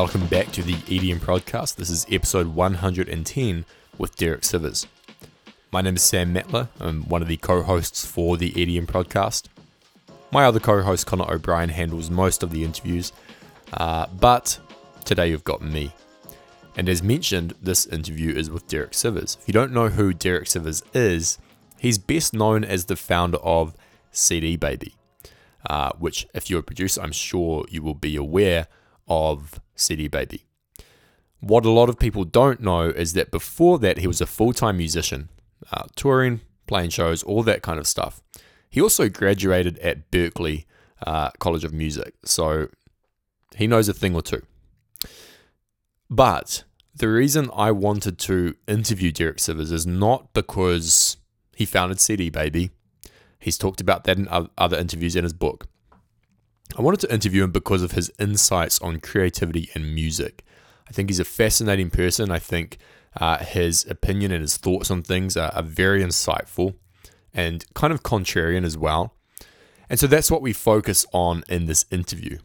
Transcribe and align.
Welcome 0.00 0.28
back 0.28 0.52
to 0.52 0.62
the 0.62 0.74
EDM 0.74 1.18
podcast. 1.18 1.74
This 1.74 1.90
is 1.90 2.06
episode 2.08 2.46
110 2.54 3.64
with 3.98 4.14
Derek 4.14 4.42
Sivers. 4.42 4.86
My 5.72 5.80
name 5.80 5.96
is 5.96 6.02
Sam 6.02 6.32
Matla. 6.32 6.68
I'm 6.78 7.02
one 7.08 7.20
of 7.20 7.26
the 7.26 7.36
co 7.36 7.62
hosts 7.62 8.06
for 8.06 8.36
the 8.36 8.52
EDM 8.52 8.86
podcast. 8.86 9.46
My 10.30 10.44
other 10.44 10.60
co 10.60 10.82
host, 10.82 11.04
Connor 11.06 11.28
O'Brien, 11.28 11.70
handles 11.70 12.10
most 12.10 12.44
of 12.44 12.52
the 12.52 12.62
interviews, 12.62 13.12
uh, 13.72 14.06
but 14.20 14.60
today 15.04 15.30
you've 15.30 15.42
got 15.42 15.62
me. 15.62 15.90
And 16.76 16.88
as 16.88 17.02
mentioned, 17.02 17.54
this 17.60 17.84
interview 17.84 18.32
is 18.32 18.50
with 18.52 18.68
Derek 18.68 18.92
Sivers. 18.92 19.36
If 19.40 19.48
you 19.48 19.52
don't 19.52 19.72
know 19.72 19.88
who 19.88 20.12
Derek 20.12 20.44
Sivers 20.44 20.80
is, 20.94 21.38
he's 21.76 21.98
best 21.98 22.32
known 22.32 22.62
as 22.62 22.84
the 22.84 22.94
founder 22.94 23.38
of 23.38 23.74
CD 24.12 24.54
Baby, 24.56 24.94
uh, 25.68 25.90
which, 25.98 26.28
if 26.34 26.48
you're 26.48 26.60
a 26.60 26.62
producer, 26.62 27.02
I'm 27.02 27.10
sure 27.10 27.66
you 27.68 27.82
will 27.82 27.94
be 27.94 28.14
aware 28.14 28.68
of 29.08 29.60
CD 29.74 30.08
Baby. 30.08 30.44
What 31.40 31.64
a 31.64 31.70
lot 31.70 31.88
of 31.88 31.98
people 31.98 32.24
don't 32.24 32.60
know 32.60 32.82
is 32.82 33.12
that 33.12 33.30
before 33.30 33.78
that, 33.78 33.98
he 33.98 34.06
was 34.06 34.20
a 34.20 34.26
full 34.26 34.52
time 34.52 34.76
musician, 34.76 35.28
uh, 35.72 35.84
touring, 35.94 36.40
playing 36.66 36.90
shows, 36.90 37.22
all 37.22 37.42
that 37.44 37.62
kind 37.62 37.78
of 37.78 37.86
stuff. 37.86 38.22
He 38.68 38.80
also 38.80 39.08
graduated 39.08 39.78
at 39.78 40.10
Berklee 40.10 40.64
uh, 41.06 41.30
College 41.38 41.64
of 41.64 41.72
Music, 41.72 42.14
so 42.24 42.68
he 43.56 43.66
knows 43.66 43.88
a 43.88 43.94
thing 43.94 44.14
or 44.14 44.22
two. 44.22 44.42
But 46.10 46.64
the 46.94 47.08
reason 47.08 47.50
I 47.54 47.70
wanted 47.70 48.18
to 48.20 48.54
interview 48.66 49.12
Derek 49.12 49.36
Sivers 49.36 49.72
is 49.72 49.86
not 49.86 50.32
because 50.32 51.16
he 51.54 51.64
founded 51.64 52.00
CD 52.00 52.30
Baby. 52.30 52.70
He's 53.38 53.58
talked 53.58 53.80
about 53.80 54.04
that 54.04 54.18
in 54.18 54.28
other 54.56 54.76
interviews 54.76 55.14
in 55.14 55.22
his 55.22 55.32
book. 55.32 55.68
I 56.78 56.82
wanted 56.82 57.00
to 57.00 57.12
interview 57.12 57.42
him 57.42 57.50
because 57.50 57.82
of 57.82 57.92
his 57.92 58.12
insights 58.20 58.80
on 58.80 59.00
creativity 59.00 59.68
and 59.74 59.92
music. 59.96 60.44
I 60.88 60.92
think 60.92 61.10
he's 61.10 61.18
a 61.18 61.24
fascinating 61.24 61.90
person. 61.90 62.30
I 62.30 62.38
think 62.38 62.78
uh, 63.20 63.38
his 63.38 63.84
opinion 63.90 64.30
and 64.30 64.42
his 64.42 64.56
thoughts 64.56 64.88
on 64.88 65.02
things 65.02 65.36
are, 65.36 65.50
are 65.54 65.62
very 65.62 66.04
insightful 66.04 66.76
and 67.34 67.64
kind 67.74 67.92
of 67.92 68.04
contrarian 68.04 68.64
as 68.64 68.78
well. 68.78 69.16
And 69.90 69.98
so 69.98 70.06
that's 70.06 70.30
what 70.30 70.40
we 70.40 70.52
focus 70.52 71.04
on 71.12 71.42
in 71.48 71.66
this 71.66 71.84
interview. 71.90 72.38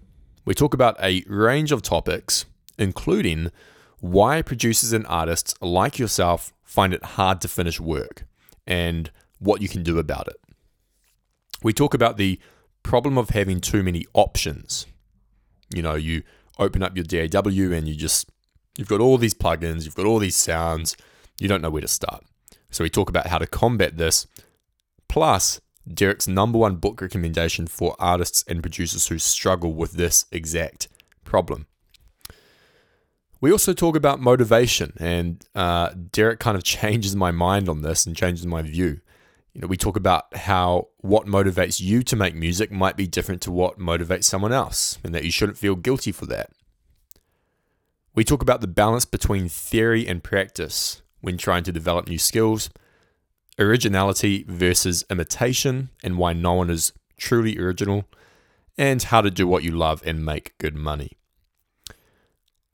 We 0.45 0.55
talk 0.55 0.73
about 0.73 0.97
a 0.99 1.23
range 1.27 1.71
of 1.71 1.83
topics, 1.83 2.45
including 2.79 3.51
why 3.99 4.41
producers 4.41 4.93
and 4.93 5.05
artists 5.05 5.53
like 5.61 5.99
yourself 5.99 6.51
find 6.63 6.91
it 6.91 7.03
hard 7.03 7.39
to 7.41 7.47
finish 7.47 7.79
work 7.79 8.25
and 8.65 9.11
what 9.37 9.61
you 9.61 9.69
can 9.69 9.83
do 9.83 9.99
about 9.99 10.27
it. 10.27 10.37
We 11.61 11.71
talk 11.71 11.93
about 11.93 12.17
the 12.17 12.39
problem 12.83 13.17
of 13.17 13.31
having 13.31 13.59
too 13.59 13.83
many 13.83 14.05
options. 14.13 14.85
You 15.73 15.81
know, 15.81 15.95
you 15.95 16.23
open 16.59 16.83
up 16.83 16.95
your 16.95 17.05
DAW 17.05 17.73
and 17.73 17.87
you 17.87 17.95
just, 17.95 18.29
you've 18.77 18.87
got 18.87 19.01
all 19.01 19.17
these 19.17 19.33
plugins, 19.33 19.85
you've 19.85 19.95
got 19.95 20.05
all 20.05 20.19
these 20.19 20.35
sounds, 20.35 20.95
you 21.39 21.47
don't 21.47 21.61
know 21.61 21.69
where 21.69 21.81
to 21.81 21.87
start. 21.87 22.23
So 22.69 22.83
we 22.83 22.89
talk 22.89 23.09
about 23.09 23.27
how 23.27 23.37
to 23.37 23.47
combat 23.47 23.97
this, 23.97 24.27
plus 25.07 25.61
Derek's 25.91 26.27
number 26.27 26.57
one 26.57 26.75
book 26.75 27.01
recommendation 27.01 27.67
for 27.67 27.95
artists 27.99 28.43
and 28.47 28.61
producers 28.61 29.07
who 29.07 29.19
struggle 29.19 29.73
with 29.73 29.93
this 29.93 30.25
exact 30.31 30.87
problem. 31.23 31.67
We 33.41 33.51
also 33.51 33.73
talk 33.73 33.97
about 33.97 34.21
motivation, 34.21 34.93
and 34.99 35.43
uh, 35.53 35.89
Derek 36.11 36.39
kind 36.39 36.55
of 36.55 36.63
changes 36.75 37.15
my 37.15 37.31
mind 37.31 37.67
on 37.67 37.81
this 37.81 38.05
and 38.05 38.15
changes 38.15 38.45
my 38.45 38.61
view 38.61 39.01
you 39.53 39.61
know, 39.61 39.67
we 39.67 39.77
talk 39.77 39.95
about 39.95 40.35
how 40.35 40.87
what 40.97 41.27
motivates 41.27 41.79
you 41.79 42.01
to 42.03 42.15
make 42.15 42.33
music 42.33 42.71
might 42.71 42.97
be 42.97 43.05
different 43.05 43.41
to 43.43 43.51
what 43.51 43.77
motivates 43.77 44.23
someone 44.23 44.51
else, 44.51 44.97
and 45.03 45.13
that 45.13 45.23
you 45.23 45.31
shouldn't 45.31 45.59
feel 45.59 45.75
guilty 45.75 46.11
for 46.11 46.25
that. 46.25 46.49
We 48.15 48.23
talk 48.23 48.41
about 48.41 48.61
the 48.61 48.67
balance 48.67 49.05
between 49.05 49.49
theory 49.49 50.07
and 50.07 50.23
practice 50.23 51.01
when 51.21 51.37
trying 51.37 51.63
to 51.63 51.71
develop 51.71 52.07
new 52.07 52.17
skills, 52.17 52.69
originality 53.59 54.43
versus 54.47 55.05
imitation, 55.09 55.89
and 56.03 56.17
why 56.17 56.33
no 56.33 56.53
one 56.53 56.69
is 56.69 56.91
truly 57.17 57.57
original, 57.59 58.05
and 58.75 59.03
how 59.03 59.21
to 59.21 59.29
do 59.29 59.47
what 59.47 59.63
you 59.63 59.71
love 59.71 60.01
and 60.05 60.25
make 60.25 60.57
good 60.57 60.75
money. 60.75 61.11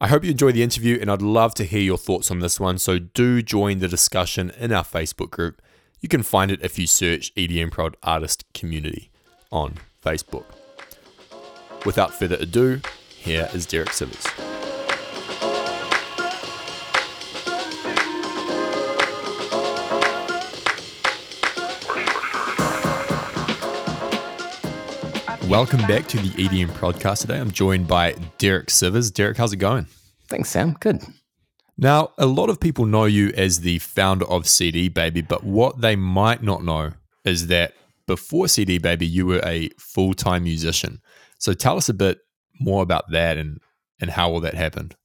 I 0.01 0.07
hope 0.07 0.23
you 0.23 0.31
enjoy 0.31 0.53
the 0.53 0.63
interview, 0.63 0.97
and 0.99 1.11
I'd 1.11 1.21
love 1.21 1.53
to 1.55 1.65
hear 1.65 1.81
your 1.81 1.97
thoughts 1.97 2.31
on 2.31 2.39
this 2.39 2.57
one. 2.57 2.77
So 2.77 2.99
do 2.99 3.41
join 3.41 3.79
the 3.79 3.89
discussion 3.89 4.49
in 4.57 4.71
our 4.71 4.85
Facebook 4.85 5.29
group 5.29 5.61
you 6.01 6.07
can 6.09 6.23
find 6.23 6.51
it 6.51 6.61
if 6.61 6.79
you 6.79 6.87
search 6.87 7.33
EDM 7.35 7.71
Prod 7.71 7.97
Artist 8.03 8.45
Community 8.53 9.09
on 9.51 9.75
Facebook. 10.03 10.45
Without 11.85 12.13
further 12.13 12.37
ado, 12.39 12.81
here 13.09 13.49
is 13.53 13.65
Derek 13.65 13.89
Sivers. 13.89 14.25
Welcome 25.49 25.79
back 25.87 26.05
to 26.09 26.17
the 26.17 26.29
EDM 26.29 26.67
podcast 26.67 27.21
today. 27.21 27.39
I'm 27.39 27.49
joined 27.49 27.87
by 27.87 28.13
Derek 28.37 28.67
Sivers. 28.67 29.11
Derek, 29.11 29.35
how's 29.35 29.51
it 29.51 29.57
going? 29.57 29.87
Thanks, 30.27 30.49
Sam. 30.49 30.77
Good. 30.79 31.01
Now, 31.81 32.11
a 32.17 32.25
lot 32.25 32.49
of 32.49 32.59
people 32.59 32.85
know 32.85 33.05
you 33.05 33.31
as 33.37 33.61
the 33.61 33.79
founder 33.79 34.25
of 34.25 34.49
CD 34.49 34.89
Baby, 34.89 35.21
but 35.21 35.45
what 35.45 35.79
they 35.79 35.95
might 35.95 36.43
not 36.43 36.61
know 36.61 36.91
is 37.23 37.47
that 37.47 37.73
before 38.05 38.49
CD 38.49 38.79
Baby, 38.79 39.07
you 39.07 39.25
were 39.25 39.41
a 39.45 39.69
full 39.77 40.13
time 40.13 40.43
musician. 40.43 40.99
So 41.37 41.53
tell 41.53 41.77
us 41.77 41.87
a 41.87 41.93
bit 41.93 42.19
more 42.59 42.83
about 42.83 43.11
that 43.11 43.37
and, 43.37 43.61
and 44.01 44.09
how 44.11 44.29
all 44.29 44.41
that 44.41 44.55
happened. 44.55 44.95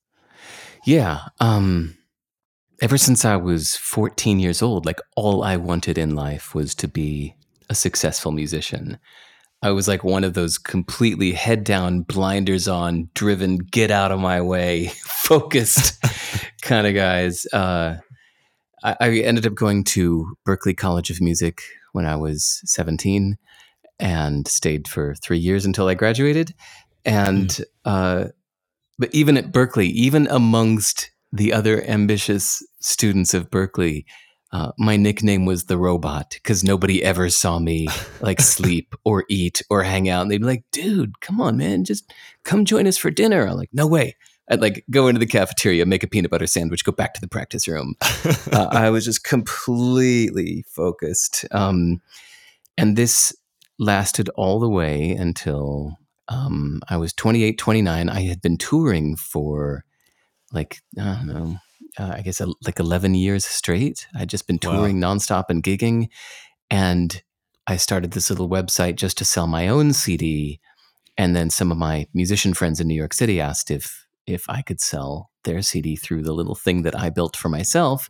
Yeah. 0.84 1.20
Um, 1.38 1.96
ever 2.80 2.98
since 2.98 3.24
I 3.24 3.36
was 3.36 3.76
14 3.76 4.40
years 4.40 4.60
old, 4.60 4.84
like 4.84 5.00
all 5.14 5.44
I 5.44 5.56
wanted 5.56 5.96
in 5.96 6.16
life 6.16 6.56
was 6.56 6.74
to 6.76 6.88
be 6.88 7.36
a 7.70 7.74
successful 7.76 8.32
musician. 8.32 8.98
I 9.64 9.70
was 9.70 9.88
like 9.88 10.04
one 10.04 10.24
of 10.24 10.34
those 10.34 10.58
completely 10.58 11.32
head 11.32 11.64
down, 11.64 12.02
blinders 12.02 12.68
on, 12.68 13.08
driven, 13.14 13.56
get 13.56 13.90
out 13.90 14.12
of 14.12 14.20
my 14.20 14.42
way, 14.42 14.88
focused 15.06 16.04
kind 16.62 16.86
of 16.86 16.94
guys. 16.94 17.46
Uh, 17.46 17.96
I, 18.84 18.96
I, 19.00 19.10
ended 19.20 19.46
up 19.46 19.54
going 19.54 19.82
to 19.84 20.36
Berklee 20.46 20.76
College 20.76 21.08
of 21.08 21.22
Music 21.22 21.62
when 21.92 22.04
I 22.04 22.14
was 22.14 22.60
17 22.66 23.38
and 23.98 24.46
stayed 24.46 24.86
for 24.86 25.14
three 25.14 25.38
years 25.38 25.64
until 25.64 25.88
I 25.88 25.94
graduated. 25.94 26.54
And, 27.06 27.48
mm. 27.48 27.64
uh, 27.86 28.28
but 28.98 29.14
even 29.14 29.38
at 29.38 29.50
Berklee, 29.50 29.90
even 29.92 30.26
amongst 30.26 31.10
the 31.32 31.54
other 31.54 31.82
ambitious 31.84 32.62
students 32.80 33.32
of 33.32 33.48
Berklee, 33.48 34.04
uh, 34.54 34.70
my 34.78 34.96
nickname 34.96 35.46
was 35.46 35.64
the 35.64 35.76
robot 35.76 36.30
because 36.30 36.62
nobody 36.62 37.02
ever 37.02 37.28
saw 37.28 37.58
me 37.58 37.88
like 38.20 38.40
sleep 38.40 38.94
or 39.04 39.24
eat 39.28 39.60
or 39.68 39.82
hang 39.82 40.08
out. 40.08 40.22
And 40.22 40.30
they'd 40.30 40.38
be 40.38 40.46
like, 40.46 40.64
dude, 40.70 41.20
come 41.20 41.40
on, 41.40 41.56
man, 41.56 41.82
just 41.84 42.12
come 42.44 42.64
join 42.64 42.86
us 42.86 42.96
for 42.96 43.10
dinner. 43.10 43.48
I'm 43.48 43.56
like, 43.56 43.70
no 43.72 43.88
way. 43.88 44.14
I'd 44.48 44.60
like 44.60 44.84
go 44.88 45.08
into 45.08 45.18
the 45.18 45.26
cafeteria, 45.26 45.86
make 45.86 46.04
a 46.04 46.06
peanut 46.06 46.30
butter 46.30 46.46
sandwich, 46.46 46.84
go 46.84 46.92
back 46.92 47.14
to 47.14 47.20
the 47.20 47.26
practice 47.26 47.66
room. 47.66 47.96
uh, 48.52 48.68
I 48.70 48.90
was 48.90 49.04
just 49.04 49.24
completely 49.24 50.64
focused. 50.68 51.44
Um, 51.50 52.00
and 52.78 52.94
this 52.96 53.34
lasted 53.80 54.28
all 54.36 54.60
the 54.60 54.68
way 54.68 55.10
until 55.10 55.98
um, 56.28 56.80
I 56.88 56.96
was 56.96 57.12
28, 57.12 57.58
29. 57.58 58.08
I 58.08 58.22
had 58.22 58.40
been 58.40 58.56
touring 58.56 59.16
for 59.16 59.84
like, 60.52 60.78
I 60.96 61.16
don't 61.16 61.26
know, 61.26 61.56
uh, 61.98 62.12
I 62.16 62.22
guess, 62.22 62.40
a, 62.40 62.48
like 62.64 62.80
11 62.80 63.14
years 63.14 63.44
straight. 63.44 64.06
I'd 64.14 64.28
just 64.28 64.46
been 64.46 64.58
touring 64.58 65.00
wow. 65.00 65.14
nonstop 65.14 65.44
and 65.48 65.62
gigging. 65.62 66.08
And 66.70 67.22
I 67.66 67.76
started 67.76 68.12
this 68.12 68.30
little 68.30 68.48
website 68.48 68.96
just 68.96 69.18
to 69.18 69.24
sell 69.24 69.46
my 69.46 69.68
own 69.68 69.92
CD. 69.92 70.60
And 71.16 71.34
then 71.34 71.50
some 71.50 71.70
of 71.70 71.78
my 71.78 72.06
musician 72.12 72.54
friends 72.54 72.80
in 72.80 72.88
New 72.88 72.94
York 72.94 73.14
City 73.14 73.40
asked 73.40 73.70
if 73.70 74.06
if 74.26 74.48
I 74.48 74.62
could 74.62 74.80
sell 74.80 75.30
their 75.44 75.60
CD 75.60 75.96
through 75.96 76.22
the 76.22 76.32
little 76.32 76.54
thing 76.54 76.82
that 76.82 76.98
I 76.98 77.10
built 77.10 77.36
for 77.36 77.48
myself. 77.50 78.08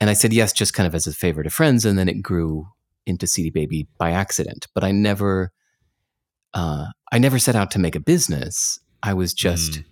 And 0.00 0.10
I 0.10 0.12
said 0.12 0.32
yes, 0.32 0.52
just 0.52 0.74
kind 0.74 0.86
of 0.86 0.94
as 0.94 1.06
a 1.06 1.12
favor 1.12 1.42
to 1.42 1.50
friends. 1.50 1.84
And 1.84 1.98
then 1.98 2.08
it 2.08 2.22
grew 2.22 2.68
into 3.06 3.26
CD 3.26 3.50
Baby 3.50 3.88
by 3.98 4.10
accident. 4.10 4.66
But 4.74 4.84
I 4.84 4.92
never, 4.92 5.52
uh, 6.54 6.86
I 7.10 7.18
never 7.18 7.38
set 7.38 7.56
out 7.56 7.70
to 7.72 7.78
make 7.78 7.96
a 7.96 8.00
business. 8.00 8.78
I 9.02 9.14
was 9.14 9.32
just 9.32 9.72
mm. 9.72 9.84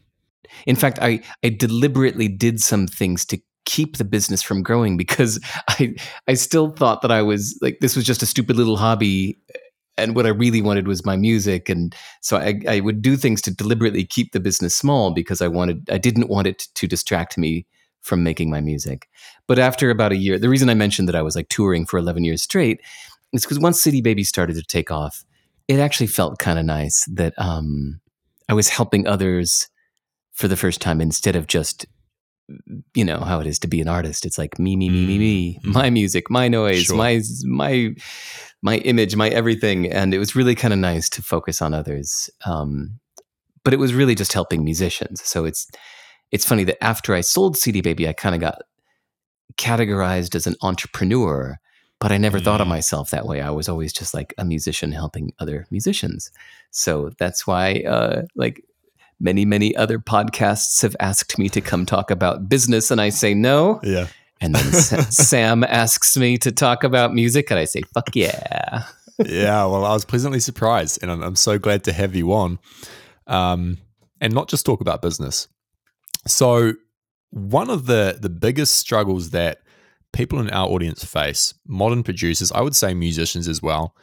In 0.67 0.77
fact, 0.77 0.99
I, 1.00 1.23
I 1.45 1.50
deliberately 1.50 2.29
did 2.29 2.61
some 2.61 2.87
things 2.87 3.25
to 3.27 3.41
keep 3.65 3.99
the 3.99 4.05
business 4.05 4.43
from 4.43 4.62
growing 4.62 4.97
because 4.97 5.39
I 5.69 5.95
I 6.27 6.35
still 6.35 6.71
thought 6.71 7.03
that 7.03 7.11
I 7.12 7.23
was 7.23 7.59
like 7.61 7.79
this 7.81 7.97
was 7.97 8.06
just 8.06 8.23
a 8.23 8.27
stupid 8.27 8.56
little 8.56 8.79
hobby 8.79 9.39
and 9.99 10.15
what 10.15 10.27
I 10.27 10.31
really 10.31 10.62
wanted 10.62 10.87
was 10.87 11.05
my 11.05 11.17
music 11.17 11.69
and 11.69 11.95
so 12.23 12.39
I, 12.39 12.61
I 12.67 12.81
would 12.81 13.03
do 13.03 13.17
things 13.17 13.43
to 13.43 13.55
deliberately 13.55 14.05
keep 14.05 14.33
the 14.33 14.41
business 14.41 14.75
small 14.75 15.11
because 15.11 15.43
I 15.43 15.49
wanted 15.49 15.89
I 15.91 15.99
didn't 15.99 16.31
want 16.31 16.47
it 16.47 16.69
to 16.77 16.87
distract 16.87 17.37
me 17.37 17.67
from 18.01 18.23
making 18.23 18.49
my 18.49 18.61
music. 18.61 19.09
But 19.47 19.59
after 19.59 19.91
about 19.91 20.12
a 20.12 20.17
year, 20.17 20.39
the 20.39 20.49
reason 20.49 20.71
I 20.71 20.75
mentioned 20.75 21.09
that 21.09 21.17
I 21.17 21.23
was 21.23 21.37
like 21.37 21.49
touring 21.49 21.85
for 21.85 21.99
11 21.99 22.25
years 22.25 22.43
straight 22.43 22.81
is 23.33 23.43
because 23.43 23.59
once 23.59 23.81
CD 23.81 24.01
Baby 24.01 24.25
started 24.25 24.56
to 24.56 24.62
take 24.62 24.91
off, 24.91 25.25
it 25.69 25.79
actually 25.79 26.06
felt 26.06 26.39
kind 26.39 26.59
of 26.59 26.65
nice 26.65 27.05
that 27.12 27.35
um, 27.37 28.01
I 28.49 28.55
was 28.55 28.69
helping 28.69 29.06
others 29.06 29.69
for 30.38 30.46
the 30.49 30.56
first 30.56 30.81
time 30.81 31.00
instead 31.00 31.37
of 31.37 31.46
just 31.46 31.87
you 32.94 33.05
know 33.05 33.20
how 33.20 33.40
it 33.40 33.46
is 33.46 33.58
to 33.58 33.69
be 33.69 33.81
an 33.81 33.88
artist 33.88 34.25
it's 34.25 34.38
like 34.38 34.58
me 34.58 34.75
me 34.76 34.88
me 34.88 35.06
me 35.06 35.19
me 35.19 35.58
Mm. 35.64 35.75
my 35.75 35.90
music 35.90 36.31
my 36.31 36.46
noise 36.49 36.85
Sure. 36.85 36.96
my 36.96 37.20
my 37.44 37.94
my 38.62 38.76
image 38.90 39.14
my 39.17 39.29
everything 39.40 39.90
and 39.93 40.14
it 40.14 40.19
was 40.19 40.35
really 40.35 40.55
kind 40.55 40.73
of 40.73 40.81
nice 40.81 41.08
to 41.11 41.20
focus 41.23 41.61
on 41.61 41.75
others 41.75 42.31
um 42.46 42.99
but 43.64 43.75
it 43.75 43.79
was 43.79 43.93
really 43.93 44.14
just 44.14 44.32
helping 44.32 44.64
musicians 44.64 45.23
so 45.32 45.44
it's 45.44 45.69
it's 46.35 46.46
funny 46.50 46.64
that 46.64 46.82
after 46.82 47.14
i 47.14 47.20
sold 47.20 47.56
cd 47.58 47.82
baby 47.82 48.08
i 48.08 48.14
kind 48.14 48.34
of 48.34 48.41
got 48.41 48.62
categorized 49.56 50.34
as 50.34 50.46
an 50.46 50.55
entrepreneur 50.62 51.58
but 52.00 52.12
i 52.12 52.17
never 52.17 52.38
thought 52.41 52.61
of 52.61 52.67
Mm. 52.67 52.70
myself 52.79 53.11
that 53.11 53.26
way 53.26 53.41
i 53.41 53.50
was 53.50 53.69
always 53.69 53.93
just 53.93 54.14
like 54.14 54.32
a 54.38 54.44
musician 54.44 54.93
helping 54.93 55.32
other 55.38 55.67
musicians 55.70 56.31
so 56.70 57.11
that's 57.19 57.46
why 57.46 57.82
uh 57.96 58.23
like 58.37 58.62
many 59.20 59.44
many 59.44 59.75
other 59.76 59.99
podcasts 59.99 60.82
have 60.82 60.94
asked 61.00 61.38
me 61.38 61.49
to 61.49 61.61
come 61.61 61.85
talk 61.87 62.11
about 62.11 62.49
business 62.49 62.91
and 62.91 63.00
i 63.00 63.09
say 63.09 63.35
no 63.35 63.81
Yeah. 63.82 64.06
and 64.41 64.55
then 64.55 64.73
sam 65.11 65.65
asks 65.65 66.17
me 66.17 66.38
to 66.38 66.53
talk 66.53 66.85
about 66.85 67.12
music 67.15 67.50
and 67.50 67.59
i 67.61 67.65
say 67.65 67.82
fuck 67.94 68.15
yeah 68.15 68.85
yeah, 69.26 69.65
well, 69.65 69.85
I 69.85 69.93
was 69.94 70.05
pleasantly 70.05 70.38
surprised, 70.38 71.00
and 71.03 71.11
I'm, 71.11 71.23
I'm 71.25 71.35
so 71.35 71.59
glad 71.59 71.82
to 71.85 71.93
have 71.93 72.15
you 72.15 72.32
on, 72.32 72.61
um, 73.26 73.79
and 74.20 74.32
not 74.32 74.49
just 74.49 74.65
talk 74.65 74.81
about 74.81 75.03
business. 75.03 75.49
So, 76.29 76.75
one 77.31 77.69
of 77.69 77.87
the 77.87 78.17
the 78.23 78.29
biggest 78.29 78.76
struggles 78.76 79.31
that 79.31 79.59
people 80.12 80.38
in 80.38 80.49
our 80.50 80.69
audience 80.69 81.05
face, 81.05 81.53
modern 81.67 82.05
producers, 82.05 82.53
I 82.53 82.61
would 82.61 82.76
say 82.76 82.94
musicians 82.94 83.49
as 83.49 83.61
well, 83.61 83.97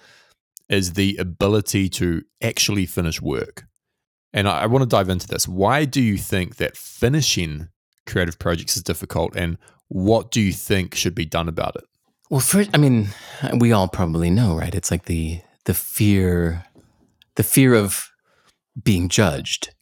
is 0.67 0.93
the 0.93 1.15
ability 1.15 1.87
to 1.91 2.23
actually 2.41 2.85
finish 2.85 3.21
work. 3.21 3.63
And 4.35 4.47
I, 4.47 4.63
I 4.63 4.65
want 4.67 4.83
to 4.83 4.87
dive 4.87 5.09
into 5.09 5.27
this. 5.27 5.47
Why 5.47 5.85
do 5.85 6.01
you 6.01 6.17
think 6.17 6.57
that 6.57 6.77
finishing 6.77 7.69
creative 8.05 8.37
projects 8.37 8.75
is 8.77 8.83
difficult, 8.83 9.35
and 9.35 9.57
what 9.87 10.29
do 10.29 10.41
you 10.41 10.51
think 10.51 10.93
should 10.93 11.15
be 11.15 11.25
done 11.25 11.47
about 11.47 11.75
it? 11.75 11.85
Well, 12.29 12.41
first, 12.41 12.69
I 12.73 12.77
mean, 12.77 13.07
we 13.59 13.71
all 13.71 13.87
probably 13.87 14.29
know, 14.29 14.55
right? 14.55 14.75
It's 14.75 14.91
like 14.91 15.05
the 15.05 15.41
the 15.63 15.73
fear, 15.73 16.65
the 17.35 17.43
fear 17.43 17.73
of 17.73 18.11
being 18.83 19.09
judged, 19.09 19.73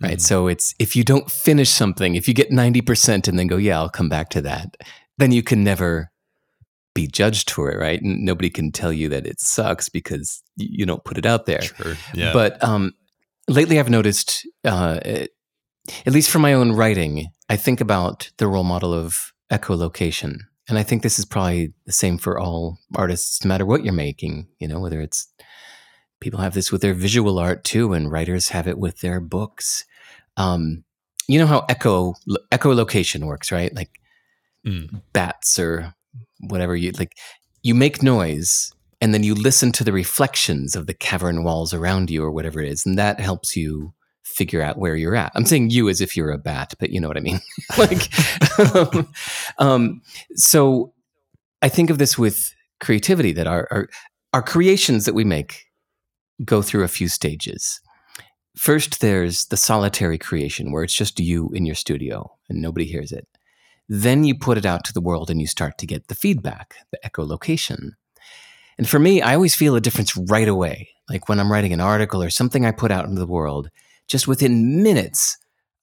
right? 0.00 0.18
Mm. 0.18 0.20
So 0.20 0.46
it's 0.46 0.74
if 0.78 0.94
you 0.94 1.02
don't 1.02 1.30
finish 1.30 1.70
something, 1.70 2.16
if 2.16 2.28
you 2.28 2.34
get 2.34 2.50
ninety 2.52 2.82
percent 2.82 3.28
and 3.28 3.38
then 3.38 3.46
go, 3.46 3.56
yeah, 3.56 3.78
I'll 3.78 3.88
come 3.88 4.08
back 4.08 4.28
to 4.30 4.42
that, 4.42 4.76
then 5.16 5.32
you 5.32 5.42
can 5.42 5.64
never 5.64 6.10
be 6.92 7.06
judged 7.06 7.50
for 7.50 7.70
it, 7.70 7.78
right? 7.78 8.02
And 8.02 8.24
nobody 8.24 8.50
can 8.50 8.72
tell 8.72 8.92
you 8.92 9.08
that 9.08 9.26
it 9.26 9.40
sucks 9.40 9.88
because 9.88 10.42
you 10.56 10.84
don't 10.84 11.04
put 11.04 11.18
it 11.18 11.24
out 11.24 11.46
there. 11.46 11.60
True. 11.60 11.94
Yeah. 12.12 12.32
But 12.32 12.62
um, 12.64 12.92
lately, 13.48 13.78
I've 13.78 13.90
noticed, 13.90 14.46
uh, 14.64 15.00
at 15.04 16.12
least 16.12 16.30
for 16.30 16.38
my 16.38 16.52
own 16.52 16.72
writing, 16.72 17.28
I 17.48 17.56
think 17.56 17.80
about 17.80 18.30
the 18.38 18.46
role 18.46 18.64
model 18.64 18.92
of 18.94 19.32
echolocation. 19.50 20.38
And 20.68 20.78
I 20.78 20.82
think 20.82 21.02
this 21.02 21.18
is 21.18 21.24
probably 21.24 21.72
the 21.86 21.92
same 21.92 22.18
for 22.18 22.38
all 22.38 22.78
artists, 22.94 23.44
no 23.44 23.48
matter 23.48 23.66
what 23.66 23.84
you're 23.84 23.92
making, 23.92 24.46
you 24.60 24.68
know, 24.68 24.78
whether 24.78 25.00
it's 25.00 25.26
people 26.20 26.40
have 26.40 26.54
this 26.54 26.70
with 26.70 26.82
their 26.82 26.94
visual 26.94 27.38
art 27.38 27.64
too, 27.64 27.92
and 27.92 28.12
writers 28.12 28.50
have 28.50 28.68
it 28.68 28.78
with 28.78 29.00
their 29.00 29.20
books. 29.20 29.84
Um, 30.36 30.84
you 31.26 31.38
know 31.38 31.46
how 31.46 31.64
echo 31.68 32.14
echolocation 32.52 33.24
works, 33.24 33.50
right? 33.52 33.74
Like 33.74 33.90
Mm. 34.66 35.00
bats 35.14 35.58
or 35.58 35.94
whatever 36.40 36.76
you 36.76 36.92
like 36.92 37.16
you 37.62 37.74
make 37.74 38.02
noise 38.02 38.74
and 39.00 39.14
then 39.14 39.22
you 39.22 39.34
listen 39.34 39.72
to 39.72 39.84
the 39.84 39.92
reflections 39.92 40.76
of 40.76 40.86
the 40.86 40.94
cavern 40.94 41.42
walls 41.42 41.72
around 41.72 42.10
you 42.10 42.22
or 42.22 42.30
whatever 42.30 42.60
it 42.60 42.68
is 42.68 42.84
and 42.84 42.98
that 42.98 43.20
helps 43.20 43.56
you 43.56 43.92
figure 44.22 44.62
out 44.62 44.78
where 44.78 44.94
you're 44.94 45.16
at. 45.16 45.32
I'm 45.34 45.44
saying 45.44 45.70
you 45.70 45.88
as 45.88 46.00
if 46.00 46.16
you're 46.16 46.30
a 46.30 46.38
bat 46.38 46.74
but 46.78 46.90
you 46.90 47.00
know 47.00 47.08
what 47.08 47.16
i 47.16 47.20
mean. 47.20 47.40
Like 47.78 48.10
um, 48.74 49.12
um, 49.58 50.02
so 50.34 50.92
i 51.62 51.68
think 51.68 51.90
of 51.90 51.98
this 51.98 52.18
with 52.18 52.54
creativity 52.80 53.32
that 53.32 53.46
our, 53.46 53.68
our 53.70 53.88
our 54.32 54.42
creations 54.42 55.04
that 55.04 55.14
we 55.14 55.24
make 55.24 55.66
go 56.44 56.62
through 56.62 56.84
a 56.84 56.88
few 56.88 57.08
stages. 57.08 57.80
First 58.56 59.00
there's 59.00 59.46
the 59.46 59.56
solitary 59.56 60.18
creation 60.18 60.72
where 60.72 60.82
it's 60.82 60.94
just 60.94 61.20
you 61.20 61.50
in 61.52 61.66
your 61.66 61.74
studio 61.74 62.32
and 62.48 62.60
nobody 62.60 62.86
hears 62.86 63.12
it. 63.12 63.26
Then 63.88 64.24
you 64.24 64.38
put 64.38 64.58
it 64.58 64.66
out 64.66 64.84
to 64.84 64.92
the 64.92 65.00
world 65.00 65.30
and 65.30 65.40
you 65.40 65.46
start 65.46 65.78
to 65.78 65.86
get 65.86 66.08
the 66.08 66.14
feedback, 66.14 66.76
the 66.92 66.98
echolocation. 67.04 67.90
And 68.80 68.88
for 68.88 68.98
me, 68.98 69.20
I 69.20 69.34
always 69.34 69.54
feel 69.54 69.76
a 69.76 69.80
difference 69.80 70.16
right 70.16 70.48
away. 70.48 70.88
Like 71.10 71.28
when 71.28 71.38
I'm 71.38 71.52
writing 71.52 71.74
an 71.74 71.82
article 71.82 72.22
or 72.22 72.30
something 72.30 72.64
I 72.64 72.70
put 72.70 72.90
out 72.90 73.04
into 73.04 73.20
the 73.20 73.26
world, 73.26 73.68
just 74.08 74.26
within 74.26 74.82
minutes 74.82 75.36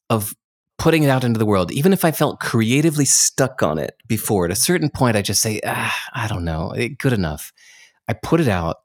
of 0.09 0.35
putting 0.79 1.03
it 1.03 1.09
out 1.09 1.23
into 1.23 1.37
the 1.37 1.45
world, 1.45 1.71
even 1.71 1.93
if 1.93 2.03
I 2.03 2.09
felt 2.09 2.39
creatively 2.39 3.05
stuck 3.05 3.61
on 3.61 3.77
it 3.77 3.95
before, 4.07 4.45
at 4.45 4.51
a 4.51 4.55
certain 4.55 4.89
point, 4.89 5.15
I 5.15 5.21
just 5.21 5.43
say, 5.43 5.61
ah, 5.63 5.95
I 6.11 6.27
don't 6.27 6.43
know, 6.43 6.71
it, 6.71 6.97
good 6.97 7.13
enough. 7.13 7.53
I 8.07 8.13
put 8.13 8.39
it 8.39 8.47
out, 8.47 8.77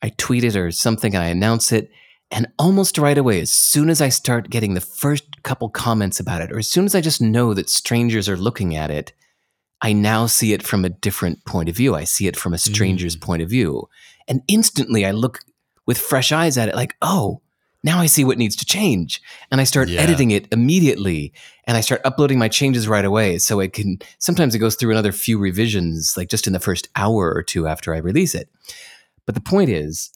I 0.00 0.10
tweet 0.10 0.44
it 0.44 0.54
or 0.54 0.70
something, 0.70 1.16
I 1.16 1.24
announce 1.24 1.72
it. 1.72 1.90
And 2.30 2.46
almost 2.56 2.98
right 2.98 3.18
away, 3.18 3.40
as 3.40 3.50
soon 3.50 3.90
as 3.90 4.00
I 4.00 4.10
start 4.10 4.50
getting 4.50 4.74
the 4.74 4.80
first 4.80 5.42
couple 5.42 5.70
comments 5.70 6.20
about 6.20 6.40
it, 6.40 6.52
or 6.52 6.58
as 6.60 6.70
soon 6.70 6.84
as 6.84 6.94
I 6.94 7.00
just 7.00 7.20
know 7.20 7.52
that 7.54 7.68
strangers 7.68 8.28
are 8.28 8.36
looking 8.36 8.76
at 8.76 8.92
it, 8.92 9.12
I 9.82 9.92
now 9.92 10.26
see 10.26 10.52
it 10.52 10.62
from 10.62 10.84
a 10.84 10.90
different 10.90 11.44
point 11.44 11.68
of 11.68 11.76
view. 11.76 11.94
I 11.94 12.04
see 12.04 12.26
it 12.26 12.36
from 12.36 12.52
a 12.52 12.58
stranger's 12.58 13.16
mm. 13.16 13.20
point 13.20 13.42
of 13.42 13.48
view. 13.48 13.88
And 14.28 14.42
instantly 14.46 15.06
I 15.06 15.12
look 15.12 15.40
with 15.86 15.98
fresh 15.98 16.32
eyes 16.32 16.58
at 16.58 16.68
it, 16.68 16.74
like, 16.74 16.96
oh, 17.02 17.40
now 17.82 17.98
I 17.98 18.06
see 18.06 18.24
what 18.24 18.36
needs 18.38 18.56
to 18.56 18.66
change. 18.66 19.22
And 19.50 19.60
I 19.60 19.64
start 19.64 19.88
Yeah. 19.88 20.00
editing 20.00 20.30
it 20.30 20.46
immediately 20.52 21.32
and 21.64 21.76
I 21.76 21.80
start 21.80 22.02
uploading 22.04 22.38
my 22.38 22.48
changes 22.48 22.86
right 22.86 23.04
away. 23.04 23.38
So 23.38 23.58
it 23.60 23.72
can, 23.72 23.98
sometimes 24.18 24.54
it 24.54 24.58
goes 24.58 24.74
through 24.74 24.90
another 24.90 25.12
few 25.12 25.38
revisions, 25.38 26.14
like 26.16 26.28
just 26.28 26.46
in 26.46 26.52
the 26.52 26.60
first 26.60 26.88
hour 26.94 27.32
or 27.32 27.42
two 27.42 27.66
after 27.66 27.94
I 27.94 27.98
release 27.98 28.34
it. 28.34 28.50
But 29.24 29.34
the 29.34 29.40
point 29.40 29.70
is, 29.70 30.10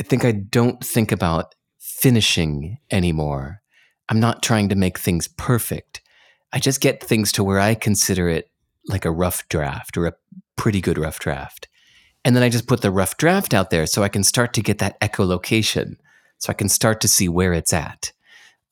I 0.00 0.02
think 0.02 0.24
I 0.24 0.32
don't 0.32 0.82
think 0.82 1.12
about 1.12 1.54
finishing 1.78 2.78
anymore. 2.90 3.60
I'm 4.08 4.20
not 4.20 4.42
trying 4.42 4.68
to 4.70 4.74
make 4.74 4.98
things 4.98 5.28
perfect. 5.28 6.00
I 6.54 6.60
just 6.60 6.80
get 6.80 7.02
things 7.02 7.32
to 7.32 7.44
where 7.44 7.58
I 7.58 7.74
consider 7.74 8.28
it 8.28 8.48
like 8.86 9.04
a 9.04 9.10
rough 9.10 9.46
draft 9.48 9.96
or 9.96 10.06
a 10.06 10.14
pretty 10.56 10.80
good 10.80 10.96
rough 10.96 11.18
draft. 11.18 11.68
And 12.24 12.34
then 12.34 12.42
I 12.42 12.48
just 12.48 12.68
put 12.68 12.80
the 12.80 12.92
rough 12.92 13.16
draft 13.16 13.52
out 13.52 13.70
there 13.70 13.86
so 13.86 14.02
I 14.02 14.08
can 14.08 14.22
start 14.22 14.54
to 14.54 14.62
get 14.62 14.78
that 14.78 14.98
echolocation, 15.00 15.96
so 16.38 16.50
I 16.50 16.54
can 16.54 16.68
start 16.68 17.00
to 17.00 17.08
see 17.08 17.28
where 17.28 17.52
it's 17.52 17.72
at. 17.72 18.12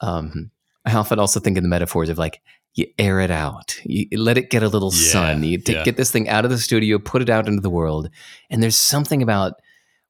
Um, 0.01 0.51
I 0.87 0.95
often 0.95 1.19
also 1.19 1.41
think 1.41 1.57
in 1.57 1.63
the 1.63 1.69
metaphors 1.69 2.09
of 2.09 2.19
like, 2.19 2.41
you 2.75 2.87
air 2.99 3.21
it 3.21 3.31
out, 3.31 3.79
you 3.85 4.07
let 4.17 4.39
it 4.39 4.49
get 4.49 4.63
a 4.63 4.69
little 4.69 4.91
Yeah, 4.95 5.11
sun, 5.13 5.43
you 5.43 5.59
t- 5.59 5.75
yeah. 5.75 5.85
get 5.85 5.99
this 5.99 6.11
thing 6.11 6.29
out 6.29 6.45
of 6.47 6.51
the 6.51 6.59
studio, 6.59 6.99
put 6.99 7.21
it 7.21 7.29
out 7.29 7.47
into 7.47 7.61
the 7.61 7.69
world. 7.69 8.09
And 8.49 8.63
there's 8.63 8.79
something 8.79 9.23
about 9.23 9.55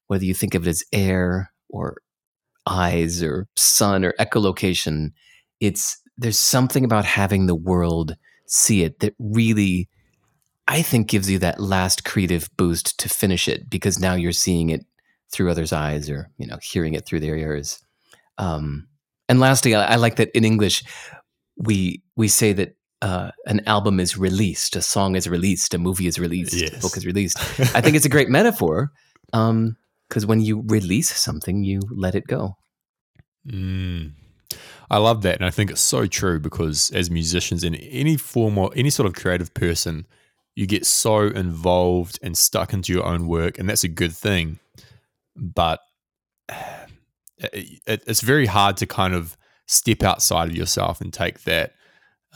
whether 0.07 0.23
you 0.23 0.33
think 0.33 0.55
of 0.55 0.65
it 0.65 0.69
as 0.69 0.83
air 0.93 1.51
or 1.69 1.97
eyes 2.65 3.21
or 3.21 3.47
sun 3.57 4.05
or 4.05 4.13
echolocation, 4.19 5.11
it's 5.59 5.97
there's 6.17 6.39
something 6.39 6.83
about 6.85 7.05
having 7.05 7.45
the 7.45 7.55
world 7.55 8.15
see 8.45 8.83
it 8.83 8.99
that 8.99 9.15
really 9.19 9.89
I 10.67 10.81
think 10.81 11.09
gives 11.09 11.29
you 11.29 11.39
that 11.39 11.59
last 11.59 12.05
creative 12.05 12.49
boost 12.55 12.97
to 12.99 13.09
finish 13.09 13.47
it 13.47 13.69
because 13.69 13.99
now 13.99 14.13
you're 14.13 14.31
seeing 14.31 14.69
it 14.69 14.85
through 15.31 15.51
others' 15.51 15.73
eyes 15.73 16.09
or 16.09 16.29
you 16.37 16.47
know 16.47 16.57
hearing 16.61 16.93
it 16.93 17.05
through 17.05 17.19
their 17.19 17.35
ears. 17.35 17.83
Um, 18.37 18.87
and 19.27 19.39
lastly, 19.39 19.75
I, 19.75 19.93
I 19.93 19.95
like 19.95 20.15
that 20.17 20.29
in 20.35 20.45
English 20.45 20.83
we 21.57 22.01
we 22.15 22.27
say 22.27 22.53
that 22.53 22.75
uh, 23.01 23.31
an 23.45 23.61
album 23.67 23.99
is 23.99 24.17
released, 24.17 24.75
a 24.75 24.81
song 24.81 25.15
is 25.15 25.27
released, 25.27 25.73
a 25.73 25.77
movie 25.77 26.07
is 26.07 26.19
released, 26.19 26.55
a 26.73 26.79
book 26.79 26.95
is 26.95 27.05
released. 27.05 27.37
I 27.75 27.81
think 27.81 27.95
it's 27.95 28.05
a 28.05 28.09
great 28.09 28.29
metaphor 28.29 28.91
because 29.31 30.25
when 30.25 30.39
you 30.41 30.63
release 30.67 31.13
something, 31.13 31.63
you 31.63 31.81
let 31.91 32.15
it 32.15 32.27
go. 32.27 32.55
Mm. 33.47 34.13
I 34.93 34.97
love 34.97 35.23
that. 35.23 35.35
And 35.37 35.45
I 35.45 35.49
think 35.49 35.71
it's 35.71 35.81
so 35.81 36.05
true 36.05 36.39
because 36.39 36.91
as 36.91 37.09
musicians 37.09 37.63
in 37.63 37.73
any 37.75 38.15
form 38.15 38.57
or 38.57 38.71
any 38.75 38.89
sort 38.89 39.07
of 39.07 39.15
creative 39.15 39.53
person, 39.53 40.05
you 40.55 40.67
get 40.67 40.85
so 40.85 41.21
involved 41.27 42.19
and 42.21 42.37
stuck 42.37 42.73
into 42.73 42.93
your 42.93 43.05
own 43.05 43.27
work, 43.27 43.57
and 43.57 43.67
that's 43.67 43.83
a 43.83 43.87
good 43.87 44.13
thing. 44.13 44.59
But 45.35 45.79
it, 47.39 47.81
it, 47.87 48.03
it's 48.07 48.21
very 48.21 48.45
hard 48.45 48.77
to 48.77 48.85
kind 48.85 49.13
of 49.13 49.35
step 49.65 50.03
outside 50.03 50.49
of 50.49 50.55
yourself 50.55 51.01
and 51.01 51.11
take 51.13 51.43
that 51.43 51.73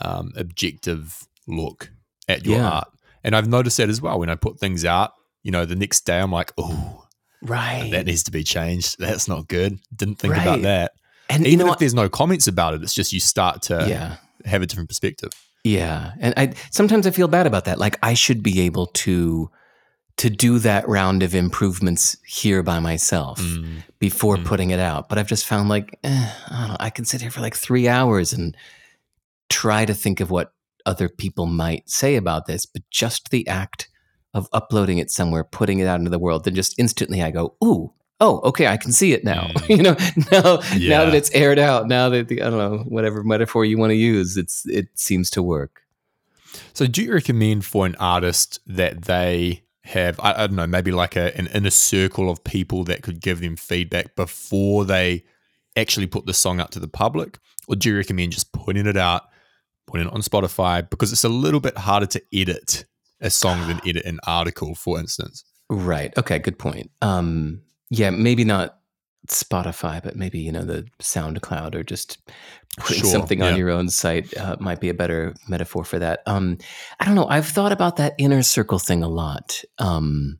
um, 0.00 0.32
objective 0.36 1.26
look 1.46 1.90
at 2.28 2.44
your 2.44 2.56
Yeah. 2.56 2.68
art. 2.70 2.88
And 3.24 3.36
I've 3.36 3.48
noticed 3.48 3.76
that 3.76 3.88
as 3.88 4.00
well 4.00 4.18
when 4.18 4.30
I 4.30 4.34
put 4.34 4.58
things 4.58 4.84
out. 4.84 5.12
You 5.42 5.50
know, 5.52 5.64
the 5.64 5.76
next 5.76 6.00
day 6.06 6.18
I'm 6.18 6.32
like, 6.32 6.52
oh, 6.58 7.06
Right. 7.40 7.90
that 7.92 8.06
needs 8.06 8.24
to 8.24 8.30
be 8.32 8.42
changed. 8.42 8.96
That's 8.98 9.28
not 9.28 9.46
good. 9.48 9.78
Didn't 9.94 10.16
think 10.18 10.34
about 10.36 10.62
that. 10.62 10.92
And 11.28 11.44
you 11.44 11.52
Even 11.52 11.66
know 11.66 11.72
if 11.72 11.78
there's 11.78 11.94
no 11.94 12.08
comments 12.08 12.46
about 12.46 12.74
it, 12.74 12.82
it's 12.82 12.94
just 12.94 13.12
you 13.12 13.20
start 13.20 13.62
to 13.62 13.86
Yeah. 13.88 14.16
have 14.44 14.62
a 14.62 14.66
different 14.66 14.88
perspective. 14.88 15.30
Yeah. 15.64 16.12
And 16.20 16.34
I 16.36 16.54
sometimes 16.70 17.06
I 17.06 17.10
feel 17.10 17.28
bad 17.28 17.46
about 17.46 17.64
that. 17.66 17.78
Like 17.78 17.98
I 18.02 18.14
should 18.14 18.42
be 18.42 18.60
able 18.62 18.86
to 18.86 19.50
to 20.18 20.28
do 20.30 20.58
that 20.58 20.88
round 20.88 21.22
of 21.22 21.32
improvements 21.34 22.16
here 22.26 22.60
by 22.62 22.80
myself 22.80 23.40
Mm. 23.40 23.82
before 24.00 24.36
Mm. 24.36 24.44
putting 24.44 24.70
it 24.70 24.80
out. 24.80 25.08
But 25.08 25.16
I've 25.18 25.28
just 25.28 25.46
found 25.46 25.68
like, 25.68 25.96
eh, 26.02 26.30
I 26.50 26.58
don't 26.60 26.68
know, 26.70 26.76
I 26.80 26.90
can 26.90 27.04
sit 27.04 27.20
here 27.20 27.30
for 27.30 27.40
like 27.40 27.54
three 27.54 27.86
hours 27.86 28.32
and 28.32 28.56
try 29.48 29.84
to 29.84 29.94
think 29.94 30.18
of 30.20 30.30
what 30.30 30.52
other 30.84 31.08
people 31.08 31.46
might 31.46 31.88
say 31.88 32.16
about 32.16 32.46
this, 32.46 32.66
but 32.66 32.82
just 32.90 33.30
the 33.30 33.46
act 33.46 33.88
of 34.34 34.48
uploading 34.52 34.98
it 34.98 35.10
somewhere, 35.10 35.44
putting 35.44 35.78
it 35.78 35.86
out 35.86 35.98
into 36.00 36.10
the 36.10 36.18
world, 36.18 36.44
then 36.44 36.54
just 36.54 36.74
instantly 36.78 37.22
I 37.22 37.30
go, 37.30 37.54
ooh, 37.62 37.92
oh, 38.20 38.40
okay, 38.44 38.66
I 38.66 38.76
can 38.76 38.92
see 38.92 39.12
it 39.12 39.24
now. 39.24 39.50
Mm. 39.54 39.68
you 39.76 39.82
know, 39.82 39.96
now 40.32 40.60
Yeah. 40.76 40.98
now 40.98 41.04
that 41.06 41.14
it's 41.14 41.30
aired 41.32 41.58
out, 41.58 41.86
now 41.88 42.08
that 42.08 42.28
the, 42.28 42.42
I 42.42 42.50
don't 42.50 42.58
know 42.58 42.78
whatever 42.88 43.22
metaphor 43.22 43.64
you 43.64 43.78
want 43.78 43.90
to 43.90 43.96
use, 43.96 44.36
it's 44.36 44.66
it 44.66 44.88
seems 44.94 45.30
to 45.30 45.42
work. 45.42 45.82
So, 46.72 46.86
do 46.86 47.02
you 47.02 47.12
recommend 47.12 47.64
for 47.64 47.86
an 47.86 47.94
artist 48.00 48.60
that 48.66 49.02
they 49.02 49.62
have, 49.84 50.18
I, 50.20 50.32
I 50.44 50.46
don't 50.46 50.56
know, 50.56 50.66
maybe 50.66 50.90
like 50.92 51.16
a, 51.16 51.36
an 51.36 51.46
inner 51.48 51.70
circle 51.70 52.30
of 52.30 52.42
people 52.44 52.84
that 52.84 53.02
could 53.02 53.20
give 53.20 53.40
them 53.40 53.56
feedback 53.56 54.16
before 54.16 54.84
they 54.84 55.24
actually 55.76 56.06
put 56.06 56.26
the 56.26 56.34
song 56.34 56.60
out 56.60 56.72
to 56.72 56.80
the 56.80 56.88
public? 56.88 57.38
Or 57.68 57.76
do 57.76 57.88
you 57.90 57.96
recommend 57.96 58.32
just 58.32 58.52
putting 58.52 58.86
it 58.86 58.96
out, 58.96 59.22
putting 59.86 60.06
it 60.06 60.12
on 60.12 60.22
Spotify? 60.22 60.88
Because 60.88 61.12
it's 61.12 61.24
a 61.24 61.28
little 61.28 61.60
bit 61.60 61.76
harder 61.76 62.06
to 62.06 62.22
edit 62.34 62.84
a 63.20 63.30
song 63.30 63.66
than 63.68 63.80
edit 63.86 64.04
an 64.06 64.18
article, 64.26 64.74
for 64.74 64.98
instance. 64.98 65.44
Right. 65.70 66.16
Okay. 66.16 66.38
Good 66.38 66.58
point. 66.58 66.90
Um, 67.02 67.60
yeah, 67.90 68.10
maybe 68.10 68.44
not 68.44 68.78
Spotify, 69.28 70.02
but 70.02 70.16
maybe 70.16 70.38
you 70.38 70.52
know 70.52 70.62
the 70.64 70.86
SoundCloud 71.00 71.74
or 71.74 71.82
just 71.82 72.18
putting 72.78 73.02
Sure, 73.02 73.10
something 73.10 73.42
on 73.42 73.56
your 73.56 73.70
own 73.70 73.88
site 73.90 74.34
uh, 74.36 74.56
might 74.60 74.80
be 74.80 74.88
a 74.88 74.94
better 74.94 75.34
metaphor 75.48 75.84
for 75.84 75.98
that. 75.98 76.20
Um, 76.26 76.58
I 77.00 77.04
don't 77.04 77.14
know. 77.16 77.26
I've 77.26 77.46
thought 77.48 77.72
about 77.72 77.96
that 77.96 78.14
inner 78.18 78.42
circle 78.42 78.78
thing 78.78 79.02
a 79.02 79.08
lot 79.08 79.62
um, 79.78 80.38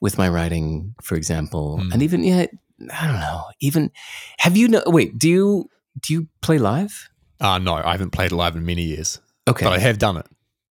with 0.00 0.16
my 0.18 0.28
writing, 0.28 0.94
for 1.02 1.16
example, 1.16 1.78
Hmm. 1.80 1.92
and 1.92 2.02
even 2.02 2.22
yeah, 2.22 2.46
I 2.92 3.06
don't 3.06 3.20
know. 3.20 3.44
Even 3.60 3.90
have 4.38 4.56
you 4.56 4.68
know? 4.68 4.82
Wait, 4.86 5.18
do 5.18 5.28
you 5.28 5.68
do 6.00 6.12
you 6.14 6.28
play 6.42 6.58
live? 6.58 7.08
Uh, 7.40 7.58
no, 7.58 7.74
I 7.74 7.92
haven't 7.92 8.10
played 8.10 8.32
live 8.32 8.56
in 8.56 8.64
many 8.64 8.82
years, 8.82 9.20
Okay. 9.48 9.64
but 9.64 9.72
I 9.72 9.78
have 9.78 9.98
done 9.98 10.16
it. 10.16 10.26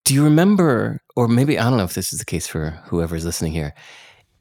Do 0.05 0.13
you 0.13 0.23
remember, 0.23 1.01
or 1.15 1.27
maybe 1.27 1.57
I 1.59 1.63
don't 1.69 1.77
know 1.77 1.83
if 1.83 1.93
this 1.93 2.11
is 2.13 2.19
the 2.19 2.25
case 2.25 2.47
for 2.47 2.71
whoever's 2.85 3.23
listening 3.25 3.53
here? 3.53 3.73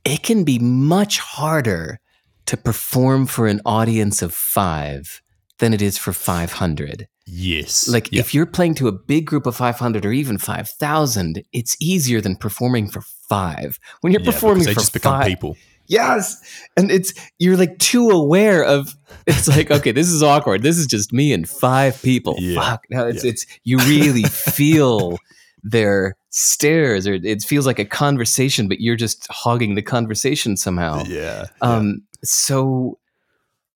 It 0.04 0.22
can 0.22 0.44
be 0.44 0.58
much 0.58 1.18
harder 1.18 2.00
to 2.46 2.56
perform 2.56 3.26
for 3.26 3.46
an 3.46 3.60
audience 3.64 4.20
of 4.22 4.34
five 4.34 5.22
than 5.58 5.72
it 5.72 5.80
is 5.80 5.96
for 5.96 6.12
500. 6.12 7.06
Yes. 7.24 7.86
Like 7.88 8.10
Yeah. 8.10 8.18
if 8.20 8.34
you're 8.34 8.46
playing 8.46 8.74
to 8.76 8.88
a 8.88 8.92
big 8.92 9.26
group 9.26 9.46
of 9.46 9.54
500 9.54 10.04
or 10.04 10.12
even 10.12 10.38
5,000, 10.38 11.44
it's 11.52 11.76
easier 11.80 12.20
than 12.20 12.34
performing 12.34 12.88
for 12.90 13.02
five. 13.28 13.78
When 14.00 14.12
you're 14.12 14.22
Yeah, 14.22 14.32
performing 14.32 14.64
they 14.64 14.74
for 14.74 14.80
just 14.80 14.92
become 14.92 15.20
five, 15.20 15.28
people. 15.28 15.56
Yes. 15.86 16.36
And 16.76 16.90
it's 16.90 17.12
you're 17.38 17.56
like 17.56 17.78
too 17.78 18.10
aware 18.10 18.64
of 18.64 18.96
it's 19.26 19.46
like, 19.46 19.70
okay, 19.70 19.92
this 19.92 20.08
is 20.08 20.22
awkward. 20.22 20.62
This 20.62 20.78
is 20.78 20.86
just 20.86 21.12
me 21.12 21.32
and 21.32 21.48
five 21.48 22.00
people. 22.02 22.34
Yeah. 22.40 22.60
Fuck. 22.60 22.84
No, 22.90 23.06
it's 23.06 23.22
Yeah. 23.24 23.30
it's 23.30 23.46
you 23.62 23.78
really 23.78 24.22
feel 24.56 25.18
their 25.62 26.16
stares 26.34 27.06
or 27.06 27.14
it 27.14 27.42
feels 27.42 27.66
like 27.66 27.78
a 27.78 27.84
conversation, 27.84 28.66
but 28.66 28.80
you're 28.80 28.96
just 28.96 29.26
hogging 29.30 29.74
the 29.76 29.82
conversation 29.82 30.56
somehow. 30.56 31.04
Yeah. 31.04 31.46
Um 31.60 32.02
so 32.24 32.98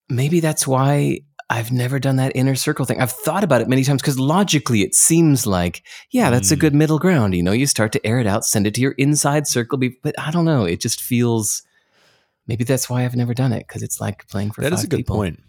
maybe 0.09 0.41
that's 0.41 0.67
why 0.67 1.21
I've 1.49 1.71
never 1.71 1.99
done 2.01 2.17
that 2.17 2.33
inner 2.35 2.55
circle 2.57 2.85
thing. 2.85 3.01
I've 3.01 3.13
thought 3.13 3.45
about 3.45 3.61
it 3.61 3.69
many 3.69 3.85
times 3.85 4.03
because 4.03 4.19
logically 4.19 4.83
it 4.83 4.95
seems 4.95 5.47
like, 5.47 5.83
yeah, 6.11 6.31
that's 6.31 6.51
a 6.51 6.57
Mm. 6.57 6.61
good 6.61 6.75
middle 6.75 6.99
ground. 6.99 7.35
You 7.37 7.43
know, 7.43 7.53
you 7.53 7.67
start 7.67 7.93
to 7.93 8.05
air 8.05 8.19
it 8.19 8.27
out, 8.27 8.45
send 8.45 8.67
it 8.67 8.75
to 8.75 8.81
your 8.81 8.93
inside 8.93 9.47
circle. 9.47 9.79
But 9.79 10.19
I 10.19 10.31
don't 10.33 10.45
know. 10.45 10.65
It 10.65 10.81
just 10.81 11.01
feels 11.01 11.63
maybe 12.49 12.65
that's 12.65 12.89
why 12.91 13.05
I've 13.05 13.15
never 13.17 13.35
done 13.35 13.53
it 13.53 13.67
because 13.69 13.83
it's 13.83 14.01
like 14.01 14.27
playing 14.29 14.51
for 14.53 14.63
That 14.63 14.73
is 14.73 14.83
a 14.83 14.87
good 14.89 14.99
people. 14.99 15.17
point. 15.17 15.41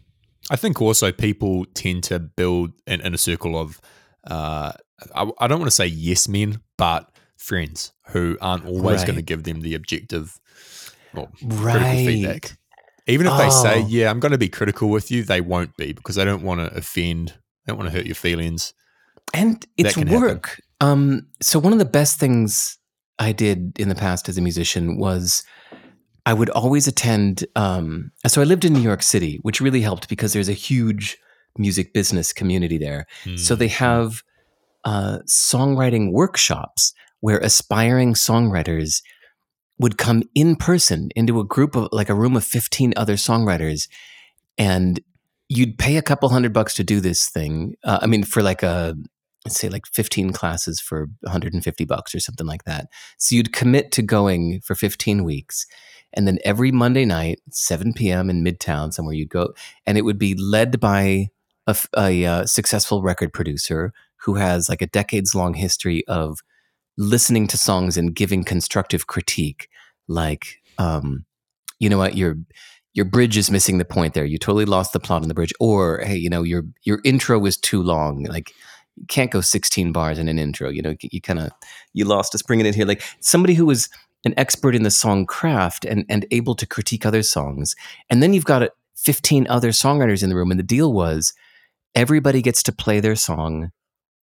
I 0.52 0.56
think 0.56 0.82
also 0.82 1.12
people 1.12 1.66
tend 1.74 2.04
to 2.06 2.20
build 2.20 2.74
an 2.86 3.02
inner 3.02 3.18
circle 3.18 3.58
of, 3.58 3.82
uh, 4.26 4.74
I, 5.16 5.30
I 5.40 5.48
don't 5.48 5.60
want 5.60 5.70
to 5.70 5.76
say 5.76 5.86
yes 5.88 6.28
men, 6.28 6.62
but 6.78 7.10
friends 7.38 7.92
who 8.08 8.38
aren't 8.42 8.66
always 8.66 9.00
Right. 9.02 9.08
going 9.08 9.16
to 9.18 9.22
give 9.22 9.44
them 9.44 9.62
the 9.62 9.76
objective 9.76 10.40
or 11.16 11.30
critical 11.40 11.98
feedback. 11.98 12.58
Even 13.08 13.28
if 13.28 13.38
they 13.38 13.50
say, 13.50 13.82
Oh. 13.82 13.88
yeah, 13.88 14.10
I'm 14.10 14.20
going 14.20 14.32
to 14.34 14.38
be 14.38 14.50
critical 14.50 14.90
with 14.90 15.12
you, 15.12 15.24
they 15.24 15.40
won't 15.42 15.76
be 15.78 15.94
because 15.94 16.16
they 16.16 16.26
don't 16.26 16.44
want 16.44 16.60
to 16.60 16.76
offend, 16.76 17.30
they 17.66 17.72
don't 17.72 17.78
want 17.78 17.90
to 17.90 17.96
hurt 17.96 18.06
your 18.06 18.16
feelings. 18.16 18.74
And 19.34 19.66
it's 19.78 19.98
work. 19.98 20.62
Um, 20.82 21.28
so 21.42 21.60
one 21.60 21.74
of 21.74 21.80
the 21.80 21.86
best 21.86 22.20
things 22.20 22.78
I 23.20 23.32
did 23.32 23.80
in 23.80 23.90
the 23.90 23.96
past 23.96 24.30
as 24.30 24.38
a 24.38 24.42
musician 24.42 24.98
was 24.98 25.44
I 26.26 26.34
would 26.34 26.50
always 26.50 26.88
attend. 26.88 27.46
Um, 27.56 28.12
so 28.28 28.42
I 28.42 28.46
lived 28.46 28.66
in 28.66 28.74
New 28.74 28.82
York 28.82 29.02
City, 29.04 29.40
which 29.42 29.62
really 29.62 29.82
helped 29.82 30.10
because 30.10 30.34
there's 30.34 30.50
a 30.50 30.54
huge 30.54 31.18
music 31.58 31.94
business 31.94 32.34
community 32.34 32.78
there. 32.78 33.06
So 33.38 33.56
Mm. 33.56 33.60
they 33.60 33.68
have 33.70 34.22
uh, 34.88 35.20
songwriting 35.28 36.14
workshops 36.14 36.94
where 37.20 37.40
aspiring 37.40 38.14
songwriters 38.14 39.02
would 39.78 39.98
come 39.98 40.24
in 40.34 40.56
person 40.56 41.10
into 41.14 41.42
a 41.42 41.44
group 41.44 41.76
of 41.76 41.90
like 41.92 42.08
a 42.08 42.16
room 42.16 42.38
of 42.38 42.46
15 42.46 42.94
other 42.96 43.16
songwriters 43.16 43.90
and 44.58 45.02
you'd 45.50 45.78
pay 45.78 45.98
a 45.98 46.02
couple 46.02 46.30
hundred 46.30 46.54
bucks 46.54 46.74
to 46.74 46.86
do 46.86 47.02
this 47.02 47.28
thing 47.28 47.76
uh, 47.84 48.00
i 48.02 48.08
mean 48.08 48.24
for 48.24 48.42
like 48.42 48.64
a 48.64 48.96
let's 49.44 49.60
say 49.60 49.68
like 49.68 49.86
15 49.88 50.32
classes 50.32 50.80
for 50.80 51.08
150 51.22 51.86
bucks 51.86 52.14
or 52.14 52.20
something 52.20 52.46
like 52.46 52.66
that. 52.66 52.88
So 53.18 53.34
you'd 53.34 53.54
commit 53.54 53.94
to 53.94 54.02
going 54.02 54.60
for 54.62 54.76
15 54.76 55.24
weeks 55.24 55.66
and 56.14 56.28
then 56.28 56.38
every 56.44 56.72
monday 56.72 57.06
night 57.06 57.40
7 57.52 57.94
p.m 57.94 58.30
in 58.30 58.44
midtown 58.44 58.92
somewhere 58.92 59.16
you'd 59.16 59.30
go 59.30 59.54
and 59.86 59.98
it 59.98 60.04
would 60.04 60.18
be 60.18 60.36
led 60.36 60.80
by 60.80 61.28
a 61.98 62.26
uh, 62.26 62.46
successful 62.46 63.02
record 63.02 63.34
producer 63.34 63.94
who 64.22 64.36
has 64.36 64.70
like 64.70 64.82
a 64.82 64.88
decades 64.88 65.34
long 65.36 65.54
history 65.54 66.06
of 66.08 66.40
listening 66.98 67.48
to 67.48 67.58
songs 67.58 67.98
and 67.98 68.16
giving 68.16 68.44
constructive 68.44 69.08
critique 69.08 69.70
like 70.08 70.60
um 70.80 71.26
you 71.80 71.90
know 71.90 71.98
what 71.98 72.16
your 72.16 72.36
your 72.98 73.06
bridge 73.06 73.38
is 73.38 73.52
missing 73.52 73.78
the 73.78 73.86
point 73.86 74.16
there. 74.16 74.26
You 74.26 74.40
totally 74.40 74.66
lost 74.66 74.92
the 74.92 75.00
plot 75.00 75.22
on 75.22 75.28
the 75.28 75.36
bridge. 75.36 75.54
Or 75.60 76.00
hey 76.00 76.18
you 76.18 76.30
know 76.30 76.44
your 76.44 76.64
your 76.84 77.00
intro 77.06 77.40
was 77.40 77.56
too 77.56 77.82
long. 77.82 78.24
Like 78.24 78.52
you 78.96 79.06
can't 79.08 79.32
go 79.32 79.42
16 79.42 79.92
bars 79.92 80.18
in 80.18 80.28
an 80.28 80.40
intro 80.40 80.70
you 80.70 80.82
know 80.82 80.96
you 81.00 81.22
kind 81.22 81.38
of 81.38 81.52
you 81.94 82.04
lost 82.04 82.34
us 82.34 82.42
bringing 82.42 82.66
it 82.66 82.70
in 82.70 82.76
here. 82.76 82.86
Like 82.86 83.04
somebody 83.20 83.54
who 83.54 83.66
was 83.66 83.90
an 84.26 84.34
expert 84.36 84.76
in 84.76 84.84
the 84.84 84.92
song 84.92 85.26
craft 85.26 85.86
and 85.86 86.06
and 86.10 86.26
able 86.32 86.56
to 86.56 86.66
critique 86.66 87.06
other 87.06 87.22
songs 87.22 87.76
and 88.10 88.22
then 88.24 88.34
you've 88.34 88.46
got 88.46 88.64
uh, 88.64 88.70
15 88.96 89.48
other 89.48 89.70
songwriters 89.70 90.24
in 90.24 90.30
the 90.30 90.36
room 90.36 90.50
and 90.50 90.60
the 90.60 90.64
deal 90.64 90.92
was 90.92 91.34
everybody 91.94 92.42
gets 92.42 92.64
to 92.64 92.72
play 92.72 93.00
their 93.00 93.16
song 93.16 93.72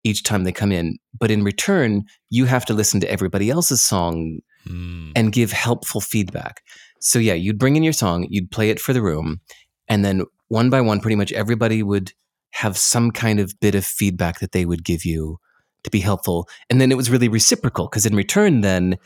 each 0.04 0.24
time 0.24 0.44
they 0.44 0.52
come 0.52 0.72
in 0.72 0.98
but 1.20 1.32
in 1.32 1.44
return 1.44 2.04
you 2.30 2.46
have 2.46 2.66
to 2.66 2.74
listen 2.74 3.00
to 3.00 3.10
everybody 3.10 3.50
else's 3.50 3.82
song 3.84 4.40
Mm. 4.66 5.12
and 5.14 5.34
give 5.34 5.52
helpful 5.52 6.00
feedback. 6.00 6.62
So 7.02 7.20
yeah, 7.20 7.34
you'd 7.34 7.58
bring 7.60 7.76
in 7.76 7.84
your 7.84 7.92
song, 7.92 8.26
you'd 8.30 8.50
play 8.50 8.70
it 8.70 8.80
for 8.80 8.94
the 8.94 9.02
room, 9.02 9.42
and 9.90 10.06
then 10.06 10.24
one 10.48 10.70
by 10.70 10.80
one, 10.80 11.02
pretty 11.02 11.18
much 11.18 11.34
everybody 11.34 11.84
would 11.84 12.14
have 12.52 12.78
some 12.78 13.12
kind 13.12 13.42
of 13.42 13.60
bit 13.60 13.76
of 13.76 13.84
feedback 13.86 14.40
that 14.40 14.54
they 14.54 14.64
would 14.64 14.86
give 14.86 15.04
you 15.04 15.38
to 15.84 15.90
be 15.92 16.00
helpful. 16.00 16.48
And 16.70 16.80
then 16.80 16.94
it 16.94 16.96
was 16.96 17.10
really 17.10 17.28
reciprocal 17.28 17.88
because 17.90 18.06
in 18.06 18.16
return, 18.16 18.62
then 18.62 18.98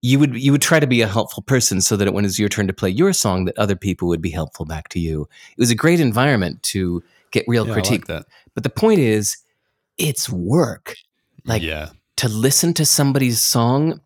you 0.00 0.18
would 0.18 0.34
you 0.42 0.52
would 0.52 0.62
try 0.62 0.80
to 0.80 0.86
be 0.86 1.02
a 1.02 1.06
helpful 1.06 1.42
person 1.42 1.82
so 1.82 1.98
that 1.98 2.10
when 2.14 2.24
it 2.24 2.28
was 2.28 2.38
your 2.38 2.48
turn 2.48 2.66
to 2.66 2.72
play 2.72 2.88
your 2.88 3.12
song, 3.12 3.44
that 3.44 3.58
other 3.58 3.76
people 3.76 4.08
would 4.08 4.22
be 4.22 4.30
helpful 4.30 4.64
back 4.64 4.88
to 4.88 4.98
you. 4.98 5.28
It 5.50 5.58
was 5.60 5.70
a 5.70 5.74
great 5.74 6.00
environment 6.00 6.62
to 6.72 7.02
get 7.30 7.44
real 7.46 7.66
Yeah, 7.66 7.74
critique. 7.74 8.08
like. 8.08 8.24
But 8.54 8.62
the 8.62 8.70
point 8.70 9.00
is, 9.00 9.36
it's 9.98 10.28
work 10.28 10.94
like- 11.44 11.62
yeah. 11.62 11.90
to 12.16 12.28
listen 12.28 12.74
to 12.74 12.84
somebody's 12.86 13.42
song 13.42 14.00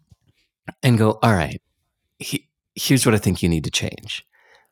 and 0.82 0.98
go, 0.98 1.18
all 1.22 1.32
right, 1.34 1.60
he, 2.18 2.46
here's 2.74 3.04
what 3.06 3.14
I 3.14 3.18
think 3.18 3.42
you 3.42 3.48
need 3.48 3.64
to 3.64 3.70
change. 3.70 4.24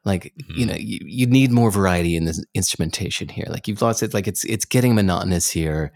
Like, 0.04 0.32
you 0.48 0.64
Mhm. 0.64 0.68
know, 0.68 0.74
you, 0.76 0.98
you 1.04 1.26
need 1.26 1.50
more 1.50 1.70
variety 1.70 2.16
in 2.16 2.24
this 2.26 2.44
instrumentation 2.54 3.28
here. 3.28 3.46
Like 3.48 3.66
you've 3.66 3.82
lost 3.82 4.02
it. 4.02 4.14
Like 4.14 4.28
it's 4.28 4.44
it's 4.44 4.64
getting 4.64 4.94
monotonous 4.94 5.50
here. 5.50 5.92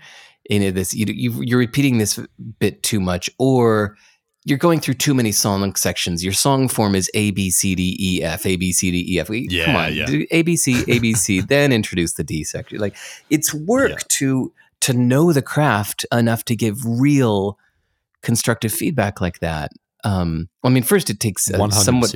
In 0.48 0.74
this, 0.74 0.92
you, 0.94 1.06
you 1.06 1.42
you're 1.42 1.58
repeating 1.60 1.98
this 1.98 2.18
bit 2.58 2.82
too 2.82 2.98
much, 2.98 3.30
or 3.38 3.96
you're 4.44 4.58
going 4.58 4.80
through 4.80 4.94
too 4.94 5.14
many 5.14 5.30
song 5.30 5.74
sections. 5.76 6.24
Your 6.24 6.32
song 6.32 6.66
form 6.66 6.96
is 6.96 7.08
A, 7.14 7.30
B, 7.30 7.50
C, 7.50 7.76
D, 7.76 7.96
E, 8.00 8.22
F, 8.24 8.44
A, 8.46 8.56
B, 8.56 8.72
C, 8.72 8.90
D, 8.90 9.14
E, 9.14 9.20
F. 9.20 9.28
Yeah, 9.30 9.66
Come 9.66 9.76
on, 9.76 9.94
yeah. 9.94 10.06
A, 10.32 10.42
B, 10.42 10.56
C, 10.56 10.82
A, 10.88 10.98
B, 10.98 11.12
C, 11.14 11.40
then 11.40 11.70
introduce 11.72 12.14
the 12.14 12.24
D 12.24 12.42
section. 12.42 12.78
Like 12.78 12.96
it's 13.28 13.54
work 13.74 13.90
Yeah. 13.90 13.96
to, 14.08 14.52
to 14.82 14.92
know 14.94 15.32
the 15.32 15.42
craft 15.42 16.06
enough 16.12 16.44
to 16.46 16.56
give 16.56 16.78
real 16.84 17.58
constructive 18.22 18.72
feedback 18.72 19.20
like 19.20 19.40
that. 19.40 19.70
Um, 20.04 20.48
I 20.64 20.68
mean, 20.70 20.82
first 20.82 21.10
it 21.10 21.20
takes 21.20 21.48
a, 21.50 21.58
somewhat 21.84 22.10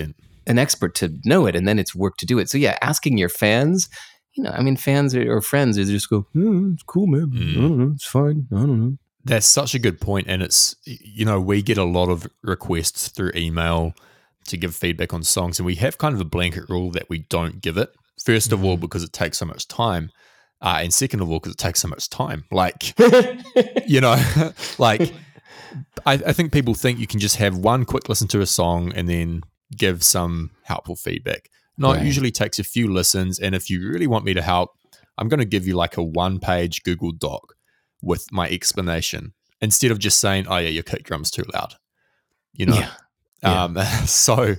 an 0.46 0.58
expert 0.58 0.94
to 0.96 1.16
know 1.24 1.46
it, 1.46 1.56
and 1.56 1.66
then 1.68 1.78
it's 1.78 1.94
work 1.94 2.16
to 2.18 2.26
do 2.26 2.38
it. 2.38 2.48
So 2.50 2.58
yeah, 2.58 2.78
asking 2.82 3.18
your 3.18 3.28
fans, 3.28 3.88
you 4.34 4.42
know, 4.42 4.50
I 4.50 4.62
mean, 4.62 4.76
fans 4.76 5.14
or, 5.14 5.36
or 5.36 5.40
friends, 5.40 5.76
is 5.78 5.88
just 5.90 6.10
go, 6.10 6.26
"Hmm, 6.32 6.72
it's 6.74 6.82
cool, 6.82 7.06
man. 7.06 7.30
I 7.32 7.36
Mm. 7.36 7.54
don't 7.54 7.78
know, 7.78 7.92
it's 7.94 8.06
fine. 8.06 8.46
I 8.52 8.56
don't 8.60 8.80
know. 8.80 8.96
That's 9.24 9.46
such 9.46 9.74
a 9.74 9.78
good 9.78 10.00
point, 10.00 10.26
and 10.28 10.42
it's 10.42 10.76
you 10.84 11.24
know 11.24 11.40
we 11.40 11.62
get 11.62 11.78
a 11.78 11.84
lot 11.84 12.08
of 12.10 12.26
requests 12.42 13.08
through 13.08 13.32
email 13.34 13.94
to 14.48 14.56
give 14.58 14.74
feedback 14.74 15.14
on 15.14 15.22
songs, 15.22 15.58
and 15.58 15.64
we 15.66 15.76
have 15.76 15.96
kind 15.96 16.14
of 16.14 16.20
a 16.20 16.26
blanket 16.26 16.64
rule 16.68 16.90
that 16.90 17.08
we 17.08 17.18
don't 17.30 17.62
give 17.62 17.78
it. 17.78 17.90
First 18.22 18.52
of 18.52 18.62
all, 18.64 18.76
because 18.76 19.02
it 19.02 19.12
takes 19.12 19.38
so 19.38 19.46
much 19.46 19.66
time, 19.68 20.10
uh, 20.64 20.78
and 20.82 20.92
second 20.92 21.20
of 21.20 21.30
all, 21.30 21.38
because 21.38 21.52
it 21.52 21.58
takes 21.58 21.80
so 21.80 21.88
much 21.88 22.08
time. 22.10 22.44
Like 22.50 22.98
you 23.86 24.00
know, 24.00 24.16
like 24.78 25.12
I, 26.06 26.14
I 26.14 26.32
think 26.32 26.52
people 26.52 26.74
think 26.74 26.98
you 26.98 27.06
can 27.06 27.20
just 27.20 27.36
have 27.36 27.56
one 27.56 27.84
quick 27.84 28.08
listen 28.08 28.26
to 28.28 28.40
a 28.40 28.46
song 28.46 28.92
and 28.94 29.08
then 29.08 29.42
give 29.76 30.02
some 30.02 30.50
helpful 30.64 30.96
feedback. 30.96 31.48
No, 31.76 31.92
Right. 31.92 32.02
it 32.02 32.06
usually 32.06 32.30
takes 32.30 32.58
a 32.58 32.64
few 32.64 32.92
listens, 32.92 33.38
and 33.40 33.54
if 33.54 33.68
you 33.68 33.88
really 33.88 34.06
want 34.06 34.24
me 34.24 34.32
to 34.34 34.42
help, 34.42 34.70
I'm 35.18 35.28
going 35.28 35.40
to 35.40 35.44
give 35.46 35.66
you 35.66 35.74
like 35.76 35.96
a 35.96 36.02
one-page 36.02 36.82
Google 36.84 37.12
Doc 37.12 37.54
with 38.02 38.26
my 38.32 38.48
explanation 38.48 39.32
instead 39.60 39.90
of 39.90 39.98
just 39.98 40.18
saying, 40.20 40.46
"Oh 40.48 40.58
yeah, 40.58 40.68
your 40.68 40.82
kick 40.84 41.02
drum's 41.04 41.30
too 41.32 41.44
loud." 41.52 41.74
You 42.52 42.66
know, 42.66 42.74
Yeah. 42.76 42.90
Yeah. 43.42 43.64
um, 43.64 43.78
so 44.06 44.54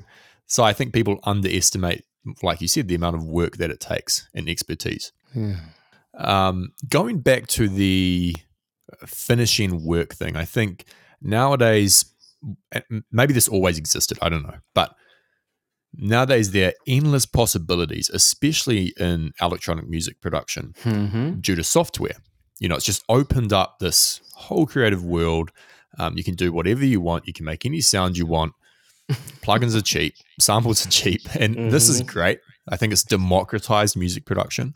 so 0.48 0.64
I 0.64 0.74
think 0.74 0.94
people 0.94 1.20
underestimate, 1.24 2.04
like 2.44 2.60
you 2.62 2.68
said, 2.68 2.88
the 2.90 2.96
amount 2.96 3.16
of 3.16 3.24
work 3.24 3.58
that 3.58 3.72
it 3.72 3.80
takes 3.80 4.28
and 4.34 4.50
expertise. 4.50 5.12
Yeah. 5.34 5.56
Um, 6.18 6.70
going 6.90 7.20
back 7.22 7.48
to 7.48 7.68
the 7.68 8.36
finishing 9.06 9.84
work 9.84 10.14
thing, 10.16 10.36
I 10.36 10.46
think 10.46 10.86
nowadays, 11.22 12.06
maybe 13.12 13.34
this 13.34 13.48
always 13.48 13.78
existed, 13.78 14.18
I 14.22 14.30
don't 14.30 14.44
know, 14.44 14.58
but 14.74 14.96
nowadays 15.94 16.52
there 16.52 16.70
are 16.70 16.74
endless 16.88 17.26
possibilities, 17.26 18.10
especially 18.14 18.94
in 18.98 19.32
electronic 19.42 19.88
music 19.88 20.22
production 20.22 20.74
Mhm. 20.84 21.42
due 21.42 21.56
to 21.56 21.64
software. 21.64 22.18
You 22.60 22.70
know, 22.70 22.76
it's 22.76 22.86
just 22.86 23.04
opened 23.10 23.52
up 23.54 23.80
this 23.80 24.22
whole 24.34 24.66
creative 24.66 25.04
world. 25.04 25.52
Um, 25.98 26.18
you 26.18 26.24
can 26.24 26.36
do 26.36 26.52
whatever 26.52 26.86
you 26.86 27.02
want. 27.02 27.28
You 27.28 27.34
can 27.34 27.46
make 27.46 27.66
any 27.66 27.82
sound 27.82 28.18
you 28.18 28.26
want. 28.26 28.54
Plugins 29.42 29.76
are 29.76 29.82
cheap. 29.82 30.16
Samples 30.40 30.86
are 30.86 30.90
cheap, 30.90 31.22
and 31.36 31.72
this 31.72 31.90
is 31.90 32.02
Mhm. 32.02 32.08
great. 32.08 32.40
I 32.68 32.78
think 32.78 32.92
it's 32.94 33.04
democratized 33.04 33.96
music 33.96 34.26
production, 34.26 34.74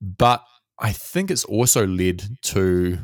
but 0.00 0.42
I 0.80 0.92
think 0.92 1.30
it's 1.30 1.44
also 1.44 1.86
led 1.86 2.38
to 2.42 2.98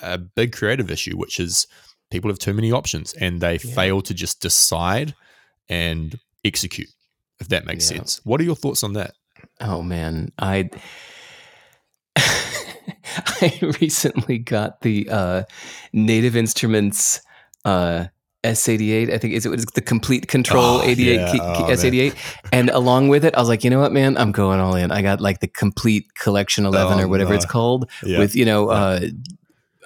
a 0.00 0.16
big 0.18 0.52
creative 0.52 0.90
issue, 0.90 1.16
which 1.16 1.40
is 1.40 1.66
people 2.10 2.30
have 2.30 2.38
too 2.38 2.54
many 2.54 2.70
options 2.72 3.12
and 3.14 3.40
they 3.40 3.54
Yeah. 3.58 3.74
fail 3.74 4.00
to 4.02 4.14
just 4.14 4.40
decide 4.40 5.14
and 5.68 6.18
execute. 6.44 6.88
If 7.40 7.48
that 7.48 7.66
makes 7.66 7.90
Yeah. 7.90 7.98
sense. 7.98 8.20
What 8.24 8.40
are 8.40 8.44
your 8.44 8.56
thoughts 8.56 8.82
on 8.84 8.92
that? 8.94 9.14
Oh 9.60 9.82
man, 9.82 10.32
I 10.38 10.70
I 12.16 13.58
recently 13.80 14.38
got 14.38 14.80
the 14.80 15.08
uh, 15.10 15.42
Native 15.92 16.36
Instruments 16.36 17.20
uh, 17.64 18.06
S88. 18.44 19.12
I 19.12 19.18
think 19.18 19.34
is 19.34 19.44
it 19.46 19.50
was 19.50 19.64
the 19.66 19.80
Komplete 19.80 20.26
Kontrol 20.28 20.80
Oh, 20.80 20.82
88 20.82 21.14
yeah. 21.14 21.32
key- 21.32 21.38
Oh, 21.42 21.66
S88, 21.68 22.14
and 22.52 22.70
along 22.70 23.08
with 23.08 23.24
it, 23.24 23.34
I 23.34 23.40
was 23.40 23.48
like, 23.48 23.64
you 23.64 23.70
know 23.70 23.80
what, 23.80 23.92
man, 23.92 24.16
I'm 24.16 24.32
going 24.32 24.60
all 24.60 24.74
in. 24.76 24.90
I 24.92 25.02
got 25.02 25.20
like 25.20 25.40
the 25.40 25.48
Complete 25.48 26.14
Collection 26.14 26.64
11 26.64 26.98
Oh, 27.00 27.02
or 27.02 27.08
whatever 27.08 27.30
no. 27.30 27.36
it's 27.36 27.44
called, 27.46 27.90
Yeah. 28.04 28.18
with 28.20 28.36
you 28.36 28.44
know, 28.44 28.68
uh, 28.70 29.00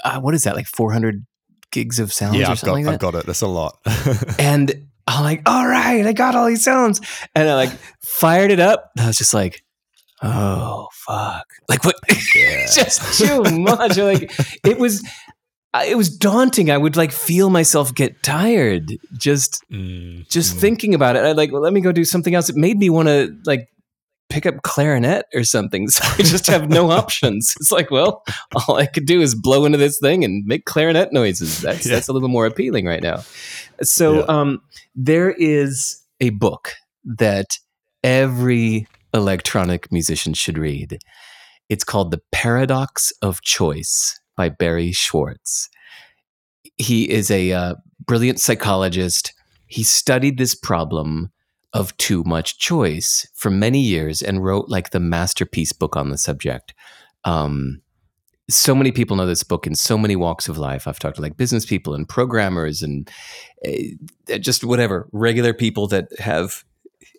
uh, 0.04 0.21
what 0.21 0.35
is 0.35 0.44
that 0.44 0.54
like 0.56 0.66
400 0.66 1.25
gigs 1.71 1.99
of 1.99 2.12
sounds 2.12 2.37
yeah, 2.37 2.42
or 2.42 2.44
I've 2.44 2.49
got, 2.50 2.59
something 2.59 2.85
like 2.87 2.94
I've 2.94 3.00
got 3.00 3.14
it. 3.14 3.25
That's 3.26 3.40
a 3.42 3.47
lot. 3.47 3.78
And 4.38 4.87
I'm 5.06 5.25
like, 5.25 5.42
all 5.49 5.66
right, 5.66 6.04
I 6.06 6.12
got 6.12 6.35
all 6.35 6.47
these 6.47 6.62
sounds. 6.62 7.00
And 7.35 7.49
I 7.49 7.54
like 7.54 7.71
fired 8.02 8.50
it 8.50 8.61
up. 8.61 8.90
And 8.97 9.04
I 9.04 9.09
was 9.09 9.16
just 9.18 9.32
like, 9.35 9.64
oh, 10.23 10.88
fuck. 10.92 11.47
Like, 11.68 11.85
what? 11.85 11.97
yeah. 12.35 12.66
just 12.73 13.18
too 13.18 13.42
much. 13.44 13.97
Like, 13.97 14.30
it 14.64 14.78
was. 14.78 15.02
I- 15.75 15.87
It 15.87 15.97
was 15.97 16.14
daunting. 16.17 16.71
I 16.71 16.76
would 16.79 16.97
like 16.97 17.12
feel 17.12 17.50
myself 17.50 17.95
get 17.95 18.23
tired 18.23 18.93
just 19.17 19.62
Mm, 19.73 20.29
just 20.29 20.57
mm. 20.57 20.61
thinking 20.61 20.95
about 20.95 21.17
it. 21.17 21.25
I 21.25 21.33
like, 21.33 21.50
well, 21.52 21.62
let 21.62 21.73
me 21.73 21.81
go 21.81 21.93
do 21.93 22.05
something 22.05 22.35
else. 22.35 22.49
It 22.50 22.57
made 22.57 22.79
me 22.79 22.91
want 22.91 23.09
to 23.09 23.35
like 23.47 23.69
pick 24.29 24.47
up 24.47 24.62
clarinet 24.62 25.25
or 25.35 25.45
something. 25.45 25.89
So 25.91 26.04
I 26.04 26.17
just 26.23 26.47
have 26.47 26.69
no 26.71 26.91
options. 27.00 27.54
It's 27.61 27.73
like, 27.73 27.91
well, 27.91 28.23
all 28.69 28.76
I 28.76 28.87
could 28.87 29.06
do 29.06 29.21
is 29.21 29.35
blow 29.35 29.65
into 29.65 29.78
this 29.78 29.99
thing 29.99 30.25
and 30.25 30.45
make 30.47 30.65
clarinet 30.67 31.13
noises. 31.13 31.61
That's 31.61 31.87
Yeah. 31.87 31.95
that's 31.95 32.08
a 32.08 32.13
little 32.13 32.28
more 32.30 32.47
appealing 32.47 32.87
right 32.87 33.02
now. 33.02 33.23
So 33.82 34.19
Yeah. 34.21 34.25
um, 34.41 34.63
there 34.95 35.30
is 35.30 36.02
a 36.21 36.30
book 36.30 36.73
that 37.04 37.58
every 38.04 38.87
electronic 39.15 39.91
musician 39.93 40.35
should 40.35 40.58
read. 40.58 40.99
It's 41.69 41.85
called 41.85 42.11
The 42.11 42.21
Paradox 42.32 43.13
of 43.23 43.41
Choice 43.43 44.19
by 44.36 44.49
Barry 44.49 44.92
Schwartz. 44.92 45.68
He 46.76 47.10
is 47.10 47.30
a 47.30 47.52
uh, 47.52 47.75
brilliant 48.06 48.40
psychologist. 48.40 49.32
He 49.66 49.82
studied 49.82 50.38
this 50.38 50.54
problem 50.54 51.30
of 51.73 51.97
too 51.97 52.23
much 52.25 52.58
choice 52.58 53.26
for 53.34 53.50
many 53.50 53.80
years 53.80 54.21
and 54.23 54.45
wrote 54.45 54.68
like 54.68 54.90
the 54.90 55.00
masterpiece 55.00 55.73
book 55.73 55.97
on 55.97 56.10
the 56.10 56.18
subject. 56.18 56.75
Um, 57.25 57.80
so 58.50 58.75
many 58.75 58.92
people 58.92 59.16
know 59.16 59.26
this 59.26 59.42
book 59.42 59.66
in 59.66 59.75
so 59.75 59.97
many 59.97 60.16
walks 60.16 60.49
of 60.49 60.58
life. 60.58 60.86
I've 60.86 60.99
talked 60.99 61.16
to 61.16 61.23
like 61.23 61.36
business 61.36 61.64
people 61.64 61.95
and 61.95 62.08
programmers 62.08 62.82
and 62.82 63.10
uh, 63.66 64.38
just 64.38 64.64
whatever 64.64 65.08
regular 65.12 65.54
people 65.54 65.86
that 65.88 66.08
have 66.18 66.64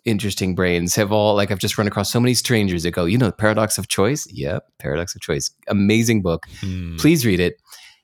interesting 0.04 0.54
brains 0.54 0.94
have 0.94 1.12
all 1.12 1.34
like 1.34 1.50
I've 1.50 1.58
just 1.58 1.78
run 1.78 1.86
across 1.86 2.10
so 2.12 2.20
many 2.20 2.34
strangers 2.34 2.82
that 2.82 2.90
go, 2.92 3.04
you 3.04 3.18
know, 3.18 3.26
the 3.26 3.32
paradox 3.32 3.78
of 3.78 3.88
choice. 3.88 4.26
Yep, 4.32 4.64
paradox 4.78 5.14
of 5.14 5.20
choice. 5.20 5.50
Amazing 5.68 6.22
book 6.22 6.44
Mm. 6.62 6.98
please 6.98 7.24
read 7.26 7.40
it 7.40 7.56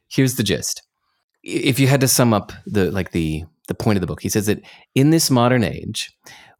here's 0.09 0.35
the 0.37 0.43
gist 0.43 0.83
if 1.43 1.79
you 1.79 1.87
had 1.87 2.01
to 2.01 2.09
sum 2.09 2.35
up 2.35 2.53
the 2.67 2.91
like 2.91 3.13
the 3.13 3.45
the 3.69 3.75
point 3.75 3.97
of 3.97 4.01
the 4.01 4.07
book 4.07 4.21
he 4.23 4.29
says 4.29 4.47
that 4.47 4.61
in 4.95 5.11
this 5.11 5.31
modern 5.31 5.63
age 5.65 6.11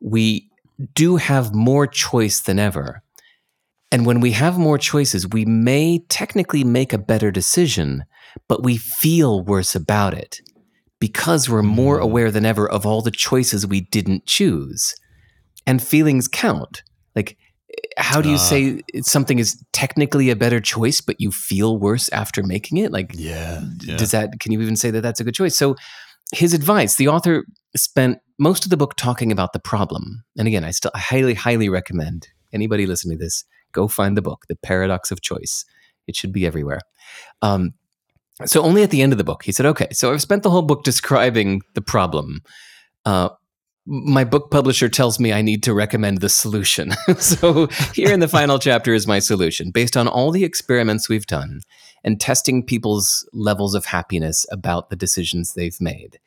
we 0.01 0.49
do 0.95 1.17
have 1.17 1.53
more 1.55 1.87
choice 1.87 2.41
than 2.41 2.59
ever 2.59 3.03
and 3.93 4.07
when 4.07 4.21
we 4.21 4.31
have 4.31 4.57
more 4.59 4.79
choices 4.79 5.29
we 5.29 5.45
may 5.45 5.99
technically 6.09 6.63
make 6.65 6.93
a 6.93 6.99
better 6.99 7.31
decision 7.31 8.05
but 8.49 8.63
we 8.63 8.77
feel 8.77 9.43
worse 9.43 9.75
about 9.75 10.15
it 10.15 10.41
because 11.01 11.49
we're 11.49 11.63
more 11.63 11.99
Mm. 11.99 12.03
aware 12.03 12.31
than 12.31 12.47
ever 12.47 12.71
of 12.71 12.87
all 12.87 13.03
the 13.03 13.11
choices 13.11 13.67
we 13.67 13.81
didn't 13.81 14.27
choose 14.27 14.95
and 15.67 15.83
feelings 15.83 16.29
count 16.29 16.83
like 17.17 17.37
how 17.97 18.21
do 18.21 18.29
you 18.29 18.35
Ah. 18.35 18.39
say 18.39 18.81
something 19.03 19.39
is 19.39 19.63
technically 19.73 20.31
a 20.31 20.37
better 20.37 20.61
choice 20.61 21.01
but 21.01 21.17
you 21.21 21.31
feel 21.31 21.79
worse 21.79 22.09
after 22.11 22.43
making 22.43 22.79
it 22.79 22.91
like 22.93 23.13
Yeah. 23.15 23.63
yeah. 23.83 23.97
does 23.97 24.11
that 24.11 24.41
can 24.41 24.53
you 24.53 24.61
even 24.61 24.77
say 24.77 24.91
that 24.91 25.01
that's 25.03 25.21
a 25.21 25.25
good 25.25 25.35
choice 25.35 25.57
so 25.57 25.77
his 26.33 26.53
advice 26.55 26.97
the 26.97 27.09
author 27.09 27.45
spent 27.77 28.19
most 28.39 28.65
of 28.65 28.71
the 28.71 28.77
book 28.77 28.95
talking 28.97 29.31
about 29.33 29.53
the 29.53 29.61
problem 29.61 30.25
and 30.37 30.49
again 30.49 30.65
i 30.65 30.71
still 30.71 30.91
I 30.95 30.99
highly 30.99 31.35
highly 31.35 31.69
recommend 31.69 32.29
anybody 32.53 32.87
listening 32.87 33.19
to 33.19 33.25
this 33.25 33.45
go 33.73 33.87
find 33.89 34.17
the 34.17 34.23
book 34.23 34.45
the 34.49 34.57
paradox 34.57 35.11
of 35.11 35.21
choice 35.21 35.65
it 36.07 36.17
should 36.17 36.33
be 36.33 36.47
everywhere 36.47 36.81
um, 37.43 37.73
so 38.47 38.63
only 38.63 38.83
at 38.83 38.91
the 38.91 39.03
end 39.03 39.13
of 39.13 39.19
the 39.19 39.25
book 39.25 39.45
he 39.45 39.53
said 39.53 39.67
okay 39.67 39.89
so 39.93 40.13
i've 40.13 40.23
spent 40.23 40.43
the 40.43 40.51
whole 40.51 40.63
book 40.63 40.83
describing 40.85 41.61
the 41.75 41.83
problem 41.83 42.41
uh, 43.07 43.29
my 43.91 44.23
book 44.23 44.53
publisher 44.53 44.89
tells 44.89 45.19
me 45.19 45.33
I 45.33 45.43
need 45.43 45.65
to 45.65 45.75
recommend 45.75 46.21
the 46.21 46.29
solution. 46.29 46.93
so 47.19 47.67
here 47.93 48.13
in 48.13 48.21
the 48.21 48.29
final 48.29 48.61
chapter 48.61 48.95
is 48.95 49.09
my 49.09 49.19
solution 49.19 49.73
based 49.73 49.97
on 49.97 50.07
all 50.07 50.31
the 50.31 50.45
experiments 50.45 51.09
we've 51.09 51.27
done 51.27 51.61
and 52.05 52.21
testing 52.21 52.65
people's 52.65 53.29
levels 53.33 53.75
of 53.75 53.87
happiness 53.87 54.47
about 54.53 54.91
the 54.91 54.97
decisions 54.97 55.55
they've 55.55 55.81
made. 55.81 56.21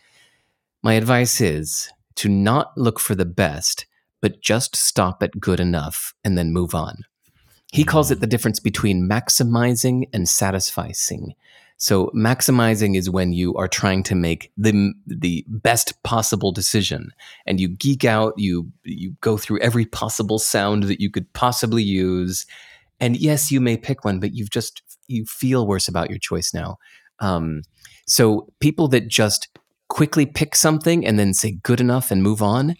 My 0.83 0.95
advice 0.95 1.39
is 1.39 1.89
to 2.15 2.27
not 2.27 2.77
look 2.77 2.99
for 2.99 3.15
the 3.15 3.25
best, 3.25 3.85
but 4.19 4.41
just 4.41 4.75
stop 4.75 5.23
at 5.23 5.39
good 5.39 5.61
enough 5.61 6.13
and 6.21 6.37
then 6.37 6.51
move 6.51 6.75
on. 6.75 7.05
He 7.71 7.85
calls 7.85 8.11
it 8.11 8.19
the 8.19 8.27
difference 8.27 8.59
between 8.59 9.09
maximizing 9.09 10.09
and 10.11 10.25
satisficing. 10.25 11.29
So 11.83 12.09
maximizing 12.15 12.95
is 12.95 13.09
when 13.09 13.33
you 13.33 13.53
are 13.55 13.67
trying 13.67 14.03
to 14.03 14.15
make 14.15 14.53
the 14.55 14.93
the 15.05 15.43
best 15.49 16.01
possible 16.03 16.53
decision 16.53 17.09
and 17.45 17.59
you 17.59 17.67
geek 17.67 18.05
out, 18.05 18.35
you 18.37 18.71
you 18.85 19.17
go 19.19 19.35
through 19.35 19.59
every 19.59 19.83
possible 19.85 20.39
sound 20.39 20.83
that 20.83 21.01
you 21.01 21.11
could 21.11 21.33
possibly 21.33 21.83
use. 21.83 22.45
And 23.01 23.17
yes, 23.17 23.51
you 23.51 23.59
may 23.59 23.75
pick 23.75 24.05
one, 24.05 24.21
but 24.21 24.33
you've 24.33 24.49
just 24.49 24.81
you 25.07 25.25
feel 25.25 25.67
worse 25.67 25.89
about 25.89 26.09
your 26.09 26.19
choice 26.19 26.53
now. 26.53 26.77
Um, 27.19 27.63
so 28.07 28.47
people 28.61 28.87
that 28.87 29.09
just 29.09 29.49
quickly 29.89 30.25
pick 30.25 30.55
something 30.55 31.05
and 31.05 31.19
then 31.19 31.33
say 31.33 31.51
good 31.63 31.81
enough 31.81 32.11
and 32.11 32.23
move 32.23 32.41
on 32.41 32.75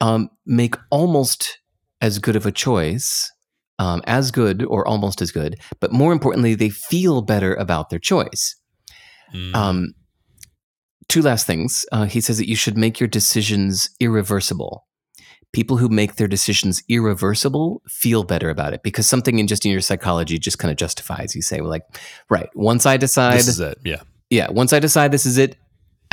um, 0.00 0.30
make 0.46 0.76
almost 0.88 1.58
as 2.00 2.18
good 2.18 2.36
of 2.36 2.46
a 2.46 2.52
choice 2.52 3.30
um, 3.78 4.02
as 4.06 4.30
good 4.30 4.64
or 4.64 4.86
almost 4.86 5.20
as 5.20 5.30
good, 5.30 5.56
but 5.80 5.92
more 5.92 6.12
importantly, 6.12 6.54
they 6.54 6.70
feel 6.70 7.22
better 7.22 7.54
about 7.54 7.90
their 7.90 7.98
choice. 7.98 8.56
Mm. 9.34 9.54
Um, 9.54 9.94
two 11.08 11.22
last 11.22 11.46
things. 11.46 11.84
Uh, 11.92 12.04
he 12.04 12.20
says 12.20 12.38
that 12.38 12.48
you 12.48 12.56
should 12.56 12.78
make 12.78 13.00
your 13.00 13.08
decisions 13.08 13.90
irreversible 14.00 14.86
people 15.54 15.78
who 15.78 15.88
make 15.88 16.16
their 16.16 16.28
decisions 16.28 16.82
irreversible 16.88 17.80
feel 17.88 18.24
better 18.24 18.50
about 18.50 18.74
it 18.74 18.82
because 18.82 19.06
something 19.06 19.38
in 19.38 19.46
just 19.46 19.64
in 19.64 19.70
your 19.72 19.80
psychology 19.80 20.38
just 20.38 20.58
kind 20.58 20.70
of 20.70 20.76
justifies. 20.76 21.34
You 21.34 21.40
say, 21.40 21.60
well, 21.60 21.70
like, 21.70 21.84
right, 22.28 22.50
once 22.54 22.84
I 22.84 22.98
decide, 22.98 23.38
This 23.38 23.48
is 23.48 23.60
it. 23.60 23.78
Yeah. 23.84 24.02
yeah, 24.28 24.50
once 24.50 24.72
I 24.74 24.80
decide 24.80 25.12
this 25.12 25.24
is 25.24 25.38
it, 25.38 25.56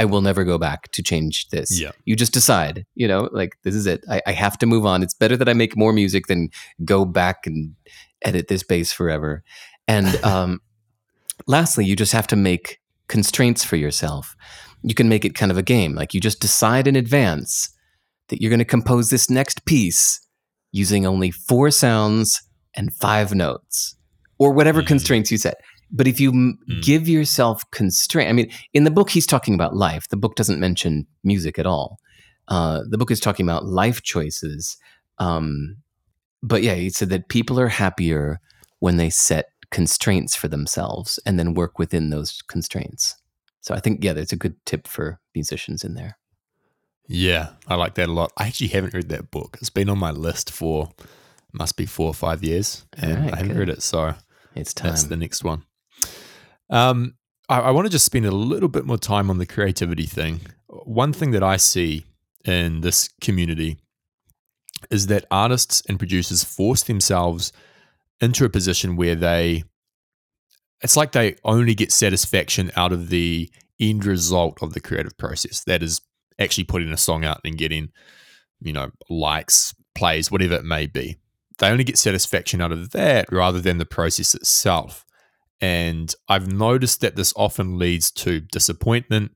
I 0.01 0.05
will 0.05 0.21
never 0.21 0.43
go 0.43 0.57
back 0.57 0.91
to 0.93 1.03
change 1.03 1.47
this. 1.49 1.79
Yeah. 1.79 1.91
You 2.05 2.15
just 2.15 2.33
decide, 2.33 2.85
you 2.95 3.07
know, 3.07 3.29
like 3.31 3.51
this 3.63 3.75
is 3.75 3.85
it. 3.85 4.03
I, 4.09 4.21
I 4.25 4.31
have 4.31 4.57
to 4.59 4.65
move 4.65 4.85
on. 4.85 5.03
It's 5.03 5.13
better 5.13 5.37
that 5.37 5.47
I 5.47 5.53
make 5.53 5.77
more 5.77 5.93
music 5.93 6.25
than 6.27 6.49
go 6.83 7.05
back 7.05 7.45
and 7.45 7.75
edit 8.23 8.47
this 8.47 8.63
bass 8.63 8.91
forever. 8.91 9.43
And 9.87 10.07
um, 10.23 10.59
lastly, 11.45 11.85
you 11.85 11.95
just 11.95 12.13
have 12.13 12.27
to 12.27 12.35
make 12.35 12.79
constraints 13.07 13.63
for 13.63 13.75
yourself. 13.75 14.35
You 14.81 14.95
can 14.95 15.07
make 15.09 15.23
it 15.25 15.35
kind 15.35 15.51
of 15.51 15.57
a 15.57 15.63
game. 15.63 15.93
Like 15.93 16.13
you 16.15 16.19
just 16.19 16.39
decide 16.41 16.87
in 16.87 16.95
advance 16.95 17.69
that 18.29 18.41
you're 18.41 18.49
going 18.49 18.59
to 18.59 18.65
compose 18.65 19.09
this 19.11 19.29
next 19.29 19.65
piece 19.65 20.19
using 20.71 21.05
only 21.05 21.29
four 21.29 21.69
sounds 21.69 22.41
and 22.75 22.91
five 22.93 23.35
notes 23.35 23.95
or 24.39 24.51
whatever 24.51 24.81
Mm. 24.81 24.87
constraints 24.87 25.31
you 25.31 25.37
set. 25.37 25.57
But 25.91 26.07
if 26.07 26.19
you 26.19 26.31
Mm. 26.31 26.81
give 26.81 27.09
yourself 27.09 27.63
constraint, 27.71 28.29
I 28.29 28.33
mean, 28.33 28.49
in 28.73 28.83
the 28.85 28.91
book, 28.91 29.09
he's 29.09 29.27
talking 29.27 29.53
about 29.53 29.75
life. 29.75 30.07
The 30.09 30.17
book 30.17 30.35
doesn't 30.35 30.59
mention 30.59 31.05
music 31.23 31.59
at 31.59 31.65
all. 31.65 31.99
Uh, 32.47 32.81
the 32.89 32.97
book 32.97 33.11
is 33.11 33.19
talking 33.19 33.45
about 33.45 33.65
life 33.65 34.01
choices. 34.01 34.77
Um, 35.17 35.77
but 36.41 36.63
yeah, 36.63 36.75
he 36.75 36.89
said 36.89 37.09
that 37.09 37.27
people 37.29 37.59
are 37.59 37.67
happier 37.67 38.39
when 38.79 38.97
they 38.97 39.09
set 39.09 39.47
constraints 39.69 40.35
for 40.35 40.47
themselves 40.47 41.19
and 41.25 41.37
then 41.37 41.53
work 41.53 41.77
within 41.79 42.09
those 42.09 42.41
constraints. 42.47 43.15
So 43.61 43.75
I 43.75 43.79
think, 43.79 44.03
yeah, 44.03 44.13
there's 44.13 44.31
a 44.33 44.37
good 44.37 44.55
tip 44.65 44.87
for 44.87 45.19
musicians 45.35 45.83
in 45.83 45.93
there. 45.93 46.17
Yeah, 47.07 47.49
I 47.67 47.75
like 47.75 47.95
that 47.95 48.09
a 48.09 48.11
lot. 48.13 48.31
I 48.37 48.47
actually 48.47 48.67
haven't 48.69 48.93
read 48.93 49.09
that 49.09 49.29
book. 49.31 49.57
It's 49.59 49.69
been 49.69 49.89
on 49.89 49.99
my 49.99 50.11
list 50.11 50.51
for 50.51 50.89
must 51.53 51.75
be 51.77 51.85
four 51.85 52.07
or 52.07 52.13
five 52.13 52.43
years, 52.43 52.85
and 52.97 53.17
Alright, 53.17 53.33
I 53.33 53.37
haven't 53.37 53.53
good. 53.53 53.59
read 53.59 53.69
it. 53.69 53.81
So 53.83 54.15
It's 54.55 54.73
time. 54.73 54.89
that's 54.91 55.03
the 55.03 55.17
next 55.17 55.43
one. 55.43 55.63
Um, 56.71 57.15
I, 57.49 57.59
I 57.59 57.71
want 57.71 57.85
to 57.85 57.91
just 57.91 58.05
spend 58.05 58.25
a 58.25 58.31
little 58.31 58.69
bit 58.69 58.85
more 58.85 58.97
time 58.97 59.29
on 59.29 59.37
the 59.37 59.45
creativity 59.45 60.05
thing. 60.05 60.39
One 60.67 61.13
thing 61.13 61.31
that 61.31 61.43
I 61.43 61.57
see 61.57 62.05
in 62.45 62.81
this 62.81 63.09
community 63.21 63.77
is 64.89 65.07
that 65.07 65.25
artists 65.29 65.83
and 65.87 65.99
producers 65.99 66.43
force 66.43 66.83
themselves 66.83 67.51
into 68.19 68.45
a 68.45 68.49
position 68.49 68.95
where 68.95 69.15
they 69.15 69.63
it's 70.81 70.97
like 70.97 71.11
they 71.11 71.35
only 71.43 71.75
get 71.75 71.91
satisfaction 71.91 72.71
out 72.75 72.91
of 72.91 73.09
the 73.09 73.51
end 73.79 74.03
result 74.03 74.57
of 74.63 74.73
the 74.73 74.79
creative 74.79 75.15
process. 75.15 75.63
That 75.65 75.83
is 75.83 76.01
actually 76.39 76.63
putting 76.63 76.91
a 76.91 76.97
song 76.97 77.23
out 77.23 77.41
and 77.45 77.57
getting 77.57 77.89
you 78.59 78.73
know 78.73 78.91
likes 79.09 79.75
plays 79.93 80.31
whatever 80.31 80.55
it 80.55 80.65
may 80.65 80.87
be. 80.87 81.17
They 81.59 81.69
only 81.69 81.83
get 81.83 81.97
satisfaction 81.97 82.61
out 82.61 82.71
of 82.71 82.91
that 82.91 83.31
rather 83.31 83.59
than 83.59 83.77
the 83.77 83.85
process 83.85 84.33
itself 84.33 85.05
and 85.61 86.15
i've 86.27 86.51
noticed 86.51 87.01
that 87.01 87.15
this 87.15 87.33
often 87.35 87.77
leads 87.79 88.11
to 88.11 88.39
disappointment 88.41 89.31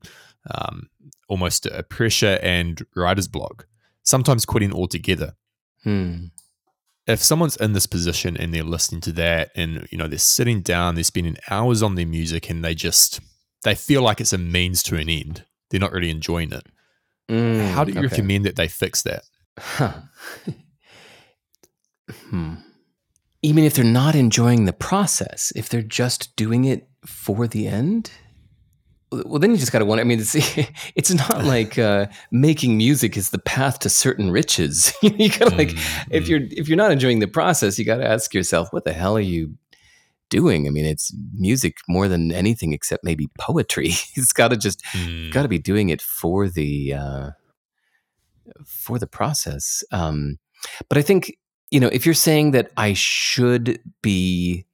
um, 0.51 0.89
almost 1.29 1.65
a 1.65 1.83
pressure 1.83 2.39
and 2.43 2.85
writer's 2.95 3.27
block 3.27 3.67
sometimes 4.03 4.45
quitting 4.45 4.73
altogether 4.73 5.35
Hmm. 5.83 6.25
if 7.07 7.21
someone's 7.23 7.55
in 7.57 7.73
this 7.73 7.85
position 7.85 8.35
and 8.35 8.51
they're 8.53 8.63
listening 8.63 9.01
to 9.01 9.11
that 9.13 9.51
and 9.55 9.87
you 9.91 9.97
know 9.97 10.07
they're 10.07 10.17
sitting 10.19 10.61
down 10.61 10.95
they're 10.95 11.03
spending 11.03 11.37
hours 11.49 11.83
on 11.83 11.95
their 11.95 12.07
music 12.07 12.49
and 12.49 12.63
they 12.63 12.73
just 12.75 13.19
they 13.63 13.75
feel 13.75 14.01
like 14.01 14.19
it's 14.19 14.33
a 14.33 14.37
means 14.37 14.81
to 14.83 14.95
an 14.95 15.09
end 15.09 15.45
they're 15.69 15.79
not 15.79 15.91
really 15.91 16.09
enjoying 16.09 16.51
it 16.51 16.65
Mm, 17.29 17.71
how 17.71 17.83
do 17.83 17.91
you 17.91 17.97
okay. 17.97 18.07
recommend 18.07 18.45
that 18.45 18.55
they 18.55 18.67
fix 18.67 19.01
that 19.01 19.23
Huh. 19.57 19.93
hmm. 22.29 22.53
Even 23.45 23.63
if 23.63 23.73
they're 23.75 23.85
not 24.03 24.15
enjoying 24.15 24.65
the 24.65 24.73
process, 24.73 25.51
if 25.55 25.69
they're 25.69 25.81
just 26.01 26.35
doing 26.35 26.65
it 26.65 26.87
for 27.05 27.47
the 27.47 27.67
end, 27.67 28.09
well, 29.11 29.39
then 29.39 29.51
you 29.51 29.57
just 29.57 29.71
got 29.71 29.79
to 29.79 29.85
wonder. 29.85 30.01
I 30.01 30.03
mean, 30.03 30.19
it's 30.19 30.35
it's 30.95 31.13
not 31.13 31.43
like 31.55 31.77
uh, 31.77 32.07
making 32.31 32.75
music 32.77 33.15
is 33.17 33.29
the 33.29 33.39
path 33.39 33.79
to 33.79 33.89
certain 33.89 34.31
riches. 34.31 34.93
you 35.01 35.29
got 35.29 35.49
to 35.49 35.55
like, 35.55 35.69
Mm, 35.69 36.07
if 36.11 36.27
you're 36.27 36.41
if 36.51 36.67
you're 36.67 36.77
not 36.85 36.91
enjoying 36.91 37.19
the 37.19 37.27
process, 37.27 37.77
you 37.77 37.85
got 37.85 37.97
to 37.97 38.07
ask 38.15 38.33
yourself, 38.33 38.73
what 38.73 38.83
the 38.83 38.93
hell 38.93 39.15
are 39.15 39.21
you 39.35 39.53
doing? 40.29 40.65
I 40.67 40.71
mean, 40.71 40.85
it's 40.85 41.13
music 41.37 41.77
more 41.87 42.07
than 42.07 42.31
anything 42.31 42.73
except 42.73 43.03
maybe 43.03 43.29
poetry. 43.39 43.89
it's 44.15 44.33
got 44.33 44.49
to 44.49 44.57
just 44.57 44.83
Mm, 44.93 45.31
got 45.31 45.43
to 45.43 45.49
be 45.49 45.59
doing 45.59 45.89
it 45.89 46.01
for 46.01 46.49
the 46.49 46.93
uh, 46.93 47.29
for 48.65 48.97
the 48.99 49.07
process. 49.07 49.83
Um, 49.91 50.39
but 50.89 50.97
I 50.97 51.03
think 51.03 51.31
you 51.71 51.79
know 51.79 51.89
if 51.91 52.05
you're 52.05 52.15
saying 52.15 52.51
that 52.51 52.71
I 52.77 52.93
should 52.93 53.79
be, 54.01 54.65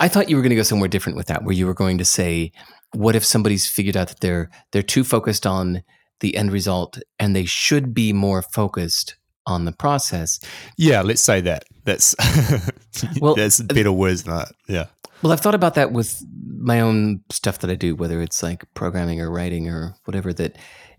I 0.00 0.08
thought 0.08 0.28
you 0.28 0.36
were 0.36 0.42
going 0.42 0.50
to 0.50 0.56
go 0.56 0.62
somewhere 0.62 0.88
different 0.88 1.16
with 1.16 1.26
that, 1.26 1.44
where 1.44 1.54
you 1.54 1.66
were 1.66 1.74
going 1.74 1.98
to 1.98 2.04
say, 2.04 2.52
what 2.92 3.16
if 3.16 3.24
somebody's 3.24 3.68
figured 3.68 3.96
out 3.96 4.08
that 4.08 4.20
they're 4.20 4.50
they're 4.72 4.82
too 4.82 5.04
focused 5.04 5.46
on 5.46 5.82
the 6.20 6.36
end 6.36 6.52
result 6.52 6.98
and 7.18 7.34
they 7.34 7.44
should 7.44 7.94
be 7.94 8.12
more 8.12 8.42
focused 8.42 9.16
on 9.46 9.64
the 9.64 9.72
process? 9.72 10.40
yeah 10.76 11.02
let's 11.02 11.22
say 11.22 11.40
that. 11.40 11.64
That's 11.84 12.14
Well, 13.20 13.34
that's 13.34 13.60
uh, 13.60 13.64
better 13.64 13.92
words 13.92 14.24
than 14.24 14.36
that. 14.36 14.52
Yeah. 14.66 14.86
Well, 15.22 15.32
I've 15.32 15.40
thought 15.40 15.54
about 15.54 15.74
that 15.74 15.92
with 15.92 16.22
my 16.60 16.80
own 16.80 17.22
stuff 17.30 17.58
that 17.60 17.70
I 17.70 17.74
do, 17.74 17.96
whether 17.96 18.20
it's 18.20 18.42
like 18.42 18.64
programming 18.74 19.20
or 19.20 19.30
writing 19.30 19.68
or 19.68 19.94
whatever, 20.04 20.32
that 20.34 20.56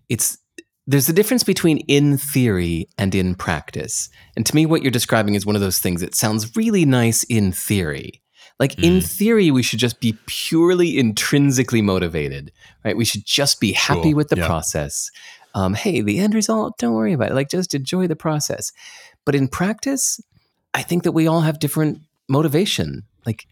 it's 0.09 0.38
there's 0.89 1.08
a 1.08 1.13
difference 1.13 1.43
between 1.43 1.78
in 1.88 2.17
theory 2.17 2.88
and 2.97 3.13
in 3.13 3.36
practice. 3.36 4.10
And 4.36 4.43
to 4.47 4.56
me, 4.56 4.65
what 4.65 4.82
you're 4.82 4.89
describing 4.89 5.36
is 5.36 5.45
one 5.45 5.56
of 5.56 5.62
those 5.62 5.78
things 5.78 6.02
that 6.02 6.15
sounds 6.15 6.56
really 6.56 6.84
nice 6.84 7.23
in 7.25 7.52
theory. 7.52 8.23
Like 8.60 8.73
in 8.80 8.95
Mm. 8.97 9.06
theory, 9.08 9.52
we 9.52 9.62
should 9.62 9.78
just 9.78 9.99
be 9.99 10.17
purely 10.25 10.97
intrinsically 10.97 11.84
motivated, 11.84 12.52
right? 12.84 12.97
We 12.97 13.06
should 13.06 13.23
just 13.23 13.60
be 13.60 13.73
happy 13.73 14.10
Sure, 14.10 14.15
with 14.15 14.30
the 14.30 14.38
yeah. 14.38 14.47
process. 14.47 15.12
Um, 15.54 15.75
hey, 15.75 16.02
the 16.02 16.17
end 16.17 16.34
result, 16.34 16.80
don't 16.80 16.95
worry 16.95 17.13
about 17.13 17.30
it. 17.32 17.36
Like 17.36 17.52
just 17.52 17.75
enjoy 17.75 18.08
the 18.08 18.15
process. 18.15 18.71
But 19.25 19.36
in 19.36 19.47
practice, 19.47 20.19
I 20.73 20.82
think 20.82 21.04
that 21.04 21.12
we 21.12 21.28
all 21.28 21.41
have 21.41 21.60
different 21.60 21.99
motivation. 22.28 23.04
Like 23.28 23.45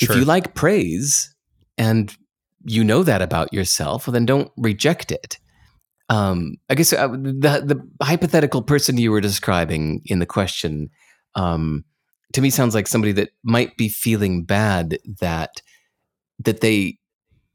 if 0.00 0.08
you 0.16 0.24
like 0.24 0.54
praise 0.54 1.34
and 1.76 2.16
you 2.64 2.84
know 2.84 3.02
that 3.02 3.20
about 3.20 3.52
yourself, 3.52 4.06
well, 4.06 4.12
then 4.12 4.24
don't 4.24 4.50
reject 4.56 5.12
it. 5.12 5.38
Um, 6.10 6.56
I 6.68 6.74
guess 6.74 6.92
uh, 6.92 7.06
the 7.06 7.62
the 7.64 7.88
hypothetical 8.04 8.62
person 8.62 8.98
you 8.98 9.12
were 9.12 9.20
describing 9.20 10.02
in 10.06 10.18
the 10.18 10.26
question 10.26 10.90
um, 11.36 11.84
to 12.32 12.40
me 12.40 12.50
sounds 12.50 12.74
like 12.74 12.88
somebody 12.88 13.12
that 13.12 13.30
might 13.44 13.76
be 13.76 13.88
feeling 13.88 14.44
bad 14.44 14.98
that 15.20 15.62
that 16.40 16.60
they 16.60 16.98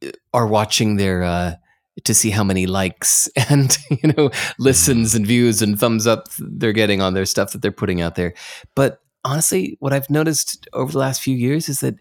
uh, 0.03 0.11
are 0.33 0.47
watching 0.47 0.95
their 0.95 1.23
uh, 1.23 1.55
to 2.05 2.13
see 2.13 2.29
how 2.29 2.45
many 2.45 2.65
likes 2.65 3.27
and 3.49 3.77
you 3.89 4.13
know 4.13 4.31
listens 4.57 5.15
and 5.15 5.27
views 5.27 5.61
and 5.61 5.77
thumbs 5.77 6.07
up 6.07 6.27
they're 6.39 6.71
getting 6.71 7.01
on 7.01 7.13
their 7.13 7.25
stuff 7.25 7.51
that 7.51 7.61
they're 7.61 7.71
putting 7.73 8.01
out 8.01 8.15
there. 8.15 8.33
But 8.73 8.99
honestly, 9.25 9.75
what 9.81 9.91
I've 9.91 10.09
noticed 10.09 10.67
over 10.71 10.93
the 10.93 10.99
last 10.99 11.21
few 11.21 11.35
years 11.35 11.67
is 11.67 11.81
that 11.81 11.95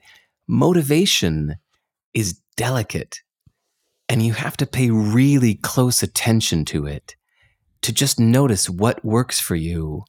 motivation 0.47 1.57
is 2.13 2.39
delicate 2.57 3.23
and 4.09 4.23
you 4.23 4.33
have 4.35 4.57
to 4.59 4.67
pay 4.67 4.91
really 4.91 5.55
close 5.55 6.03
attention 6.03 6.65
to 6.67 6.87
it 6.87 7.17
to 7.83 7.93
just 7.93 8.19
notice 8.19 8.69
what 8.69 9.05
works 9.05 9.41
for 9.41 9.55
you. 9.55 10.05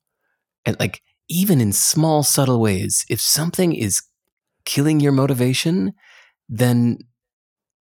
And 0.66 0.80
like, 0.80 1.02
even 1.28 1.60
in 1.60 1.74
small, 1.74 2.24
subtle 2.24 2.62
ways, 2.62 3.06
if 3.10 3.20
something 3.20 3.74
is 3.74 4.02
killing 4.64 5.00
your 5.00 5.12
motivation, 5.12 5.94
then 6.48 7.00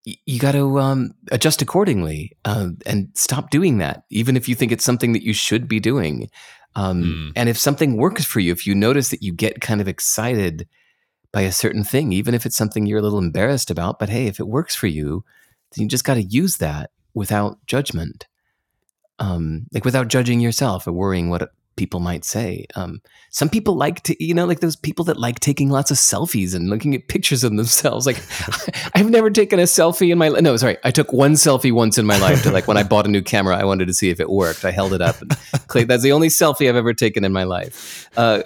you 0.04 0.38
got 0.38 0.52
to 0.52 0.78
um, 0.80 1.12
adjust 1.30 1.62
accordingly 1.62 2.36
uh, 2.44 2.68
and 2.84 3.08
stop 3.14 3.50
doing 3.50 3.78
that, 3.78 4.04
even 4.10 4.36
if 4.36 4.48
you 4.48 4.54
think 4.54 4.70
it's 4.70 4.84
something 4.84 5.12
that 5.12 5.22
you 5.22 5.32
should 5.32 5.66
be 5.68 5.80
doing. 5.80 6.28
Um, 6.76 7.02
Mm. 7.02 7.32
And 7.36 7.48
if 7.48 7.58
something 7.58 7.96
works 7.96 8.24
for 8.24 8.40
you, 8.40 8.52
if 8.52 8.66
you 8.66 8.74
notice 8.74 9.08
that 9.10 9.22
you 9.22 9.32
get 9.32 9.60
kind 9.60 9.80
of 9.80 9.88
excited 9.88 10.68
by 11.32 11.42
a 11.42 11.52
certain 11.52 11.84
thing, 11.84 12.12
even 12.12 12.34
if 12.34 12.46
it's 12.46 12.56
something 12.56 12.86
you're 12.86 12.98
a 12.98 13.02
little 13.02 13.18
embarrassed 13.18 13.70
about, 13.70 13.98
but 13.98 14.08
hey, 14.08 14.26
if 14.26 14.40
it 14.40 14.48
works 14.48 14.74
for 14.74 14.86
you, 14.86 15.24
then 15.74 15.84
you 15.84 15.88
just 15.88 16.04
got 16.04 16.14
to 16.14 16.22
use 16.22 16.58
that 16.58 16.90
without 17.14 17.58
judgment, 17.66 18.26
um, 19.18 19.66
like 19.72 19.84
without 19.84 20.08
judging 20.08 20.40
yourself 20.40 20.86
or 20.86 20.92
worrying 20.92 21.30
what 21.30 21.50
people 21.76 22.00
might 22.00 22.24
say. 22.24 22.66
Um, 22.74 23.00
some 23.30 23.48
people 23.48 23.76
like 23.76 24.02
to, 24.04 24.24
you 24.24 24.34
know, 24.34 24.46
like 24.46 24.60
those 24.60 24.76
people 24.76 25.04
that 25.06 25.18
like 25.18 25.40
taking 25.40 25.70
lots 25.70 25.90
of 25.90 25.96
selfies 25.96 26.54
and 26.54 26.70
looking 26.70 26.94
at 26.94 27.08
pictures 27.08 27.44
of 27.44 27.56
themselves. 27.56 28.06
Like, 28.06 28.22
I've 28.94 29.10
never 29.10 29.30
taken 29.30 29.58
a 29.58 29.64
selfie 29.64 30.10
in 30.10 30.18
my 30.18 30.28
life. 30.28 30.42
No, 30.42 30.56
sorry, 30.56 30.76
I 30.84 30.90
took 30.90 31.12
one 31.12 31.32
selfie 31.32 31.72
once 31.72 31.98
in 31.98 32.06
my 32.06 32.18
life. 32.18 32.42
To 32.44 32.50
like 32.50 32.68
when 32.68 32.76
I 32.76 32.82
bought 32.84 33.06
a 33.06 33.10
new 33.10 33.22
camera, 33.22 33.56
I 33.56 33.64
wanted 33.64 33.86
to 33.88 33.94
see 33.94 34.10
if 34.10 34.20
it 34.20 34.30
worked. 34.30 34.64
I 34.64 34.70
held 34.70 34.92
it 34.92 35.00
up 35.00 35.20
and 35.20 35.30
clicked. 35.68 35.88
That's 35.88 36.02
the 36.02 36.12
only 36.12 36.28
selfie 36.28 36.68
I've 36.68 36.76
ever 36.76 36.94
taken 36.94 37.24
in 37.24 37.32
my 37.32 37.44
life. 37.44 38.08
Uh, 38.16 38.42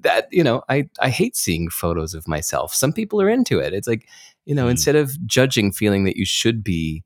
that 0.00 0.28
you 0.30 0.44
know, 0.44 0.62
I 0.68 0.88
I 1.00 1.08
hate 1.08 1.36
seeing 1.36 1.68
photos 1.70 2.14
of 2.14 2.28
myself. 2.28 2.74
Some 2.74 2.92
people 2.92 3.20
are 3.20 3.28
into 3.28 3.58
it. 3.58 3.72
It's 3.72 3.88
like 3.88 4.06
you 4.44 4.54
know, 4.54 4.66
Mm. 4.66 4.70
instead 4.72 4.96
of 4.96 5.16
judging, 5.26 5.72
feeling 5.72 6.04
that 6.04 6.16
you 6.16 6.24
should 6.26 6.62
be 6.64 7.02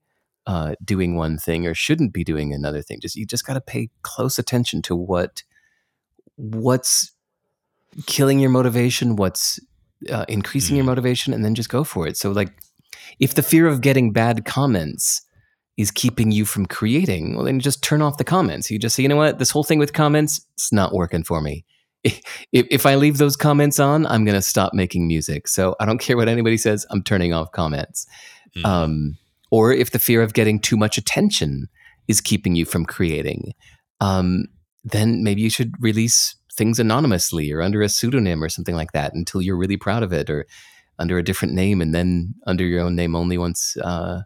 uh, 0.47 0.75
doing 0.83 1.15
one 1.17 1.37
thing 1.39 1.67
or 1.67 1.75
shouldn't 1.75 2.13
be 2.13 2.25
doing 2.25 2.53
another 2.55 2.81
thing, 2.83 2.99
just 3.01 3.17
you 3.17 3.27
just 3.27 3.47
got 3.47 3.55
to 3.55 3.61
pay 3.61 3.91
close 4.03 4.39
attention 4.39 4.81
to 4.83 4.97
what 4.97 5.43
what's 6.37 7.13
killing 8.07 8.39
your 8.39 8.51
motivation, 8.51 9.17
what's 9.17 9.59
uh, 10.11 10.25
increasing 10.29 10.77
your 10.77 10.85
Mm. 10.85 10.89
motivation, 10.89 11.35
and 11.35 11.45
then 11.45 11.55
just 11.55 11.69
go 11.69 11.85
for 11.85 12.07
it. 12.07 12.17
So, 12.17 12.31
like, 12.31 12.53
if 13.19 13.35
the 13.35 13.43
fear 13.43 13.67
of 13.67 13.81
getting 13.81 14.13
bad 14.13 14.45
comments 14.45 15.23
is 15.77 15.91
keeping 15.91 16.31
you 16.33 16.45
from 16.45 16.67
creating, 16.67 17.35
well, 17.35 17.45
then 17.45 17.61
just 17.61 17.83
turn 17.83 18.03
off 18.03 18.17
the 18.19 18.25
comments. 18.25 18.71
You 18.71 18.79
just 18.79 18.97
say, 18.97 19.03
you 19.03 19.09
know 19.09 19.17
what, 19.17 19.39
this 19.39 19.51
whole 19.51 19.65
thing 19.65 19.79
with 19.79 19.93
comments, 19.93 20.41
it's 20.55 20.73
not 20.73 20.93
working 20.95 21.25
for 21.25 21.41
me. 21.41 21.65
If, 22.05 22.23
if 22.53 22.87
I 22.87 22.95
leave 22.95 23.19
those 23.19 23.37
comments 23.37 23.81
on, 23.81 24.07
I'm 24.07 24.25
going 24.25 24.35
to 24.37 24.43
stop 24.43 24.73
making 24.73 25.07
music. 25.07 25.49
So 25.49 25.75
I 25.81 25.85
don't 25.85 25.99
care 25.99 26.17
what 26.17 26.29
anybody 26.29 26.57
says, 26.57 26.87
I'm 26.91 27.03
turning 27.03 27.35
off 27.35 27.53
comments. 27.53 28.07
Mm. 28.57 28.65
Um, 28.65 29.19
or 29.51 29.73
if 29.73 29.91
the 29.91 29.99
fear 29.99 30.23
of 30.23 30.35
getting 30.35 30.61
too 30.61 30.77
much 30.77 30.99
attention 30.99 31.69
is 32.07 32.21
keeping 32.21 32.55
you 32.55 32.65
from 32.65 32.85
creating, 32.87 33.53
um, 34.01 34.45
then 34.85 35.23
maybe 35.23 35.43
you 35.43 35.51
should 35.51 35.73
release 35.81 36.37
things 36.59 36.79
anonymously 36.79 37.53
or 37.53 37.63
under 37.63 37.83
a 37.83 37.89
pseudonym 37.89 38.43
or 38.43 38.49
something 38.49 38.75
like 38.75 38.93
that 38.93 39.15
until 39.15 39.41
you're 39.41 39.57
really 39.57 39.77
proud 39.77 40.03
of 40.03 40.13
it, 40.13 40.29
or 40.29 40.47
under 40.99 41.17
a 41.17 41.23
different 41.23 41.55
name, 41.55 41.81
and 41.81 41.95
then 41.95 42.35
under 42.47 42.65
your 42.65 42.83
own 42.83 42.97
name 42.97 43.15
only 43.15 43.39
once 43.39 43.77
uh, 43.79 44.23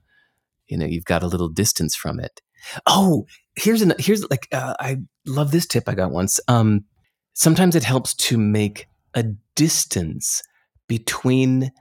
you 0.66 0.76
know 0.76 0.86
you've 0.86 1.04
got 1.04 1.22
a 1.22 1.26
little 1.26 1.48
distance 1.48 1.94
from 1.94 2.18
it. 2.18 2.40
Oh, 2.86 3.26
here's 3.56 3.82
an 3.82 3.94
here's 3.98 4.28
like 4.30 4.48
uh, 4.52 4.74
I 4.80 4.98
love 5.26 5.50
this 5.50 5.66
tip 5.66 5.88
I 5.88 5.94
got 5.94 6.10
once. 6.10 6.40
Um, 6.48 6.84
sometimes 7.32 7.74
it 7.76 7.84
helps 7.84 8.14
to 8.14 8.38
make 8.38 8.86
a 9.14 9.24
distance 9.54 10.42
between 10.88 11.72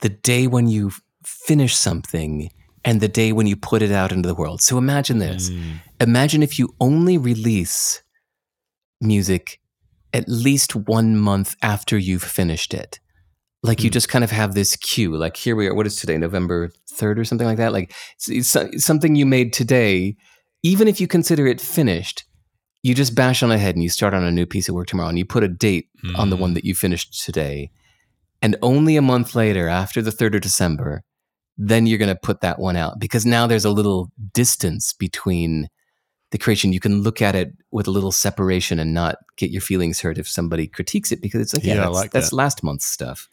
the 0.00 0.08
day 0.08 0.46
when 0.46 0.68
you 0.68 0.92
finish 1.24 1.76
something 1.76 2.50
and 2.84 3.00
the 3.00 3.08
day 3.08 3.32
when 3.32 3.46
you 3.46 3.56
put 3.56 3.82
it 3.82 3.90
out 3.90 4.12
into 4.12 4.26
the 4.28 4.34
world. 4.34 4.60
So 4.62 4.78
imagine 4.78 5.18
this. 5.18 5.50
Mm. 5.50 5.80
Imagine 6.00 6.42
if 6.42 6.58
you 6.58 6.74
only 6.80 7.18
release 7.18 8.02
music 9.00 9.60
at 10.12 10.28
least 10.28 10.74
one 10.74 11.16
month 11.16 11.54
after 11.62 11.98
you've 11.98 12.22
finished 12.22 12.72
it. 12.72 12.98
Like 13.62 13.82
you 13.82 13.90
Hmm. 13.90 13.94
just 13.94 14.08
kind 14.08 14.24
of 14.24 14.30
have 14.30 14.54
this 14.54 14.76
queue. 14.76 15.16
Like 15.16 15.36
here 15.36 15.56
we 15.56 15.66
are. 15.66 15.74
What 15.74 15.86
is 15.86 15.96
today? 15.96 16.16
November 16.16 16.70
3rd 16.90 17.18
or 17.18 17.24
something 17.24 17.46
like 17.46 17.58
that? 17.58 17.72
Like 17.72 17.92
it's, 18.28 18.54
it's 18.56 18.84
something 18.84 19.16
you 19.16 19.26
made 19.26 19.52
today, 19.52 20.16
even 20.62 20.86
if 20.88 21.00
you 21.00 21.06
consider 21.08 21.46
it 21.46 21.60
finished, 21.60 22.24
you 22.82 22.94
just 22.94 23.14
bash 23.14 23.42
on 23.42 23.50
ahead 23.50 23.74
and 23.74 23.82
you 23.82 23.88
start 23.88 24.14
on 24.14 24.22
a 24.24 24.30
new 24.30 24.46
piece 24.46 24.68
of 24.68 24.74
work 24.74 24.86
tomorrow 24.86 25.08
and 25.08 25.18
you 25.18 25.24
put 25.24 25.42
a 25.44 25.48
date 25.48 25.88
on 26.16 26.30
the 26.30 26.36
one 26.36 26.50
Mm. 26.52 26.54
that 26.54 26.64
you 26.64 26.74
finished 26.74 27.24
today. 27.24 27.70
And 28.40 28.56
only 28.62 28.96
a 28.96 29.02
month 29.02 29.34
later, 29.34 29.68
after 29.68 30.00
the 30.00 30.12
3rd 30.12 30.36
of 30.36 30.40
December, 30.42 31.02
then 31.56 31.86
you're 31.86 31.98
going 31.98 32.08
to 32.14 32.14
put 32.20 32.40
that 32.40 32.60
one 32.60 32.76
out 32.76 33.00
because 33.00 33.26
now 33.26 33.46
there's 33.48 33.64
a 33.64 33.70
little 33.70 34.12
distance 34.32 34.92
between 34.92 35.68
the 36.30 36.38
creation. 36.38 36.72
You 36.72 36.78
can 36.78 37.02
look 37.02 37.20
at 37.20 37.34
it 37.34 37.52
with 37.72 37.88
a 37.88 37.90
little 37.90 38.12
separation 38.12 38.78
and 38.78 38.94
not 38.94 39.16
get 39.36 39.50
your 39.50 39.60
feelings 39.60 40.00
hurt 40.00 40.18
if 40.18 40.28
somebody 40.28 40.68
critiques 40.68 41.10
it 41.10 41.20
because 41.20 41.40
it's 41.40 41.52
like, 41.54 41.64
yeah, 41.64 41.74
Yeah, 41.74 41.80
that's, 41.80 41.94
like 41.94 42.10
that's 42.12 42.30
that. 42.30 42.36
last 42.36 42.62
month's 42.62 42.86
stuff. 42.86 43.28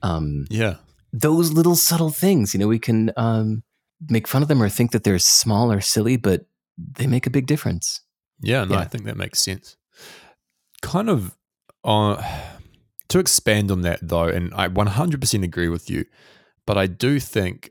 Um, 0.00 0.46
Yeah. 0.48 0.76
those 1.12 1.52
little 1.52 1.76
subtle 1.76 2.10
things, 2.10 2.54
you 2.54 2.60
know, 2.60 2.68
we 2.68 2.78
can 2.78 3.12
um, 3.18 3.62
make 4.08 4.26
fun 4.26 4.40
of 4.40 4.48
them 4.48 4.62
or 4.62 4.70
think 4.70 4.92
that 4.92 5.04
they're 5.04 5.18
small 5.18 5.70
or 5.70 5.82
silly, 5.82 6.16
but 6.16 6.46
they 6.78 7.06
make 7.06 7.26
a 7.26 7.30
big 7.30 7.46
difference. 7.46 8.00
Yeah, 8.40 8.64
no, 8.64 8.74
Yeah. 8.74 8.80
I 8.80 8.84
think 8.84 9.04
that 9.04 9.16
makes 9.16 9.40
sense. 9.40 9.76
Kind 10.82 11.08
of 11.08 11.36
uh, 11.84 12.22
to 13.08 13.18
expand 13.18 13.70
on 13.70 13.82
that 13.82 14.00
though, 14.02 14.28
and 14.28 14.52
I 14.54 14.68
100% 14.68 15.42
agree 15.44 15.68
with 15.68 15.88
you, 15.90 16.04
but 16.66 16.76
I 16.76 16.86
do 16.86 17.20
think 17.20 17.70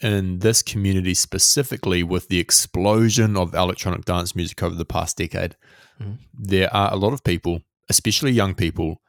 in 0.00 0.40
this 0.40 0.62
community 0.62 1.14
specifically 1.14 2.02
with 2.02 2.28
the 2.28 2.38
explosion 2.40 3.36
of 3.36 3.54
electronic 3.54 4.04
dance 4.04 4.34
music 4.36 4.62
over 4.62 4.74
the 4.74 4.84
past 4.84 5.16
decade, 5.16 5.56
Mhm. 6.00 6.18
there 6.34 6.74
are 6.74 6.92
a 6.92 6.96
lot 6.96 7.12
of 7.12 7.22
people, 7.22 7.60
especially 7.88 8.32
young 8.32 8.54
people, 8.54 9.00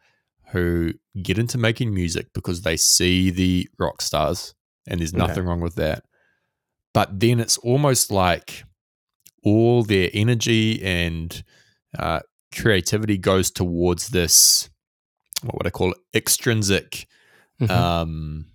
who 0.52 0.94
get 1.24 1.40
into 1.40 1.58
making 1.58 1.92
music 1.94 2.28
because 2.34 2.62
they 2.62 2.78
see 2.78 3.32
the 3.32 3.68
rock 3.80 4.02
stars, 4.02 4.54
and 4.88 5.00
there's 5.00 5.12
Okay. 5.14 5.18
nothing 5.26 5.46
wrong 5.46 5.60
with 5.62 5.76
that. 5.76 6.04
But 6.94 7.20
then 7.20 7.40
it's 7.40 7.58
almost 7.58 8.12
like 8.12 8.64
all 9.46 9.84
their 9.84 10.10
energy 10.14 10.84
and 10.84 11.44
uh, 11.98 12.20
creativity 12.54 13.18
goes 13.18 13.50
towards 13.52 14.10
this 14.10 14.70
what 15.44 15.56
would 15.58 15.68
I 15.68 15.70
call 15.70 15.92
it 15.92 15.98
extrinsic 16.14 17.08
Mhm. 17.62 17.70
um, 17.70 18.46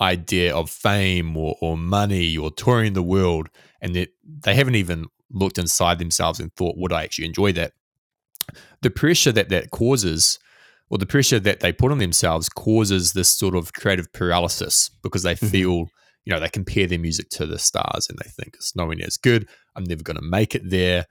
idea 0.00 0.54
of 0.54 0.68
fame 0.68 1.36
or, 1.36 1.56
or 1.62 1.76
money 1.78 2.36
or 2.36 2.50
touring 2.50 2.92
the 2.94 3.02
world, 3.02 3.48
and 3.80 3.94
that 3.94 4.08
they 4.24 4.54
haven't 4.54 4.74
even 4.74 5.06
looked 5.30 5.58
inside 5.58 5.98
themselves 5.98 6.40
and 6.40 6.52
thought, 6.56 6.76
would 6.76 6.92
I 6.92 7.04
actually 7.04 7.26
enjoy 7.26 7.52
that? 7.52 7.72
The 8.82 8.90
pressure 8.90 9.32
that 9.32 9.48
that 9.50 9.70
causes, 9.70 10.38
or 10.90 10.98
the 10.98 11.06
pressure 11.06 11.38
that 11.40 11.60
they 11.60 11.72
put 11.72 11.92
on 11.92 11.98
themselves, 11.98 12.48
causes 12.48 13.12
this 13.12 13.30
sort 13.30 13.54
of 13.54 13.72
creative 13.74 14.12
paralysis 14.12 14.90
because 15.02 15.22
they 15.22 15.34
Mhm. 15.36 15.50
feel, 15.50 15.88
you 16.24 16.32
know, 16.32 16.40
they 16.40 16.48
compare 16.48 16.86
their 16.86 16.98
music 16.98 17.28
to 17.30 17.46
the 17.46 17.58
stars 17.58 18.08
and 18.08 18.18
they 18.18 18.28
think 18.28 18.54
it's 18.54 18.76
nowhere 18.76 18.96
near 18.96 19.06
as 19.06 19.16
good. 19.16 19.48
I'm 19.74 19.84
never 19.84 20.02
going 20.02 20.16
to 20.18 20.22
make 20.22 20.54
it 20.54 20.68
there. 20.68 21.06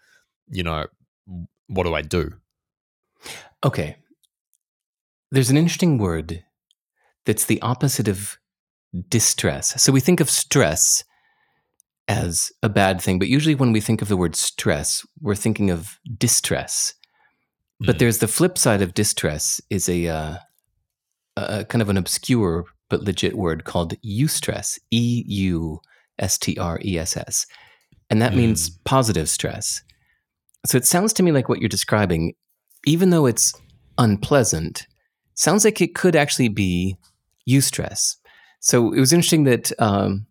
You 0.50 0.63
know, 0.63 0.86
what 1.67 1.84
do 1.84 1.93
I 1.95 2.02
do? 2.02 2.34
Okay. 3.63 3.98
There's 5.32 5.50
an 5.50 5.58
interesting 5.58 5.98
word 5.98 6.43
that's 7.26 7.45
the 7.45 7.62
opposite 7.62 8.08
of 8.08 8.38
distress. 9.10 9.82
So 9.82 9.91
we 9.91 10.00
think 10.00 10.19
of 10.19 10.30
stress 10.30 11.04
as 12.08 12.52
a 12.63 12.69
bad 12.69 13.00
thing, 13.02 13.19
but 13.19 13.28
usually 13.28 13.54
when 13.54 13.72
we 13.72 13.82
think 13.82 14.02
of 14.02 14.08
the 14.08 14.17
word 14.17 14.36
stress, 14.36 15.06
we're 15.22 15.36
thinking 15.36 15.69
of 15.69 16.00
distress. 16.17 16.95
But 17.80 17.95
Mm. 17.95 18.00
there's 18.00 18.17
the 18.17 18.28
flip 18.28 18.58
side 18.58 18.82
of 18.82 18.93
distress 18.95 19.62
is 19.69 19.88
a, 19.88 20.08
uh, 20.08 20.38
a 21.38 21.60
a 21.60 21.65
kind 21.65 21.82
of 21.82 21.89
an 21.89 21.98
obscure 21.98 22.65
but 22.89 23.04
legit 23.04 23.38
word 23.38 23.63
called 23.63 23.93
eustress, 24.02 24.80
E 24.91 25.23
U 25.28 25.80
S 26.17 26.38
T 26.38 26.58
R 26.58 26.80
E 26.84 26.97
S 26.97 27.15
S. 27.15 27.45
And 28.10 28.21
that 28.21 28.36
means 28.36 28.71
positive 28.86 29.30
stress. 29.30 29.84
So 30.65 30.78
it 30.78 30.86
sounds 30.86 31.13
to 31.13 31.23
me 31.23 31.32
like 31.32 31.47
what 31.47 31.60
you're 31.60 31.69
describing, 31.69 32.34
even 32.86 33.12
though 33.12 33.28
it's 33.28 33.54
unpleasant, 33.97 34.88
sounds 35.36 35.63
like 35.63 35.80
it 35.80 35.93
could 35.93 36.15
actually 36.15 36.49
be 36.49 36.97
eustress. 37.47 38.15
So 38.60 38.91
it 38.91 38.99
was 38.99 39.13
interesting 39.13 39.43
that 39.45 39.71
um, 39.80 40.25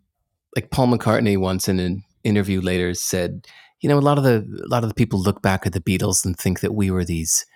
like 0.56 0.70
Paul 0.70 0.88
McCartney 0.88 1.38
once 1.38 1.68
in 1.68 1.78
an 1.78 2.02
interview 2.24 2.60
later 2.60 2.94
said, 2.94 3.46
you 3.80 3.88
know, 3.88 3.98
a 3.98 4.00
lot 4.00 4.18
of 4.18 4.24
the 4.24 4.44
a 4.64 4.68
lot 4.68 4.82
of 4.82 4.90
the 4.90 4.94
people 4.94 5.20
look 5.20 5.40
back 5.40 5.64
at 5.64 5.72
the 5.72 5.80
Beatles 5.80 6.24
and 6.24 6.36
think 6.36 6.60
that 6.60 6.74
we 6.74 6.90
were 6.90 7.04
these 7.04 7.46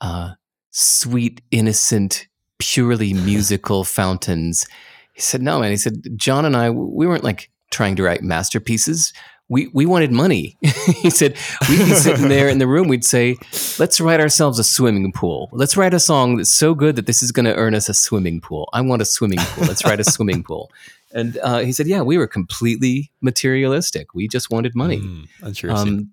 uh, 0.00 0.30
sweet, 0.70 1.42
innocent, 1.50 2.26
purely 2.58 3.12
musical 3.12 3.84
fountains. 3.84 4.66
He 5.14 5.20
said, 5.20 5.42
no, 5.42 5.60
man. 5.60 5.70
He 5.70 5.76
said, 5.76 6.02
John 6.16 6.44
and 6.44 6.56
I, 6.56 6.70
we 6.70 7.06
weren't 7.06 7.24
like 7.24 7.50
trying 7.70 7.96
to 7.96 8.02
write 8.02 8.22
masterpieces. 8.22 9.12
We, 9.48 9.68
we 9.68 9.86
wanted 9.86 10.12
money. 10.12 10.58
he 10.62 11.10
said, 11.10 11.36
we'd 11.68 11.78
be 11.78 11.94
sitting 11.94 12.28
there 12.28 12.48
in 12.48 12.58
the 12.58 12.66
room. 12.66 12.86
We'd 12.88 13.04
say, 13.04 13.36
let's 13.78 14.00
write 14.00 14.20
ourselves 14.20 14.58
a 14.58 14.64
swimming 14.64 15.10
pool. 15.12 15.48
Let's 15.52 15.76
write 15.76 15.94
a 15.94 16.00
song 16.00 16.36
that's 16.36 16.52
so 16.52 16.74
good 16.74 16.96
that 16.96 17.06
this 17.06 17.22
is 17.22 17.32
going 17.32 17.46
to 17.46 17.54
earn 17.54 17.74
us 17.74 17.88
a 17.88 17.94
swimming 17.94 18.40
pool. 18.40 18.68
I 18.72 18.82
want 18.82 19.00
a 19.00 19.06
swimming 19.06 19.38
pool. 19.38 19.66
Let's 19.66 19.84
write 19.84 20.00
a 20.00 20.04
swimming 20.04 20.42
pool. 20.42 20.70
And 21.12 21.38
uh, 21.38 21.60
he 21.60 21.72
said, 21.72 21.86
yeah, 21.86 22.02
we 22.02 22.18
were 22.18 22.26
completely 22.26 23.10
materialistic. 23.22 24.14
We 24.14 24.28
just 24.28 24.50
wanted 24.50 24.74
money. 24.74 25.00
Mm. 25.00 25.70
Um, 25.70 26.12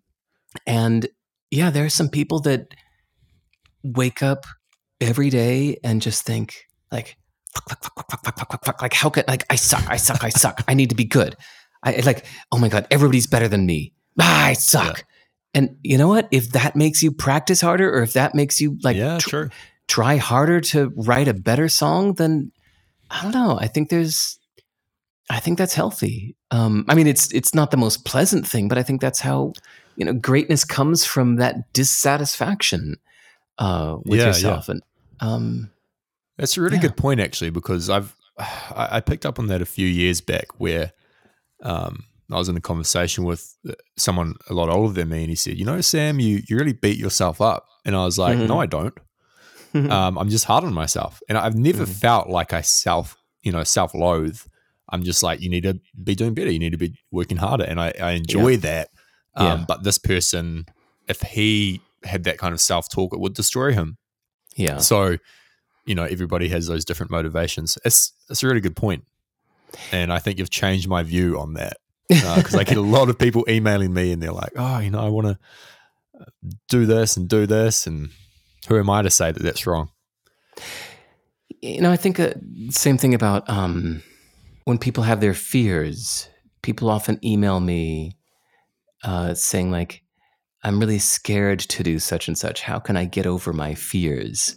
and 0.65 1.07
yeah, 1.51 1.69
there 1.69 1.85
are 1.85 1.89
some 1.89 2.09
people 2.09 2.39
that 2.41 2.73
wake 3.83 4.23
up 4.23 4.45
every 5.01 5.29
day 5.29 5.77
and 5.83 6.01
just 6.01 6.23
think 6.23 6.67
like, 6.91 7.17
fuck, 7.53 7.69
fuck, 7.69 7.83
fuck, 7.83 8.09
fuck, 8.09 8.23
fuck, 8.23 8.51
fuck, 8.51 8.65
fuck, 8.65 8.81
like 8.81 8.93
how 8.93 9.09
could 9.09 9.27
like 9.27 9.43
I 9.49 9.55
suck, 9.55 9.87
I 9.89 9.97
suck, 9.97 10.23
I 10.23 10.29
suck. 10.43 10.63
I 10.67 10.73
need 10.73 10.89
to 10.89 10.95
be 10.95 11.05
good. 11.05 11.35
I 11.83 12.01
like, 12.05 12.25
oh 12.51 12.57
my 12.57 12.69
god, 12.69 12.87
everybody's 12.89 13.27
better 13.27 13.47
than 13.47 13.65
me. 13.65 13.93
Ah, 14.19 14.47
I 14.47 14.53
suck. 14.53 14.97
Yeah. 14.97 15.03
And 15.53 15.77
you 15.83 15.97
know 15.97 16.07
what? 16.07 16.27
If 16.31 16.49
that 16.51 16.75
makes 16.75 17.01
you 17.01 17.11
practice 17.11 17.61
harder, 17.61 17.89
or 17.93 18.01
if 18.03 18.13
that 18.13 18.35
makes 18.35 18.59
you 18.59 18.77
like, 18.83 18.97
yeah, 18.97 19.17
tr- 19.19 19.29
sure. 19.29 19.51
try 19.87 20.17
harder 20.17 20.59
to 20.61 20.91
write 20.97 21.27
a 21.27 21.33
better 21.33 21.69
song, 21.69 22.13
then 22.13 22.51
I 23.09 23.21
don't 23.21 23.31
know. 23.31 23.57
I 23.59 23.67
think 23.67 23.89
there's, 23.89 24.37
I 25.29 25.39
think 25.39 25.57
that's 25.57 25.73
healthy. 25.73 26.35
Um, 26.51 26.85
I 26.89 26.95
mean, 26.95 27.07
it's 27.07 27.31
it's 27.33 27.53
not 27.53 27.71
the 27.71 27.77
most 27.77 28.03
pleasant 28.03 28.47
thing, 28.47 28.67
but 28.67 28.77
I 28.77 28.83
think 28.83 28.99
that's 28.99 29.21
how 29.21 29.53
you 29.95 30.05
know 30.05 30.13
greatness 30.13 30.65
comes 30.65 31.05
from 31.05 31.37
that 31.37 31.71
dissatisfaction 31.71 32.97
uh, 33.57 33.97
with 34.05 34.19
Yeah, 34.19 34.27
yourself. 34.27 34.69
And 34.69 34.81
um, 35.19 35.71
That's 36.37 36.57
a 36.57 36.61
really 36.61 36.75
Yeah. 36.77 36.81
good 36.83 36.97
point, 36.97 37.19
actually, 37.19 37.49
because 37.51 37.89
I've 37.89 38.15
I, 38.37 38.99
picked 39.01 39.25
up 39.25 39.39
on 39.39 39.47
that 39.47 39.61
a 39.61 39.65
few 39.65 39.87
years 39.87 40.19
back, 40.21 40.59
where 40.59 40.91
um, 41.63 42.03
I 42.31 42.37
was 42.37 42.49
in 42.49 42.57
a 42.57 42.61
conversation 42.61 43.23
with 43.23 43.55
uh, 43.67 43.73
someone 43.97 44.35
a 44.49 44.53
lot 44.53 44.69
older 44.69 44.93
than 44.93 45.09
me, 45.09 45.21
and 45.21 45.29
he 45.29 45.35
said, 45.35 45.57
"You 45.57 45.65
know, 45.65 45.79
Sam, 45.81 46.19
you 46.19 46.41
you 46.47 46.57
really 46.57 46.73
beat 46.73 46.97
yourself 46.97 47.39
up," 47.39 47.65
and 47.85 47.95
I 47.95 48.03
was 48.03 48.17
like, 48.19 48.37
Mhm. 48.37 48.47
"No, 48.47 48.59
I 48.59 48.65
don't. 48.65 48.93
Um, 49.75 50.17
I'm 50.17 50.29
just 50.29 50.45
hard 50.45 50.63
on 50.63 50.73
myself, 50.73 51.21
and 51.27 51.37
I've 51.37 51.57
never 51.57 51.83
Mhm. 51.85 51.99
felt 51.99 52.29
like 52.29 52.53
I 52.53 52.61
self 52.61 53.17
you 53.43 53.51
know 53.51 53.63
self 53.63 53.93
loathe. 53.93 54.39
I'm 54.89 55.03
just 55.03 55.21
like, 55.23 55.41
you 55.41 55.49
need 55.49 55.63
to 55.63 55.79
be 56.03 56.15
doing 56.15 56.33
better. 56.33 56.49
You 56.51 56.59
need 56.59 56.71
to 56.71 56.77
be 56.77 56.93
working 57.11 57.37
harder, 57.37 57.63
and 57.65 57.79
I, 57.81 57.91
I 57.99 58.11
enjoy 58.11 58.57
that. 58.57 58.89
Um, 59.35 59.45
Yeah. 59.45 59.65
But 59.67 59.83
this 59.83 59.97
person, 59.97 60.65
if 61.07 61.21
he 61.21 61.81
had 62.05 62.23
that 62.25 62.37
kind 62.37 62.53
of 62.53 62.61
self 62.61 62.89
talk, 62.89 63.13
it 63.13 63.19
would 63.19 63.33
destroy 63.33 63.73
him. 63.73 63.97
Yeah. 64.55 64.77
So, 64.77 65.17
you 65.85 65.95
know, 65.95 66.03
everybody 66.03 66.49
has 66.49 66.67
those 66.67 66.85
different 66.85 67.11
motivations. 67.11 67.77
It's 67.85 68.13
it's 68.29 68.43
a 68.43 68.47
really 68.47 68.61
good 68.61 68.75
point, 68.75 69.05
and 69.91 70.11
I 70.11 70.19
think 70.19 70.39
you've 70.39 70.49
changed 70.49 70.87
my 70.87 71.03
view 71.03 71.39
on 71.39 71.53
that 71.53 71.77
because 72.07 72.55
uh, 72.55 72.59
I 72.59 72.63
get 72.63 72.77
a 72.77 72.81
lot 72.97 73.09
of 73.09 73.17
people 73.17 73.45
emailing 73.49 73.93
me 73.93 74.11
and 74.11 74.21
they're 74.21 74.31
like, 74.31 74.53
"Oh, 74.55 74.79
you 74.79 74.89
know, 74.89 74.99
I 74.99 75.09
want 75.09 75.27
to 75.27 76.25
do 76.69 76.85
this 76.85 77.17
and 77.17 77.27
do 77.27 77.45
this," 77.45 77.85
and 77.87 78.09
who 78.67 78.79
am 78.79 78.89
I 78.89 79.01
to 79.01 79.09
say 79.09 79.31
that 79.31 79.43
that's 79.43 79.67
wrong? 79.67 79.89
You 81.61 81.81
know, 81.81 81.91
I 81.91 81.97
think 81.97 82.19
uh, 82.19 82.33
same 82.69 82.97
thing 82.97 83.13
about 83.13 83.49
um, 83.49 84.03
when 84.65 84.77
people 84.77 85.03
have 85.03 85.21
their 85.21 85.33
fears. 85.33 86.29
People 86.61 86.89
often 86.89 87.23
email 87.23 87.59
me 87.59 88.17
uh, 89.03 89.35
saying 89.35 89.71
like, 89.71 90.01
"I'm 90.65 90.79
really 90.79 90.99
scared 90.99 91.59
to 91.59 91.83
do 91.83 91.99
such 91.99 92.27
and 92.27 92.37
such. 92.37 92.61
How 92.61 92.79
can 92.79 92.97
I 92.97 93.05
get 93.05 93.25
over 93.25 93.53
my 93.53 93.75
fears?" 93.75 94.55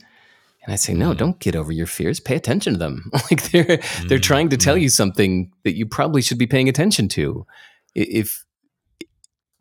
And 0.65 0.73
I 0.73 0.77
say, 0.77 0.95
"No, 0.95 1.13
mm. 1.13 1.17
don't 1.17 1.39
get 1.39 1.55
over 1.55 1.73
your 1.73 1.87
fears. 1.87 2.19
Pay 2.19 2.35
attention 2.35 2.73
to 2.73 2.79
them. 2.79 3.11
like 3.31 3.51
they're 3.51 3.65
mm. 3.65 4.09
they're 4.09 4.19
trying 4.19 4.49
to 4.49 4.57
tell 4.57 4.77
mm. 4.77 4.83
you 4.83 4.89
something 4.89 5.53
that 5.65 5.77
you 5.77 5.87
probably 5.87 6.23
should 6.23 6.39
be 6.39 6.47
paying 6.47 6.69
attention 6.69 7.09
to. 7.09 7.47
If 7.95 8.45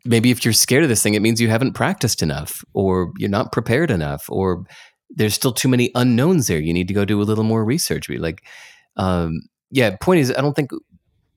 maybe 0.04 0.30
if 0.30 0.44
you're 0.44 0.54
scared 0.54 0.82
of 0.82 0.88
this 0.88 1.02
thing, 1.02 1.14
it 1.14 1.22
means 1.22 1.40
you 1.40 1.48
haven't 1.48 1.74
practiced 1.74 2.22
enough, 2.22 2.64
or 2.72 3.12
you're 3.18 3.30
not 3.30 3.52
prepared 3.52 3.90
enough, 3.90 4.24
or 4.28 4.64
there's 5.10 5.34
still 5.34 5.52
too 5.52 5.68
many 5.68 5.90
unknowns 5.94 6.46
there. 6.46 6.58
You 6.58 6.72
need 6.72 6.88
to 6.88 6.94
go 6.94 7.04
do 7.04 7.20
a 7.20 7.24
little 7.24 7.44
more 7.44 7.64
research. 7.64 8.08
Like, 8.08 8.44
um, 8.96 9.42
yeah. 9.70 9.96
Point 10.00 10.20
is, 10.20 10.32
I 10.32 10.40
don't 10.40 10.54
think 10.54 10.70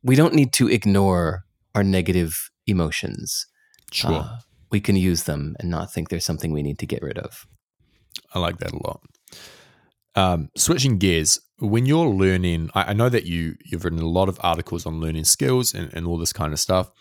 we 0.03 0.15
don't 0.15 0.33
need 0.33 0.53
to 0.53 0.69
ignore 0.69 1.45
our 1.75 1.83
negative 1.83 2.49
emotions. 2.67 3.47
Sure. 3.91 4.11
Uh, 4.11 4.37
we 4.71 4.79
can 4.81 4.95
use 4.95 5.23
them 5.23 5.55
and 5.59 5.69
not 5.69 5.91
think 5.91 6.09
there's 6.09 6.25
something 6.25 6.51
we 6.51 6.63
need 6.63 6.79
to 6.79 6.85
get 6.85 7.01
rid 7.01 7.17
of. 7.17 7.45
I 8.33 8.39
like 8.39 8.57
that 8.59 8.71
a 8.71 8.87
lot. 8.87 9.01
Um, 10.15 10.49
switching 10.57 10.97
gears, 10.97 11.39
when 11.59 11.85
you're 11.85 12.07
learning, 12.07 12.69
I, 12.73 12.85
I, 12.85 12.93
know 12.93 13.07
that 13.07 13.25
you 13.25 13.55
you've 13.63 13.85
written 13.85 13.99
a 13.99 14.07
lot 14.07 14.27
of 14.27 14.39
articles 14.43 14.85
on 14.85 14.99
learning 14.99 15.23
skills 15.23 15.73
and, 15.73 15.93
and 15.93 16.05
all 16.05 16.17
this 16.17 16.33
kind 16.33 16.51
of 16.51 16.59
stuff. 16.59 16.91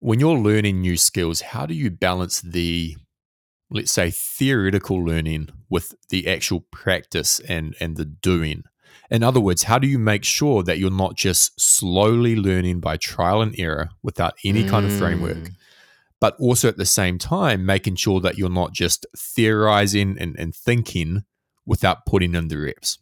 When 0.00 0.20
you're 0.20 0.36
learning 0.36 0.80
new 0.80 0.96
skills, 0.96 1.40
how 1.40 1.64
do 1.64 1.74
you 1.74 1.90
balance 1.90 2.42
the 2.42 2.96
let's 3.70 3.90
say 3.90 4.10
theoretical 4.10 5.02
learning 5.02 5.48
with 5.70 5.94
the 6.10 6.28
actual 6.28 6.66
practice 6.70 7.40
and 7.40 7.74
and 7.80 7.96
the 7.96 8.04
doing? 8.04 8.64
In 9.10 9.22
other 9.22 9.40
words, 9.40 9.64
how 9.64 9.78
do 9.78 9.88
you 9.88 9.98
make 9.98 10.24
sure 10.24 10.62
that 10.62 10.78
you're 10.78 10.90
not 10.90 11.16
just 11.16 11.58
slowly 11.60 12.36
learning 12.36 12.80
by 12.80 12.96
trial 12.96 13.40
and 13.42 13.58
error 13.58 13.90
without 14.02 14.34
any 14.44 14.64
mm. 14.64 14.68
kind 14.68 14.86
of 14.86 14.92
framework, 14.92 15.36
mm. 15.36 15.54
But 16.20 16.36
also 16.38 16.68
at 16.68 16.76
the 16.76 16.86
same 16.86 17.18
time 17.18 17.64
making 17.64 17.96
sure 17.96 18.20
that 18.20 18.36
you're 18.36 18.50
not 18.50 18.72
just 18.72 19.06
theorizing 19.16 20.16
and, 20.20 20.38
and 20.38 20.54
thinking 20.54 21.24
without 21.66 22.04
putting 22.06 22.34
in 22.34 22.48
the 22.48 22.58
reps. 22.58 22.98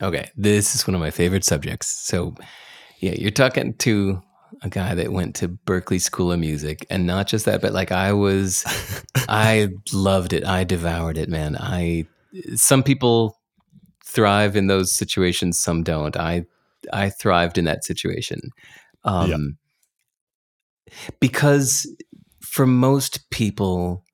Okay, 0.00 0.30
this 0.36 0.74
is 0.74 0.86
one 0.86 0.94
of 0.94 1.00
my 1.00 1.10
favorite 1.10 1.44
subjects. 1.44 1.88
So, 1.88 2.34
yeah, 2.98 3.12
you're 3.12 3.30
talking 3.30 3.74
to 3.74 4.22
a 4.62 4.68
guy 4.68 4.94
that 4.94 5.12
went 5.12 5.34
to 5.36 5.48
Berklee 5.48 6.00
School 6.00 6.32
of 6.32 6.40
Music, 6.40 6.86
and 6.90 7.06
not 7.06 7.26
just 7.26 7.44
that, 7.44 7.60
but 7.60 7.72
like 7.72 7.92
I 7.92 8.12
was, 8.12 8.64
I 9.28 9.68
loved 9.92 10.32
it. 10.32 10.44
I 10.44 10.64
devoured 10.64 11.18
it, 11.18 11.28
man. 11.28 11.56
I 11.56 12.06
some 12.54 12.82
people 12.82 13.38
thrive 14.04 14.56
in 14.56 14.66
those 14.66 14.92
situations, 14.92 15.58
some 15.58 15.82
don't. 15.82 16.16
I 16.16 16.46
I 16.92 17.10
thrived 17.10 17.58
in 17.58 17.64
that 17.64 17.84
situation, 17.84 18.40
um, 19.04 19.58
yeah. 20.86 21.10
because 21.20 21.86
for 22.48 22.66
most 22.66 23.30
people, 23.30 24.04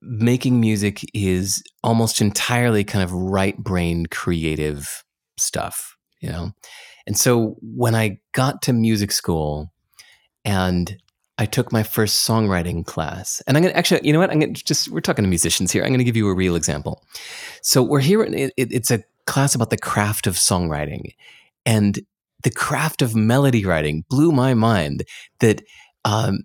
making 0.00 0.60
music 0.60 1.04
is 1.14 1.62
almost 1.82 2.20
entirely 2.20 2.84
kind 2.84 3.02
of 3.02 3.12
right 3.12 3.56
brain 3.58 4.06
creative 4.06 5.04
stuff, 5.36 5.96
you 6.20 6.28
know? 6.28 6.52
And 7.06 7.16
so 7.16 7.56
when 7.60 7.94
I 7.94 8.18
got 8.32 8.62
to 8.62 8.72
music 8.72 9.12
school 9.12 9.72
and 10.44 10.96
I 11.36 11.46
took 11.46 11.72
my 11.72 11.82
first 11.82 12.26
songwriting 12.26 12.84
class, 12.84 13.42
and 13.46 13.56
I'm 13.56 13.62
gonna 13.62 13.74
actually, 13.74 14.00
you 14.02 14.12
know 14.12 14.18
what? 14.18 14.30
I'm 14.30 14.40
gonna 14.40 14.52
just, 14.52 14.88
we're 14.88 15.00
talking 15.00 15.22
to 15.24 15.28
musicians 15.28 15.70
here. 15.70 15.84
I'm 15.84 15.92
gonna 15.92 16.04
give 16.04 16.16
you 16.16 16.28
a 16.28 16.34
real 16.34 16.56
example. 16.56 17.04
So 17.62 17.82
we're 17.82 18.00
here, 18.00 18.22
it, 18.22 18.52
it's 18.56 18.90
a 18.90 19.02
class 19.26 19.54
about 19.54 19.70
the 19.70 19.78
craft 19.78 20.26
of 20.26 20.34
songwriting. 20.34 21.14
And 21.66 22.00
the 22.42 22.50
craft 22.50 23.02
of 23.02 23.14
melody 23.14 23.64
writing 23.64 24.04
blew 24.08 24.32
my 24.32 24.54
mind 24.54 25.04
that 25.40 25.62
um, 26.04 26.44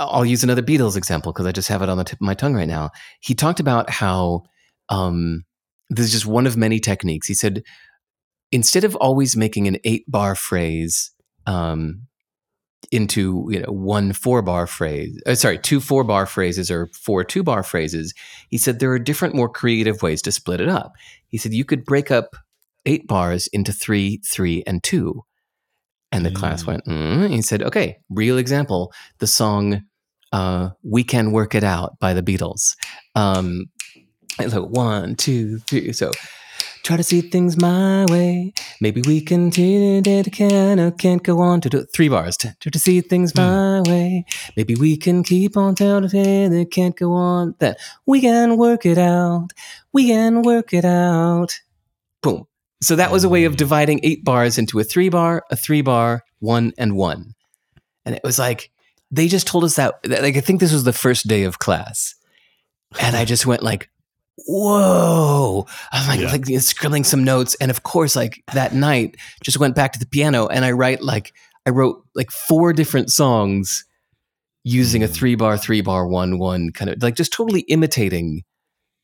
I'll 0.00 0.24
use 0.24 0.42
another 0.42 0.62
Beatles 0.62 0.96
example 0.96 1.32
because 1.32 1.46
I 1.46 1.52
just 1.52 1.68
have 1.68 1.82
it 1.82 1.88
on 1.88 1.98
the 1.98 2.04
tip 2.04 2.18
of 2.20 2.26
my 2.26 2.34
tongue 2.34 2.54
right 2.54 2.68
now. 2.68 2.90
He 3.20 3.34
talked 3.34 3.60
about 3.60 3.90
how 3.90 4.44
um, 4.88 5.44
this 5.90 6.06
is 6.06 6.12
just 6.12 6.26
one 6.26 6.46
of 6.46 6.56
many 6.56 6.80
techniques. 6.80 7.28
He 7.28 7.34
said, 7.34 7.62
instead 8.50 8.84
of 8.84 8.96
always 8.96 9.36
making 9.36 9.68
an 9.68 9.76
eight 9.84 10.04
bar 10.08 10.34
phrase 10.34 11.10
um, 11.46 12.06
into 12.90 13.46
you 13.50 13.60
know 13.60 13.70
one 13.70 14.12
four 14.14 14.40
bar 14.40 14.66
phrase, 14.66 15.20
uh, 15.26 15.34
sorry, 15.34 15.58
two 15.58 15.80
four 15.80 16.02
bar 16.02 16.24
phrases 16.24 16.70
or 16.70 16.88
four 16.94 17.22
two 17.22 17.42
bar 17.42 17.62
phrases, 17.62 18.14
he 18.48 18.56
said 18.56 18.78
there 18.78 18.92
are 18.92 18.98
different, 18.98 19.34
more 19.34 19.50
creative 19.50 20.02
ways 20.02 20.22
to 20.22 20.32
split 20.32 20.60
it 20.60 20.68
up. 20.68 20.94
He 21.28 21.36
said 21.36 21.52
you 21.52 21.64
could 21.64 21.84
break 21.84 22.10
up 22.10 22.36
eight 22.86 23.06
bars 23.06 23.46
into 23.48 23.72
three, 23.72 24.20
three, 24.24 24.62
and 24.66 24.82
two. 24.82 25.22
And 26.12 26.26
the 26.26 26.30
mm. 26.30 26.36
class 26.36 26.66
went, 26.66 26.84
mm. 26.86 27.30
he 27.30 27.40
said, 27.40 27.62
okay, 27.62 27.98
real 28.08 28.36
example. 28.36 28.92
The 29.18 29.28
song 29.28 29.82
uh, 30.32 30.70
We 30.82 31.04
Can 31.04 31.32
Work 31.32 31.54
It 31.54 31.64
Out 31.64 31.98
by 31.98 32.14
the 32.14 32.22
Beatles. 32.22 32.76
Um, 33.14 33.66
so 34.48 34.64
one, 34.64 35.16
two, 35.16 35.58
three. 35.58 35.92
So 35.92 36.12
try 36.82 36.96
to 36.96 37.02
see 37.02 37.20
things 37.20 37.60
my 37.60 38.04
way. 38.08 38.52
Maybe 38.80 39.02
we 39.06 39.20
can 39.20 39.50
can 39.50 40.80
or 40.80 40.90
can't 40.90 41.22
go 41.22 41.40
on 41.40 41.60
to 41.60 41.68
do 41.68 41.84
three 41.94 42.08
bars 42.08 42.36
to, 42.38 42.54
to 42.58 42.78
see 42.78 43.00
things 43.00 43.32
hmm. 43.32 43.40
my 43.40 43.80
way. 43.82 44.24
Maybe 44.56 44.74
we 44.74 44.96
can 44.96 45.22
keep 45.22 45.56
on 45.56 45.74
telling 45.74 46.02
that 46.08 46.68
can't 46.70 46.96
go 46.96 47.12
on. 47.12 47.54
That 47.58 47.78
we 48.06 48.20
can 48.20 48.56
work 48.56 48.86
it 48.86 48.98
out. 48.98 49.48
We 49.92 50.08
can 50.08 50.42
work 50.42 50.72
it 50.72 50.84
out. 50.84 51.60
Boom. 52.22 52.46
So 52.82 52.96
that 52.96 53.12
was 53.12 53.24
a 53.24 53.28
way 53.28 53.44
of 53.44 53.56
dividing 53.56 54.00
eight 54.02 54.24
bars 54.24 54.56
into 54.56 54.78
a 54.80 54.84
three 54.84 55.10
bar, 55.10 55.44
a 55.50 55.56
three 55.56 55.82
bar, 55.82 56.24
one, 56.38 56.72
and 56.78 56.96
one. 56.96 57.34
And 58.06 58.14
it 58.14 58.22
was 58.24 58.38
like 58.38 58.70
they 59.10 59.28
just 59.28 59.46
told 59.46 59.64
us 59.64 59.76
that 59.76 59.98
like 60.06 60.36
I 60.36 60.40
think 60.40 60.60
this 60.60 60.72
was 60.72 60.84
the 60.84 60.92
first 60.92 61.26
day 61.26 61.44
of 61.44 61.58
class. 61.58 62.14
And 63.00 63.14
I 63.16 63.24
just 63.24 63.46
went 63.46 63.62
like, 63.62 63.88
whoa. 64.36 65.66
I'm 65.92 66.08
like, 66.08 66.20
yeah. 66.20 66.30
like 66.30 66.62
scribbling 66.62 67.04
some 67.04 67.24
notes. 67.24 67.54
And 67.60 67.70
of 67.70 67.82
course, 67.82 68.16
like 68.16 68.42
that 68.52 68.74
night, 68.74 69.16
just 69.42 69.58
went 69.58 69.74
back 69.74 69.92
to 69.92 69.98
the 69.98 70.06
piano 70.06 70.46
and 70.46 70.64
I 70.64 70.72
write 70.72 71.02
like 71.02 71.32
I 71.66 71.70
wrote 71.70 72.04
like 72.14 72.30
four 72.30 72.72
different 72.72 73.10
songs 73.10 73.84
using 74.64 75.02
a 75.02 75.06
mm. 75.06 75.14
three 75.14 75.34
bar, 75.34 75.56
three 75.56 75.80
bar, 75.80 76.06
one, 76.06 76.38
one 76.38 76.70
kind 76.72 76.90
of 76.90 77.02
like 77.02 77.16
just 77.16 77.32
totally 77.32 77.60
imitating 77.62 78.42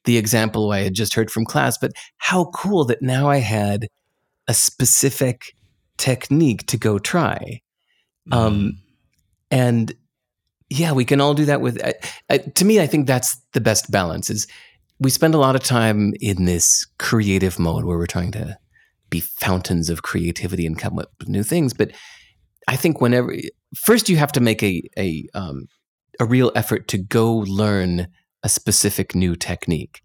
the 0.05 0.16
example 0.16 0.71
I 0.71 0.81
had 0.81 0.95
just 0.95 1.14
heard 1.14 1.31
from 1.31 1.45
class. 1.45 1.79
But 1.79 1.92
how 2.19 2.47
cool 2.55 2.85
that 2.87 3.03
now 3.03 3.29
I 3.29 3.38
had 3.38 3.88
a 4.49 4.55
specific 4.55 5.55
technique 5.97 6.66
to 6.66 6.77
go 6.77 6.99
try. 6.99 7.61
Um, 8.31 8.55
mm. 8.55 8.71
And 9.51 9.95
yeah, 10.69 10.93
we 10.93 11.05
can 11.05 11.21
all 11.21 11.35
do 11.35 11.45
that 11.45 11.61
with. 11.61 11.81
To 12.55 12.65
me, 12.65 12.81
I 12.81 12.87
think 12.87 13.07
that's 13.07 13.37
the 13.53 13.61
best 13.61 13.91
balance. 13.91 14.31
Is 14.31 14.47
we 14.99 15.11
spend 15.11 15.35
a 15.35 15.39
lot 15.39 15.57
of 15.57 15.63
time 15.63 16.15
in 16.21 16.45
this 16.45 16.87
creative 16.99 17.59
mode 17.59 17.85
where 17.85 17.99
we're 17.99 18.07
trying 18.07 18.33
to 18.33 18.59
be 19.11 19.21
fountains 19.21 19.89
of 19.91 20.03
creativity 20.03 20.67
and 20.67 20.79
come 20.79 20.99
up 20.99 21.13
with 21.19 21.29
new 21.29 21.43
things. 21.43 21.73
But 21.73 21.93
I 22.67 22.77
think 22.77 23.01
whenever 23.01 23.35
first 23.77 24.09
you 24.09 24.17
have 24.17 24.33
to 24.33 24.41
make 24.41 24.63
a 24.63 24.83
a 24.99 25.27
um, 25.35 25.69
a 26.19 26.25
real 26.25 26.51
effort 26.55 26.89
to 26.89 26.99
go 26.99 27.35
learn 27.37 28.09
a 28.43 28.49
specific 28.49 29.15
new 29.15 29.37
technique. 29.37 30.03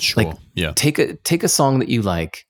Sure. 0.00 0.24
Like, 0.24 0.36
yeah. 0.54 0.72
Take 0.74 0.98
a 0.98 1.14
take 1.16 1.42
a 1.42 1.48
song 1.48 1.78
that 1.78 1.88
you 1.88 2.02
like 2.02 2.46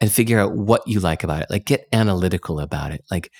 and 0.00 0.10
figure 0.10 0.38
out 0.38 0.54
what 0.54 0.86
you 0.86 1.00
like 1.00 1.24
about 1.24 1.42
it. 1.42 1.50
Like, 1.50 1.64
get 1.64 1.86
analytical 1.92 2.60
about 2.60 2.92
it. 2.92 3.04
Like, 3.10 3.30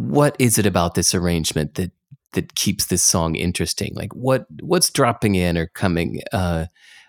what 0.00 0.34
is 0.38 0.58
it 0.58 0.66
about 0.66 0.94
this 0.94 1.14
arrangement 1.14 1.74
that 1.74 1.92
that 2.32 2.54
keeps 2.54 2.86
this 2.86 3.02
song 3.02 3.34
interesting? 3.34 3.92
Like, 3.94 4.14
what 4.14 4.46
what's 4.62 4.90
dropping 4.90 5.34
in 5.34 5.58
or 5.58 5.66
coming 5.66 6.22
uh, 6.32 6.66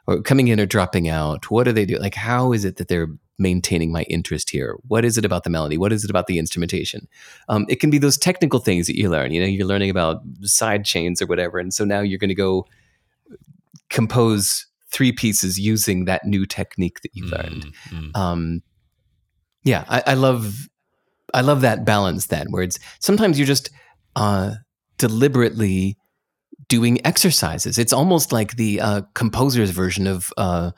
or 0.07 0.21
coming 0.21 0.49
in 0.49 0.59
or 0.59 0.65
dropping 0.65 1.07
out? 1.07 1.49
What 1.49 1.63
do 1.63 1.71
they 1.71 1.85
do? 1.85 1.97
Like, 1.97 2.15
how 2.15 2.51
is 2.51 2.65
it 2.65 2.75
that 2.77 2.89
they're 2.89 3.07
maintaining 3.39 3.91
my 3.91 4.03
interest 4.03 4.49
here? 4.49 4.75
What 4.87 5.05
is 5.05 5.17
it 5.17 5.25
about 5.25 5.43
the 5.43 5.49
melody? 5.49 5.77
What 5.77 5.93
is 5.93 6.03
it 6.03 6.09
about 6.09 6.27
the 6.27 6.37
instrumentation? 6.37 7.07
Um, 7.47 7.65
it 7.69 7.79
can 7.79 7.89
be 7.89 7.97
those 7.97 8.17
technical 8.17 8.59
things 8.59 8.87
that 8.87 8.97
you 8.97 9.09
learn. 9.09 9.31
You 9.31 9.41
know, 9.41 9.47
you're 9.47 9.67
learning 9.67 9.89
about 9.89 10.21
side 10.41 10.83
chains 10.83 11.21
or 11.21 11.27
whatever, 11.27 11.59
and 11.59 11.73
so 11.73 11.85
now 11.85 12.01
you're 12.01 12.19
going 12.19 12.29
to 12.29 12.35
go 12.35 12.67
compose 13.89 14.67
three 14.91 15.13
pieces 15.13 15.57
using 15.57 16.05
that 16.05 16.25
new 16.25 16.45
technique 16.45 17.01
that 17.01 17.15
you 17.15 17.25
learned. 17.25 17.65
Mm-hmm. 17.89 18.15
Um, 18.15 18.61
yeah, 19.63 19.85
I, 19.87 20.03
I, 20.07 20.13
love 20.15 20.67
I 21.33 21.41
love 21.41 21.61
that 21.61 21.85
balance. 21.85 22.27
Then 22.27 22.47
where 22.51 22.63
it's 22.63 22.79
sometimes 22.99 23.37
you're 23.39 23.47
just 23.47 23.69
uh, 24.15 24.55
deliberately 24.97 25.97
doing 26.69 27.05
exercises. 27.05 27.77
It's 27.77 27.93
almost 27.93 28.31
like 28.31 28.55
the 28.55 28.79
uh, 28.81 29.01
composer's 29.13 29.71
version 29.71 30.07
of 30.07 30.31
uh, 30.37 30.71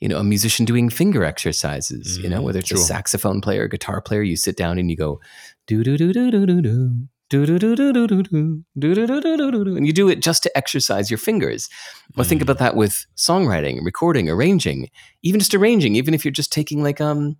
you 0.00 0.08
know 0.08 0.18
a 0.18 0.24
musician 0.24 0.64
doing 0.64 0.88
finger 0.90 1.24
exercises. 1.24 2.18
you 2.18 2.28
know, 2.28 2.40
Mm, 2.40 2.44
whether 2.44 2.58
it's 2.60 2.68
sure. 2.68 2.78
a 2.78 2.80
saxophone 2.80 3.40
player, 3.40 3.64
or 3.64 3.68
guitar 3.68 4.00
player, 4.00 4.22
you 4.22 4.36
sit 4.36 4.56
down 4.56 4.78
and 4.78 4.90
you 4.90 4.96
go 4.96 5.20
do 5.66 5.82
do 5.82 5.96
do 5.96 6.12
do 6.12 6.30
do 6.30 6.46
do 6.46 6.62
do. 6.62 6.90
Do 7.30 7.46
do 7.46 7.60
do 7.60 7.76
do 7.76 7.92
do 7.92 8.06
do 8.08 8.22
do 8.22 8.64
do 8.76 8.94
do 8.94 9.06
do 9.06 9.06
do 9.06 9.36
do 9.36 9.50
do 9.52 9.64
do, 9.64 9.76
and 9.76 9.86
you 9.86 9.92
do 9.92 10.08
it 10.08 10.20
just 10.20 10.42
to 10.42 10.50
exercise 10.58 11.12
your 11.12 11.18
fingers. 11.18 11.68
Well, 12.16 12.24
think 12.26 12.40
Mm. 12.40 12.42
about 12.42 12.58
that 12.58 12.74
with 12.74 13.06
songwriting, 13.16 13.84
recording, 13.84 14.28
arranging, 14.28 14.90
even 15.22 15.38
just 15.38 15.54
arranging. 15.54 15.94
Even 15.94 16.12
if 16.12 16.24
you're 16.24 16.32
just 16.32 16.50
taking 16.52 16.82
like 16.82 17.00
um, 17.00 17.36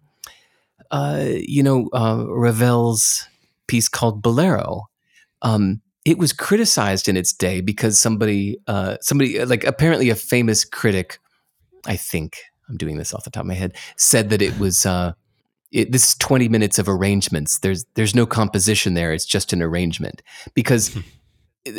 uh, 0.90 1.24
you 1.26 1.62
know, 1.62 1.88
uh, 1.92 2.24
Ravel's 2.28 3.26
piece 3.66 3.88
called 3.88 4.22
Bolero. 4.22 4.84
Um, 5.42 5.80
it 6.04 6.18
was 6.18 6.32
criticized 6.32 7.08
in 7.08 7.16
its 7.16 7.32
day 7.32 7.60
because 7.60 8.00
somebody, 8.00 8.58
uh, 8.66 8.96
somebody 9.00 9.44
like 9.44 9.64
apparently 9.64 10.10
a 10.10 10.14
famous 10.14 10.64
critic, 10.64 11.18
I 11.86 11.96
think 11.96 12.38
I'm 12.68 12.76
doing 12.76 12.96
this 12.96 13.14
off 13.14 13.24
the 13.24 13.30
top 13.30 13.42
of 13.42 13.46
my 13.46 13.54
head, 13.54 13.76
said 13.96 14.30
that 14.30 14.42
it 14.42 14.58
was 14.58 14.86
uh, 14.86 15.12
it, 15.72 15.92
this 15.92 16.08
is 16.08 16.14
20 16.16 16.48
minutes 16.48 16.78
of 16.78 16.88
arrangements. 16.88 17.58
There's 17.58 17.84
there's 17.94 18.14
no 18.14 18.26
composition 18.26 18.94
there. 18.94 19.12
It's 19.12 19.26
just 19.26 19.52
an 19.52 19.62
arrangement 19.62 20.22
because 20.54 20.96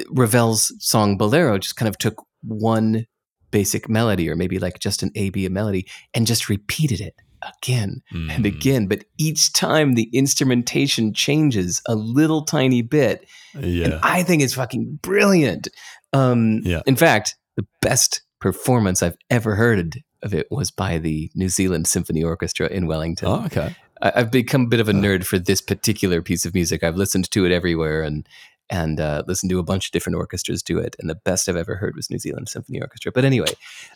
Ravel's 0.10 0.74
song 0.80 1.18
Bolero 1.18 1.58
just 1.58 1.76
kind 1.76 1.90
of 1.90 1.98
took 1.98 2.24
one 2.44 3.06
basic 3.50 3.90
melody 3.90 4.30
or 4.30 4.36
maybe 4.36 4.60
like 4.60 4.80
just 4.80 5.04
an 5.04 5.12
A 5.16 5.30
B 5.30 5.48
melody 5.50 5.88
and 6.14 6.26
just 6.26 6.48
repeated 6.48 7.02
it 7.02 7.16
again 7.58 8.02
and 8.12 8.44
Mm. 8.44 8.48
again. 8.48 8.88
But 8.88 9.06
each 9.18 9.54
time 9.54 9.94
the 9.96 10.10
instrumentation 10.14 11.14
changes 11.14 11.82
a 11.88 11.96
little 11.96 12.44
tiny 12.44 12.82
bit. 12.82 13.28
And 13.54 14.00
I 14.04 14.24
think 14.24 14.42
it's 14.42 14.54
fucking 14.54 15.00
brilliant. 15.02 15.68
Um, 16.14 16.62
Yeah. 16.64 16.82
In 16.86 16.96
fact, 16.96 17.36
the 17.56 17.66
best 17.82 18.22
performance 18.40 19.04
I've 19.04 19.18
ever 19.30 19.56
heard 19.56 20.02
of 20.24 20.34
it 20.34 20.48
was 20.52 20.72
by 20.72 20.98
the 20.98 21.30
New 21.36 21.50
Zealand 21.50 21.88
Symphony 21.88 22.24
Orchestra 22.24 22.68
in 22.68 22.88
Wellington. 22.88 23.28
Oh, 23.28 23.46
okay. 23.46 23.76
I, 24.02 24.12
I've 24.16 24.32
become 24.32 24.64
a 24.64 24.68
bit 24.68 24.80
of 24.80 24.88
a 24.90 24.92
Oh. 24.92 24.96
nerd 24.96 25.26
for 25.26 25.38
this 25.40 25.62
particular 25.62 26.22
piece 26.22 26.46
of 26.46 26.54
music. 26.54 26.84
I've 26.84 26.96
listened 26.96 27.30
to 27.32 27.46
it 27.46 27.52
everywhere 27.52 28.04
and 28.04 28.28
and 28.70 29.02
uh, 29.02 29.22
listened 29.28 29.50
to 29.50 29.60
a 29.60 29.64
bunch 29.64 29.88
of 29.88 29.92
different 29.92 30.16
orchestras 30.16 30.64
do 30.64 30.78
it. 30.80 30.96
And 30.98 31.10
the 31.10 31.16
best 31.26 31.50
I've 31.50 31.58
ever 31.58 31.76
heard 31.76 31.94
was 31.94 32.10
New 32.10 32.20
Zealand 32.20 32.48
Symphony 32.48 32.80
Orchestra. 32.80 33.12
But 33.12 33.26
anyway, 33.26 33.52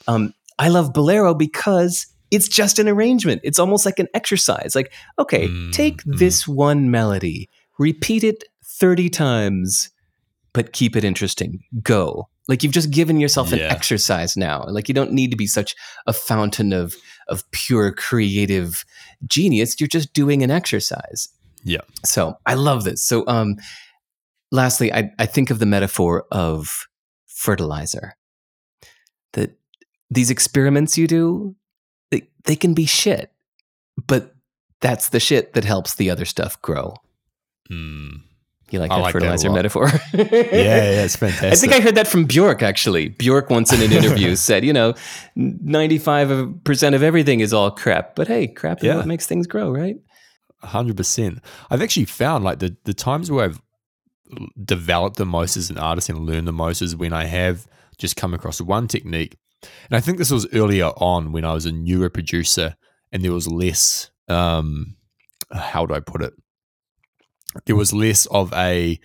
um, 0.06 0.34
I 0.60 0.68
love 0.68 0.92
Bolero 0.92 1.34
because 1.34 2.08
it's 2.36 2.48
just 2.48 2.80
an 2.80 2.88
arrangement. 2.88 3.42
It's 3.44 3.60
almost 3.60 3.86
like 3.86 4.00
an 4.00 4.08
exercise. 4.14 4.76
Like, 4.76 4.92
okay, 5.18 5.48
Mm, 5.48 5.72
take 5.72 6.02
this 6.06 6.48
one 6.48 6.92
melody, 6.92 7.50
repeat 7.80 8.24
it 8.24 8.44
30 8.64 9.10
times, 9.10 9.90
but 10.54 10.72
keep 10.74 10.96
it 10.96 11.04
interesting. 11.04 11.60
Go. 11.82 12.28
Like 12.48 12.62
you've 12.64 12.74
just 12.74 12.92
given 12.92 13.20
yourself 13.20 13.52
an 13.54 13.60
Yeah. 13.60 13.72
exercise 13.74 14.38
now. 14.38 14.66
Like 14.68 14.88
you 14.88 14.94
don't 14.94 15.12
need 15.14 15.32
to 15.32 15.38
be 15.38 15.48
such 15.48 15.76
a 16.06 16.14
fountain 16.14 16.74
of 16.74 16.96
of 17.28 17.44
pure 17.52 17.92
creative 17.92 18.86
genius. 19.26 19.80
You're 19.80 19.88
just 19.88 20.14
doing 20.14 20.44
an 20.44 20.52
exercise. 20.52 21.28
Yeah. 21.64 21.82
So 22.04 22.38
I 22.46 22.54
love 22.54 22.84
this. 22.84 23.04
So 23.04 23.24
um 23.28 23.56
lastly, 24.52 24.94
I, 24.94 25.10
I 25.18 25.26
think 25.26 25.50
of 25.50 25.58
the 25.60 25.66
metaphor 25.66 26.26
of 26.32 26.86
fertilizer. 27.26 28.16
That 29.34 29.58
these 30.12 30.30
experiments 30.30 30.98
you 31.00 31.08
do, 31.08 31.56
they, 32.12 32.28
they 32.46 32.56
can 32.56 32.74
be 32.74 32.86
shit, 32.86 33.32
but 34.08 34.34
that's 34.82 35.10
the 35.10 35.20
shit 35.20 35.54
that 35.54 35.64
helps 35.66 35.96
the 35.96 36.10
other 36.10 36.26
stuff 36.26 36.62
grow. 36.62 36.96
Mm. 37.72 38.22
You 38.72 38.80
like 38.80 38.92
I 38.92 38.96
that 38.98 39.02
like 39.04 39.14
fertilizer 39.14 39.50
lot. 39.50 39.56
metaphor? 39.56 39.88
Yeah, 40.14 40.24
yeah, 40.52 41.04
it's 41.06 41.16
fantastic. 41.16 41.52
I 41.54 41.56
think 41.56 41.74
I 41.74 41.80
heard 41.80 41.96
that 41.96 42.08
from 42.08 42.26
Bjork 42.26 42.64
actually. 42.64 43.10
Bjork 43.10 43.50
once 43.50 43.72
in 43.72 43.82
an 43.82 43.92
interview 44.00 44.36
said, 44.36 44.66
you 44.66 44.74
know, 44.74 44.94
95% 45.38 46.96
of 46.96 47.04
everything 47.04 47.40
is 47.42 47.54
all 47.54 47.72
crap, 47.72 48.16
but 48.16 48.28
hey, 48.28 48.48
crap 48.48 48.80
is 48.80 48.84
Yeah. 48.86 48.98
what 48.98 49.06
makes 49.08 49.28
things 49.28 49.48
grow, 49.48 49.72
right? 49.72 49.96
hundred 50.64 50.98
percent. 50.98 51.40
I've 51.70 51.82
actually 51.84 52.06
found 52.06 52.44
like 52.44 52.58
the 52.58 52.76
the 52.86 52.94
times 52.96 53.30
where 53.30 53.46
I've 53.46 53.62
developed 54.64 55.18
the 55.18 55.26
most 55.26 55.58
as 55.58 55.70
an 55.70 55.78
artist 55.78 56.10
and 56.10 56.26
learned 56.26 56.48
the 56.48 56.52
most 56.54 56.82
is 56.82 56.96
when 56.96 57.14
I 57.14 57.26
have 57.26 57.68
just 58.00 58.16
come 58.16 58.34
across 58.34 58.60
one 58.60 58.88
technique. 58.88 59.38
And 59.90 59.98
I 59.98 60.00
think 60.02 60.18
this 60.18 60.32
was 60.32 60.48
earlier 60.54 60.88
on 60.98 61.32
when 61.32 61.46
I 61.46 61.54
was 61.54 61.66
a 61.66 61.72
newer 61.72 62.10
producer 62.10 62.76
and 63.12 63.24
there 63.24 63.34
was 63.34 63.48
less 63.48 64.10
um 64.28 64.96
how 65.52 65.86
do 65.86 65.94
I 65.94 66.00
put 66.00 66.22
it? 66.24 66.34
There 67.66 67.76
was 67.76 67.94
less 67.94 68.26
of 68.28 68.52
a 68.54 69.00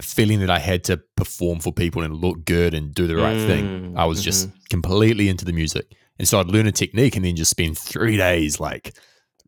feeling 0.00 0.40
that 0.40 0.50
I 0.50 0.58
had 0.58 0.84
to 0.84 0.98
perform 1.16 1.60
for 1.60 1.72
people 1.72 2.02
and 2.02 2.14
look 2.14 2.44
good 2.44 2.74
and 2.74 2.94
do 2.94 3.06
the 3.06 3.16
right 3.16 3.38
thing. 3.40 3.64
Mm, 3.94 3.98
I 3.98 4.04
was 4.04 4.22
just 4.22 4.50
completely 4.68 5.28
into 5.28 5.44
the 5.44 5.52
music. 5.52 5.86
And 6.18 6.28
so 6.28 6.38
I'd 6.38 6.48
learn 6.48 6.66
a 6.66 6.72
technique 6.72 7.16
and 7.16 7.24
then 7.24 7.36
just 7.36 7.50
spend 7.50 7.78
three 7.78 8.16
days 8.16 8.60
like 8.60 8.94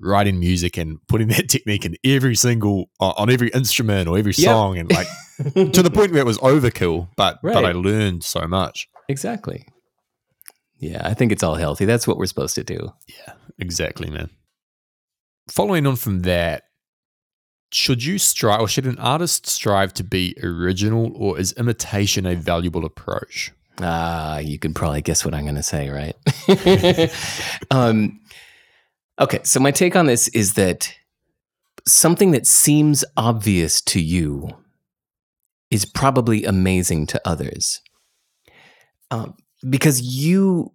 writing 0.01 0.39
music 0.39 0.79
and 0.79 0.99
putting 1.09 1.29
that 1.35 1.49
technique 1.49 1.85
in 1.85 1.97
every 2.05 2.35
single 2.37 2.89
on 3.01 3.13
on 3.19 3.31
every 3.31 3.49
instrument 3.51 4.09
or 4.09 4.17
every 4.17 4.33
Yep. 4.37 4.45
song 4.45 4.79
and 4.79 4.91
like 4.91 5.09
to 5.55 5.83
the 5.83 5.91
point 5.91 6.13
where 6.13 6.21
it 6.21 6.27
was 6.27 6.39
overkill, 6.39 7.09
but 7.17 7.41
but 7.43 7.65
I 7.65 7.73
learned 7.73 8.25
so 8.25 8.47
much. 8.47 8.89
Exactly. 9.09 9.67
Yeah, 10.79 11.01
I 11.05 11.15
think 11.15 11.33
it's 11.33 11.43
all 11.43 11.57
healthy. 11.57 11.85
That's 11.85 12.07
what 12.07 12.19
we're 12.19 12.27
supposed 12.27 12.55
to 12.55 12.65
do. 12.65 12.93
Yeah, 13.09 13.33
exactly, 13.59 14.11
man. 14.11 14.31
Following 15.49 15.87
on 15.87 15.97
from 15.97 16.21
that, 16.21 16.65
should 17.73 18.05
you 18.05 18.19
strive 18.19 18.61
or 18.61 18.69
should 18.69 18.87
an 18.87 18.99
artist 18.99 19.47
strive 19.47 19.93
to 19.95 20.05
be 20.05 20.37
original 20.43 21.13
or 21.15 21.39
is 21.39 21.53
imitation 21.55 22.27
a 22.27 22.35
valuable 22.35 22.85
approach? 22.85 23.53
Ah, 23.81 24.39
you 24.39 24.59
can 24.59 24.75
probably 24.75 25.03
guess 25.03 25.25
what 25.25 25.35
I'm 25.35 25.45
going 25.45 25.55
to 25.55 25.63
say, 25.63 25.89
right? 25.89 27.13
um, 27.71 28.21
okay, 29.21 29.41
so 29.45 29.61
my 29.61 29.71
take 29.71 29.97
on 29.97 30.07
this 30.07 30.29
is 30.29 30.55
that 30.55 30.93
something 31.87 32.33
that 32.33 32.47
seems 32.47 33.05
obvious 33.17 33.81
to 33.83 34.01
you 34.01 34.49
is 35.71 35.85
probably 35.85 36.45
amazing 36.45 37.07
to 37.07 37.21
others, 37.25 37.81
um, 39.11 39.35
because 39.69 40.01
you 40.01 40.73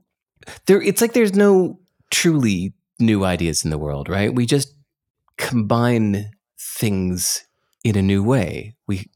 there. 0.65 0.81
It's 0.81 1.01
like 1.01 1.13
there's 1.13 1.35
no 1.35 1.79
truly 2.11 2.73
new 2.99 3.23
ideas 3.25 3.63
in 3.63 3.71
the 3.71 3.77
world, 3.77 4.09
right? 4.09 4.33
We 4.33 4.45
just 4.45 4.73
combine 5.37 6.29
things 6.59 7.45
in 7.83 7.97
a 7.97 8.01
new 8.01 8.23
way. 8.23 8.75
We 8.87 9.09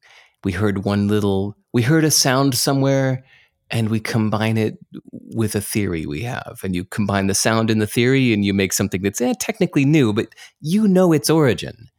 we 0.44 0.52
heard 0.52 0.86
one 0.86 1.08
little 1.08 1.56
we 1.74 1.82
heard 1.82 2.04
a 2.04 2.12
sound 2.12 2.56
somewhere 2.56 3.24
and 3.70 3.90
we 3.90 4.00
combine 4.00 4.58
it 4.58 4.78
with 5.12 5.56
a 5.56 5.62
theory 5.62 6.06
we 6.06 6.22
have 6.22 6.60
and 6.64 6.76
you 6.76 6.86
combine 6.86 7.28
the 7.28 7.36
sound 7.36 7.70
and 7.70 7.82
the 7.82 7.88
theory 7.88 8.34
and 8.34 8.46
you 8.46 8.54
make 8.54 8.72
something 8.72 9.02
that's 9.02 9.22
eh, 9.22 9.34
technically 9.40 9.84
new 9.84 10.14
but 10.14 10.28
you 10.62 10.88
know 10.88 11.12
its 11.12 11.30
origin 11.30 11.90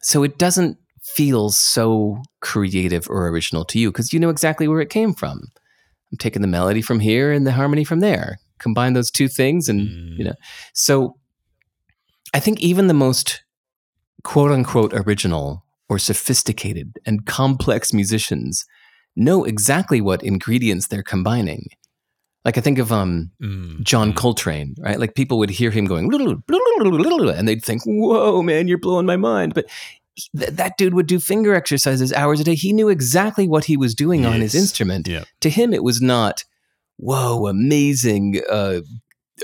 so 0.00 0.22
it 0.22 0.38
doesn't 0.38 0.78
feel 1.02 1.50
so 1.50 2.22
creative 2.40 3.08
or 3.10 3.26
original 3.26 3.64
to 3.64 3.78
you 3.78 3.90
because 3.90 4.12
you 4.12 4.20
know 4.20 4.30
exactly 4.30 4.68
where 4.68 4.80
it 4.80 4.90
came 4.90 5.12
from 5.12 5.48
i'm 6.12 6.18
taking 6.18 6.42
the 6.42 6.48
melody 6.48 6.82
from 6.82 7.00
here 7.00 7.32
and 7.32 7.46
the 7.46 7.52
harmony 7.52 7.84
from 7.84 8.00
there 8.00 8.38
combine 8.58 8.92
those 8.92 9.10
two 9.10 9.28
things 9.28 9.68
and 9.68 9.80
Mm. 9.88 10.18
you 10.18 10.24
know 10.24 10.34
so 10.72 11.16
i 12.34 12.40
think 12.40 12.60
even 12.60 12.86
the 12.86 12.94
most 12.94 13.42
quote 14.22 14.52
unquote 14.52 14.92
original 14.94 15.64
or 15.88 15.98
sophisticated 15.98 16.98
and 17.04 17.26
complex 17.26 17.92
musicians 17.92 18.64
know 19.16 19.44
exactly 19.44 20.00
what 20.00 20.22
ingredients 20.22 20.86
they're 20.86 21.02
combining. 21.02 21.66
Like 22.44 22.56
I 22.56 22.60
think 22.62 22.78
of 22.78 22.90
um 22.90 23.30
Mm, 23.42 23.82
John 23.82 24.12
mm. 24.12 24.16
Coltrane, 24.16 24.74
right? 24.78 24.98
Like 24.98 25.14
people 25.14 25.38
would 25.38 25.50
hear 25.50 25.70
him 25.70 25.84
going 25.84 26.10
and 26.12 27.46
they'd 27.48 27.62
think, 27.62 27.82
"Whoa, 27.84 28.42
man, 28.42 28.68
you're 28.68 28.78
blowing 28.78 29.06
my 29.06 29.16
mind." 29.16 29.54
But 29.54 29.66
th- 30.36 30.50
that 30.50 30.76
dude 30.78 30.94
would 30.94 31.06
do 31.06 31.18
finger 31.20 31.54
exercises 31.54 32.12
hours 32.12 32.40
a 32.40 32.44
day. 32.44 32.54
He 32.54 32.72
knew 32.72 32.88
exactly 32.88 33.48
what 33.48 33.64
he 33.64 33.76
was 33.76 33.94
doing 33.94 34.24
on 34.26 34.40
his 34.40 34.54
instrument. 34.54 35.08
Yeah. 35.08 35.24
To 35.40 35.50
him, 35.50 35.72
it 35.72 35.82
was 35.82 36.00
not, 36.00 36.44
"Whoa, 36.96 37.46
amazing." 37.46 38.40
Uh, 38.50 38.80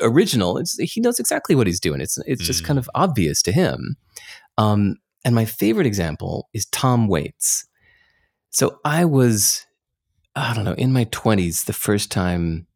original 0.03 0.59
it's, 0.59 0.77
he 0.79 1.01
knows 1.01 1.19
exactly 1.19 1.57
what 1.57 1.67
he's 1.67 1.81
doing 1.81 2.01
it's 2.01 2.19
it's 2.27 2.45
just 2.45 2.63
Mm. 2.63 2.67
kind 2.67 2.79
of 2.79 2.89
obvious 2.95 3.43
to 3.43 3.51
him 3.51 3.97
um, 4.59 4.97
and 5.25 5.35
my 5.35 5.45
favorite 5.45 5.87
example 5.87 6.49
is 6.53 6.67
Tom 6.67 7.09
Waits. 7.09 7.67
So 8.51 8.79
I 8.85 9.05
was, 9.05 9.67
I 10.37 10.55
don't 10.55 10.65
know, 10.65 10.75
in 10.75 10.93
my 10.93 11.07
20s 11.07 11.65
the 11.65 11.73
first 11.73 12.11
time 12.13 12.67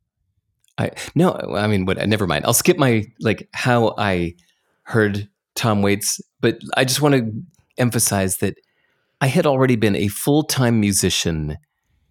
I, 0.78 0.90
no, 1.14 1.32
I 1.54 1.66
mean, 1.66 1.84
what, 1.84 1.98
never 2.08 2.26
mind. 2.26 2.44
I'll 2.44 2.54
skip 2.54 2.78
my, 2.78 3.04
like, 3.20 3.48
how 3.52 3.94
I 3.98 4.34
heard 4.84 5.28
Tom 5.54 5.82
Waits, 5.82 6.20
but 6.40 6.58
I 6.76 6.84
just 6.84 7.00
want 7.02 7.14
to 7.14 7.30
emphasize 7.82 8.38
that 8.38 8.54
I 9.20 9.26
had 9.26 9.46
already 9.46 9.76
been 9.76 9.96
a 9.96 10.08
full 10.08 10.42
time 10.44 10.80
musician 10.80 11.58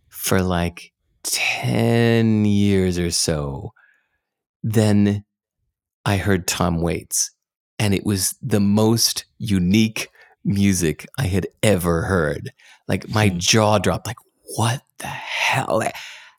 for 0.10 0.42
like 0.42 0.92
10 1.24 2.46
years 2.46 3.00
or 3.00 3.12
so. 3.12 3.72
Then 4.64 5.24
I 6.06 6.18
heard 6.18 6.48
Tom 6.48 6.82
Waits, 6.82 7.32
and 7.80 7.94
it 7.94 8.06
was 8.06 8.36
the 8.42 8.60
most 8.60 9.26
unique 9.40 10.10
music 10.44 11.06
I 11.18 11.26
had 11.28 11.48
ever 11.64 12.04
heard. 12.04 12.52
Like 12.88 13.10
my 13.10 13.30
Hmm. 13.30 13.38
jaw 13.40 13.78
dropped. 13.80 14.08
Like, 14.08 14.18
what 14.58 14.82
the 15.00 15.08
hell? 15.08 15.82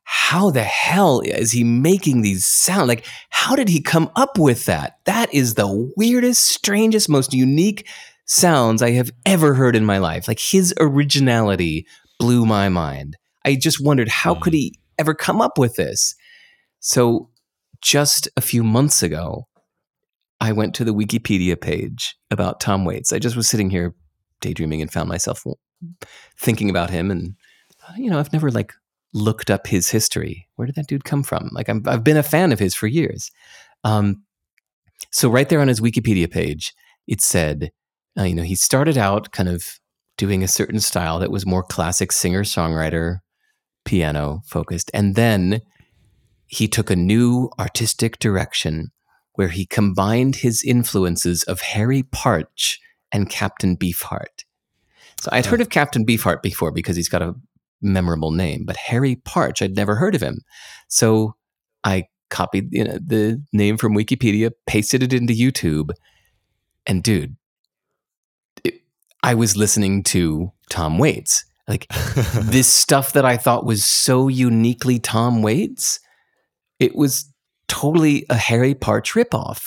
How 0.04 0.50
the 0.50 0.64
hell 0.64 1.20
is 1.20 1.52
he 1.52 1.64
making 1.64 2.22
these 2.22 2.44
sound? 2.44 2.88
Like, 2.88 3.06
how 3.30 3.56
did 3.56 3.68
he 3.68 3.80
come 3.80 4.10
up 4.14 4.38
with 4.38 4.66
that? 4.66 4.98
That 5.04 5.32
is 5.32 5.54
the 5.54 5.90
weirdest, 5.96 6.42
strangest, 6.46 7.08
most 7.08 7.32
unique 7.32 7.88
sounds 8.24 8.82
I 8.82 8.92
have 8.92 9.10
ever 9.26 9.54
heard 9.54 9.76
in 9.76 9.84
my 9.84 9.98
life. 9.98 10.28
Like 10.28 10.40
his 10.40 10.74
originality 10.78 11.86
blew 12.18 12.46
my 12.46 12.68
mind. 12.68 13.16
I 13.44 13.56
just 13.56 13.82
wondered 13.82 14.08
how 14.08 14.34
could 14.34 14.52
he 14.52 14.78
ever 14.98 15.14
come 15.14 15.40
up 15.40 15.58
with 15.58 15.76
this? 15.76 16.14
So 16.80 17.30
just 17.80 18.28
a 18.36 18.40
few 18.40 18.62
months 18.62 19.02
ago, 19.02 19.46
I 20.40 20.52
went 20.52 20.74
to 20.74 20.84
the 20.84 20.94
Wikipedia 20.94 21.60
page 21.60 22.16
about 22.30 22.60
Tom 22.60 22.84
Waits. 22.84 23.12
I 23.12 23.18
just 23.18 23.36
was 23.36 23.48
sitting 23.48 23.70
here 23.70 23.94
daydreaming 24.40 24.82
and 24.82 24.92
found 24.92 25.08
myself 25.08 25.44
thinking 26.36 26.70
about 26.70 26.90
him 26.90 27.10
and 27.10 27.34
you 27.96 28.10
know, 28.10 28.18
I've 28.18 28.32
never 28.32 28.50
like 28.50 28.72
looked 29.12 29.50
up 29.50 29.66
his 29.66 29.88
history. 29.88 30.48
Where 30.56 30.66
did 30.66 30.76
that 30.76 30.86
dude 30.86 31.04
come 31.04 31.22
from? 31.22 31.50
Like 31.52 31.68
i 31.68 31.74
have 31.86 32.04
been 32.04 32.16
a 32.16 32.22
fan 32.22 32.52
of 32.52 32.58
his 32.58 32.74
for 32.74 32.86
years. 32.86 33.30
Um, 33.84 34.22
so 35.10 35.28
right 35.28 35.48
there 35.48 35.60
on 35.60 35.68
his 35.68 35.80
Wikipedia 35.80 36.30
page, 36.30 36.74
it 37.06 37.20
said, 37.20 37.72
uh, 38.18 38.24
you 38.24 38.34
know, 38.34 38.42
he 38.42 38.54
started 38.54 38.98
out 38.98 39.32
kind 39.32 39.48
of 39.48 39.78
doing 40.16 40.42
a 40.42 40.48
certain 40.48 40.80
style 40.80 41.18
that 41.18 41.30
was 41.30 41.46
more 41.46 41.62
classic 41.62 42.12
singer 42.12 42.42
songwriter, 42.42 43.18
piano 43.84 44.42
focused, 44.46 44.90
and 44.92 45.14
then 45.14 45.60
he 46.46 46.68
took 46.68 46.90
a 46.90 46.96
new 46.96 47.50
artistic 47.58 48.18
direction 48.18 48.90
where 49.34 49.48
he 49.48 49.64
combined 49.64 50.36
his 50.36 50.62
influences 50.62 51.42
of 51.44 51.60
Harry 51.60 52.02
Partch 52.02 52.78
and 53.10 53.30
Captain 53.30 53.76
Beefheart. 53.76 54.44
So 55.20 55.30
I'd 55.32 55.46
heard 55.46 55.60
of 55.62 55.70
Captain 55.70 56.04
Beefheart 56.04 56.42
before 56.42 56.72
because 56.72 56.96
he's 56.96 57.08
got 57.08 57.22
a 57.22 57.34
memorable 57.80 58.32
name, 58.32 58.64
but 58.66 58.76
Harry 58.76 59.16
Partch, 59.16 59.62
I'd 59.62 59.76
never 59.76 59.94
heard 59.94 60.14
of 60.14 60.22
him. 60.22 60.40
So 60.88 61.36
I 61.84 62.04
copied 62.28 62.68
you 62.72 62.84
know, 62.84 62.98
the 63.04 63.42
name 63.52 63.78
from 63.78 63.94
Wikipedia, 63.94 64.50
pasted 64.66 65.02
it 65.02 65.12
into 65.12 65.32
YouTube, 65.32 65.90
and 66.86 67.02
dude, 67.02 67.36
I 69.22 69.34
was 69.34 69.56
listening 69.56 70.02
to 70.04 70.52
Tom 70.70 70.98
Waits. 70.98 71.44
Like 71.68 71.86
this 72.34 72.66
stuff 72.66 73.12
that 73.12 73.24
I 73.24 73.36
thought 73.36 73.64
was 73.64 73.84
so 73.84 74.28
uniquely 74.28 74.98
Tom 74.98 75.42
Waits, 75.42 76.00
it 76.78 76.94
was 76.96 77.32
totally 77.68 78.26
a 78.28 78.36
Harry 78.36 78.74
Partch 78.74 79.12
ripoff. 79.12 79.62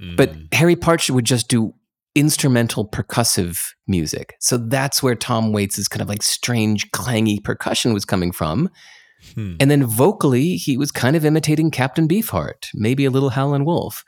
Mm. 0.00 0.16
But 0.16 0.34
Harry 0.52 0.76
Partch 0.76 1.08
would 1.08 1.24
just 1.24 1.48
do 1.48 1.74
instrumental 2.14 2.88
percussive 2.88 3.58
music. 3.86 4.36
So 4.40 4.56
that's 4.56 5.02
where 5.02 5.14
Tom 5.14 5.52
Waits' 5.52 5.88
kind 5.88 6.02
of 6.02 6.08
like 6.08 6.22
strange 6.22 6.90
clangy 6.90 7.42
percussion 7.42 7.92
was 7.92 8.04
coming 8.04 8.32
from. 8.32 8.70
Hmm. 9.34 9.54
And 9.58 9.70
then 9.70 9.84
vocally, 9.84 10.56
he 10.56 10.76
was 10.76 10.90
kind 10.90 11.16
of 11.16 11.24
imitating 11.24 11.70
Captain 11.70 12.06
Beefheart, 12.06 12.68
maybe 12.74 13.04
a 13.04 13.10
little 13.10 13.30
Howlin' 13.30 13.64
Wolf. 13.64 14.04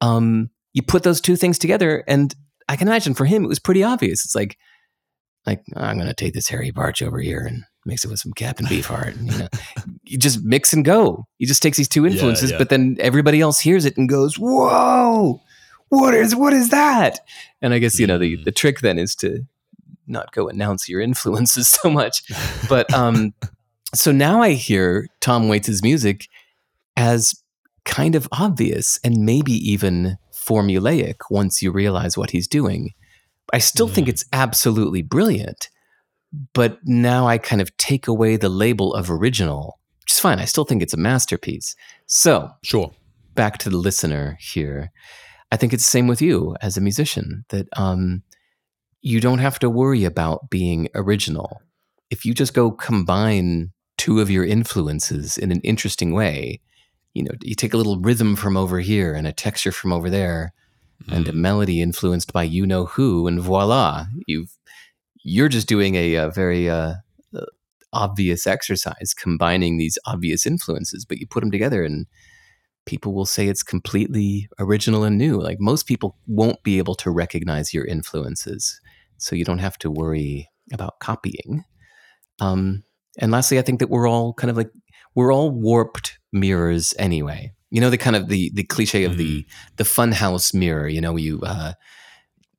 Um, 0.00 0.50
you 0.72 0.82
put 0.82 1.02
those 1.02 1.20
two 1.20 1.36
things 1.36 1.58
together, 1.58 2.04
and 2.06 2.34
I 2.68 2.76
can 2.76 2.88
imagine 2.88 3.14
for 3.14 3.24
him 3.24 3.44
it 3.44 3.48
was 3.48 3.58
pretty 3.58 3.82
obvious. 3.82 4.24
It's 4.24 4.34
like, 4.34 4.56
like 5.46 5.62
I'm 5.76 5.96
going 5.96 6.08
to 6.08 6.14
take 6.14 6.34
this 6.34 6.48
Harry 6.48 6.72
Partch 6.72 7.02
over 7.02 7.18
here 7.18 7.40
and 7.40 7.64
mix 7.84 8.04
it 8.04 8.10
with 8.10 8.20
some 8.20 8.32
Captain 8.32 8.66
Beefheart. 8.66 9.18
And, 9.18 9.32
you 9.32 9.38
know, 9.38 9.48
you 10.04 10.18
just 10.18 10.44
mix 10.44 10.72
and 10.72 10.84
go. 10.84 11.26
He 11.38 11.46
just 11.46 11.62
takes 11.62 11.76
these 11.76 11.88
two 11.88 12.06
influences, 12.06 12.50
yeah, 12.50 12.54
yeah. 12.54 12.58
but 12.58 12.68
then 12.68 12.96
everybody 13.00 13.40
else 13.40 13.60
hears 13.60 13.84
it 13.84 13.96
and 13.96 14.08
goes, 14.08 14.38
"Whoa!" 14.38 15.40
what 15.92 16.14
is 16.14 16.34
what 16.34 16.54
is 16.54 16.70
that? 16.70 17.20
And 17.60 17.74
I 17.74 17.78
guess 17.78 18.00
you 18.00 18.06
know 18.06 18.18
the 18.18 18.36
hmm. 18.36 18.42
the 18.44 18.52
trick 18.52 18.80
then 18.80 18.98
is 18.98 19.14
to 19.16 19.46
not 20.06 20.32
go 20.32 20.48
announce 20.48 20.88
your 20.88 21.00
influences 21.00 21.68
so 21.82 21.90
much. 21.90 22.22
But 22.68 22.92
um, 22.94 23.34
so 23.94 24.10
now 24.10 24.40
I 24.40 24.52
hear 24.52 25.06
Tom 25.20 25.48
Waits' 25.48 25.82
music 25.82 26.28
as 26.96 27.34
kind 27.84 28.14
of 28.14 28.28
obvious 28.32 28.98
and 29.04 29.26
maybe 29.26 29.52
even 29.52 30.16
formulaic 30.46 31.16
once 31.30 31.62
you 31.62 31.70
realize 31.72 32.16
what 32.16 32.30
he's 32.30 32.48
doing. 32.48 32.90
I 33.52 33.58
still 33.58 33.88
mm. 33.88 33.92
think 33.92 34.06
hmm. 34.06 34.10
it's 34.10 34.24
absolutely 34.32 35.02
brilliant, 35.02 35.68
but 36.54 36.78
now 36.84 37.26
I 37.26 37.38
kind 37.38 37.60
of 37.60 37.76
take 37.76 38.08
away 38.08 38.36
the 38.36 38.48
label 38.48 38.94
of 38.94 39.10
original, 39.10 39.78
which 40.00 40.12
is 40.12 40.20
fine. 40.20 40.38
I 40.38 40.46
still 40.46 40.64
think 40.64 40.82
it's 40.82 40.94
a 40.94 40.98
masterpiece. 40.98 41.74
So, 42.06 42.50
sure. 42.62 42.92
Back 43.34 43.58
to 43.58 43.70
the 43.70 43.78
listener 43.78 44.38
here. 44.40 44.90
I 45.50 45.56
think 45.56 45.72
it's 45.72 45.84
the 45.84 45.90
same 45.90 46.06
with 46.06 46.22
you 46.22 46.56
as 46.62 46.76
a 46.76 46.80
musician 46.80 47.44
that 47.50 47.68
um, 47.76 48.22
you 49.02 49.20
don't 49.20 49.38
have 49.38 49.58
to 49.58 49.70
worry 49.70 50.04
about 50.04 50.48
being 50.48 50.88
original. 50.94 51.60
If 52.10 52.24
you 52.24 52.34
just 52.34 52.54
go 52.54 52.70
combine 52.70 53.72
two 53.98 54.20
of 54.20 54.30
your 54.30 54.44
influences 54.44 55.36
in 55.36 55.52
an 55.52 55.60
interesting 55.60 56.12
way, 56.12 56.60
you 57.14 57.22
know, 57.22 57.32
you 57.42 57.54
take 57.54 57.74
a 57.74 57.76
little 57.76 57.98
rhythm 58.00 58.36
from 58.36 58.56
over 58.56 58.80
here 58.80 59.14
and 59.14 59.26
a 59.26 59.32
texture 59.32 59.72
from 59.72 59.92
over 59.92 60.08
there 60.08 60.52
mm. 61.04 61.16
and 61.16 61.28
a 61.28 61.32
mm. 61.32 61.36
melody 61.36 61.80
influenced 61.80 62.32
by 62.32 62.42
you 62.42 62.66
know 62.66 62.86
who, 62.86 63.26
and 63.26 63.40
voila, 63.40 64.06
you've 64.26 64.56
you're 65.24 65.48
just 65.48 65.68
doing 65.68 65.94
a, 65.94 66.14
a 66.14 66.30
very 66.30 66.68
uh, 66.68 66.94
uh, 67.36 67.44
obvious 67.92 68.46
exercise 68.46 69.14
combining 69.16 69.78
these 69.78 69.98
obvious 70.04 70.46
influences, 70.46 71.04
but 71.04 71.18
you 71.18 71.26
put 71.26 71.40
them 71.40 71.50
together 71.50 71.84
and 71.84 72.06
people 72.86 73.14
will 73.14 73.26
say 73.26 73.46
it's 73.46 73.62
completely 73.62 74.48
original 74.58 75.04
and 75.04 75.16
new. 75.16 75.40
Like 75.40 75.58
most 75.60 75.86
people 75.86 76.16
won't 76.26 76.62
be 76.64 76.78
able 76.78 76.96
to 76.96 77.10
recognize 77.10 77.72
your 77.72 77.84
influences, 77.84 78.80
so 79.18 79.36
you 79.36 79.44
don't 79.44 79.58
have 79.58 79.78
to 79.78 79.90
worry 79.90 80.48
about 80.72 80.98
copying. 80.98 81.64
Um, 82.40 82.82
and 83.18 83.30
lastly, 83.30 83.58
I 83.58 83.62
think 83.62 83.78
that 83.78 83.90
we're 83.90 84.08
all 84.08 84.32
kind 84.32 84.50
of 84.50 84.56
like 84.56 84.70
we're 85.14 85.32
all 85.32 85.50
warped 85.50 86.18
mirrors 86.32 86.94
anyway. 86.98 87.52
You 87.70 87.80
know 87.80 87.90
the 87.90 87.98
kind 87.98 88.16
of 88.16 88.28
the 88.28 88.50
the 88.54 88.64
cliche 88.64 89.04
of 89.04 89.12
mm-hmm. 89.12 89.18
the 89.18 89.46
the 89.76 89.84
funhouse 89.84 90.52
mirror. 90.52 90.88
You 90.88 91.00
know 91.00 91.16
you 91.16 91.40
uh, 91.42 91.72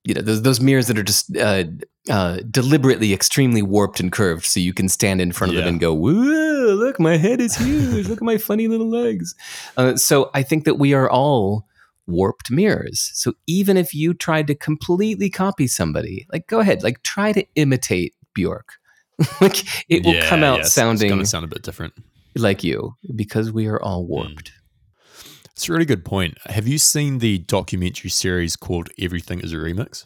you 0.03 0.13
know 0.13 0.21
those 0.21 0.41
those 0.41 0.59
mirrors 0.59 0.87
that 0.87 0.97
are 0.97 1.03
just 1.03 1.35
uh, 1.37 1.65
uh, 2.09 2.39
deliberately 2.49 3.13
extremely 3.13 3.61
warped 3.61 3.99
and 3.99 4.11
curved, 4.11 4.45
so 4.45 4.59
you 4.59 4.73
can 4.73 4.89
stand 4.89 5.21
in 5.21 5.31
front 5.31 5.51
of 5.51 5.55
yeah. 5.55 5.61
them 5.61 5.75
and 5.75 5.79
go, 5.79 5.93
"Whoa! 5.93 6.75
Look, 6.75 6.99
my 6.99 7.17
head 7.17 7.39
is 7.39 7.55
huge. 7.55 8.07
look 8.07 8.17
at 8.17 8.23
my 8.23 8.37
funny 8.37 8.67
little 8.67 8.89
legs." 8.89 9.35
Uh, 9.77 9.95
so 9.95 10.29
I 10.33 10.43
think 10.43 10.65
that 10.65 10.75
we 10.75 10.93
are 10.93 11.09
all 11.09 11.67
warped 12.05 12.51
mirrors. 12.51 13.11
So 13.13 13.33
even 13.47 13.77
if 13.77 13.93
you 13.93 14.13
tried 14.13 14.47
to 14.47 14.55
completely 14.55 15.29
copy 15.29 15.67
somebody, 15.67 16.27
like 16.31 16.47
go 16.47 16.59
ahead, 16.59 16.83
like 16.83 17.03
try 17.03 17.31
to 17.31 17.45
imitate 17.55 18.13
Bjork. 18.33 18.73
like 19.41 19.63
it 19.89 20.03
will 20.03 20.15
yeah, 20.15 20.27
come 20.27 20.43
out 20.43 20.65
sounding 20.65 21.05
it's 21.05 21.11
going 21.11 21.19
to 21.19 21.25
sound 21.25 21.45
a 21.45 21.47
bit 21.47 21.61
different, 21.61 21.93
like 22.35 22.63
you, 22.63 22.95
because 23.15 23.51
we 23.51 23.67
are 23.67 23.81
all 23.81 24.05
warped. 24.05 24.51
Mm. 24.51 25.43
It's 25.51 25.69
a 25.69 25.71
really 25.71 25.85
good 25.85 26.03
point. 26.03 26.37
Have 26.45 26.67
you 26.67 26.77
seen 26.77 27.19
the 27.19 27.37
documentary 27.37 28.09
series 28.09 28.55
called 28.55 28.89
Everything 28.99 29.39
is 29.39 29.53
a 29.53 29.57
Remix? 29.57 30.05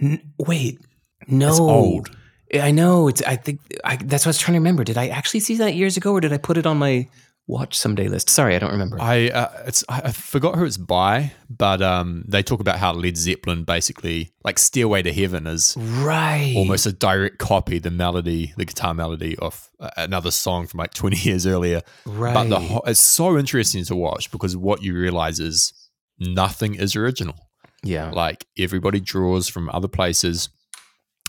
N- 0.00 0.32
wait, 0.38 0.80
no. 1.26 1.48
It's 1.48 1.58
old. 1.58 2.16
I 2.54 2.70
know. 2.70 3.08
It's. 3.08 3.22
I 3.22 3.36
think 3.36 3.60
I, 3.84 3.96
that's 3.96 4.24
what 4.24 4.28
I 4.28 4.30
was 4.30 4.38
trying 4.38 4.54
to 4.54 4.60
remember. 4.60 4.84
Did 4.84 4.98
I 4.98 5.08
actually 5.08 5.40
see 5.40 5.56
that 5.56 5.74
years 5.74 5.96
ago, 5.96 6.12
or 6.12 6.20
did 6.20 6.32
I 6.32 6.38
put 6.38 6.58
it 6.58 6.66
on 6.66 6.78
my 6.78 7.08
watch 7.46 7.76
someday 7.76 8.08
list? 8.08 8.30
Sorry, 8.30 8.56
I 8.56 8.58
don't 8.58 8.72
remember. 8.72 8.98
I 9.00 9.28
uh, 9.28 9.62
it's 9.66 9.84
I 9.88 10.12
forgot 10.12 10.56
who 10.56 10.64
it's 10.64 10.76
by, 10.76 11.32
but 11.48 11.82
um, 11.82 12.24
they 12.26 12.42
talk 12.42 12.60
about 12.60 12.78
how 12.78 12.92
Led 12.92 13.16
Zeppelin 13.16 13.64
basically 13.64 14.32
like 14.44 14.58
"Stairway 14.58 15.02
to 15.02 15.12
Heaven" 15.12 15.46
is 15.46 15.76
right, 15.78 16.54
almost 16.56 16.86
a 16.86 16.92
direct 16.92 17.38
copy, 17.38 17.78
the 17.78 17.90
melody, 17.90 18.52
the 18.56 18.64
guitar 18.64 18.94
melody 18.94 19.36
of 19.38 19.70
uh, 19.80 19.90
another 19.96 20.30
song 20.30 20.66
from 20.66 20.78
like 20.78 20.94
twenty 20.94 21.16
years 21.28 21.46
earlier. 21.46 21.82
Right, 22.04 22.34
but 22.34 22.48
the 22.48 22.80
it's 22.86 23.00
so 23.00 23.38
interesting 23.38 23.84
to 23.84 23.96
watch 23.96 24.30
because 24.30 24.56
what 24.56 24.82
you 24.82 24.94
realize 24.94 25.40
is 25.40 25.72
nothing 26.18 26.74
is 26.74 26.96
original. 26.96 27.36
Yeah, 27.82 28.10
like 28.10 28.46
everybody 28.58 29.00
draws 29.00 29.48
from 29.48 29.68
other 29.70 29.88
places 29.88 30.48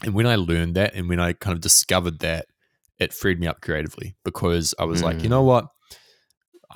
and 0.03 0.13
when 0.13 0.27
I 0.27 0.35
learned 0.35 0.75
that 0.75 0.93
and 0.93 1.07
when 1.07 1.19
I 1.19 1.33
kind 1.33 1.55
of 1.55 1.61
discovered 1.61 2.19
that, 2.19 2.47
it 2.99 3.13
freed 3.13 3.39
me 3.39 3.47
up 3.47 3.61
creatively 3.61 4.15
because 4.23 4.75
I 4.77 4.83
was 4.83 5.01
mm. 5.01 5.05
like, 5.05 5.23
you 5.23 5.29
know 5.29 5.43
mm. 5.43 5.47
what? 5.47 5.67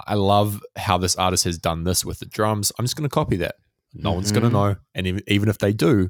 I 0.06 0.16
love 0.16 0.62
how 0.76 0.98
this 0.98 1.16
artist 1.16 1.44
has 1.46 1.58
done 1.58 1.84
this 1.84 2.06
with 2.06 2.20
the 2.20 2.26
drums. 2.26 2.72
I'm 2.78 2.86
just 2.86 2.96
going 2.96 3.10
to 3.10 3.14
copy 3.14 3.38
that. 3.38 3.56
No 3.94 4.10
mm-hmm. 4.10 4.16
one's 4.16 4.32
going 4.32 4.44
to 4.44 4.50
know. 4.50 4.76
And 4.94 5.08
even, 5.08 5.24
even 5.28 5.50
if 5.50 5.58
they 5.58 5.74
do, 5.74 6.10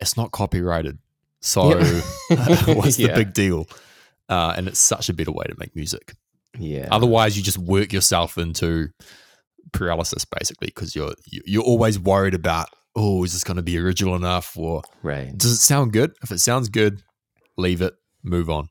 it's 0.00 0.16
not 0.16 0.32
copyrighted. 0.32 0.98
So 1.40 1.68
what's 1.68 2.96
the 2.96 3.06
yeah. 3.08 3.14
big 3.14 3.32
deal? 3.32 3.66
Uh, 4.28 4.54
and 4.56 4.68
it's 4.68 4.78
such 4.78 5.08
a 5.08 5.12
better 5.12 5.32
way 5.32 5.44
to 5.44 5.54
make 5.58 5.74
music. 5.76 6.14
Yeah. 6.58 6.88
Otherwise, 6.90 7.36
you 7.36 7.42
just 7.42 7.58
work 7.58 7.92
yourself 7.92 8.38
into 8.38 8.88
paralysis 9.72 10.24
basically 10.24 10.68
because 10.68 10.94
you're 10.94 11.14
you're 11.26 11.62
always 11.62 11.98
worried 11.98 12.34
about 12.34 12.68
oh, 12.96 13.24
is 13.24 13.32
this 13.32 13.44
going 13.44 13.56
to 13.56 13.62
be 13.62 13.78
original 13.78 14.14
enough? 14.14 14.56
Or 14.56 14.82
right. 15.02 15.36
does 15.36 15.52
it 15.52 15.56
sound 15.56 15.92
good? 15.92 16.12
If 16.22 16.30
it 16.30 16.38
sounds 16.38 16.68
good, 16.68 17.02
leave 17.56 17.82
it, 17.82 17.94
move 18.22 18.48
on. 18.48 18.68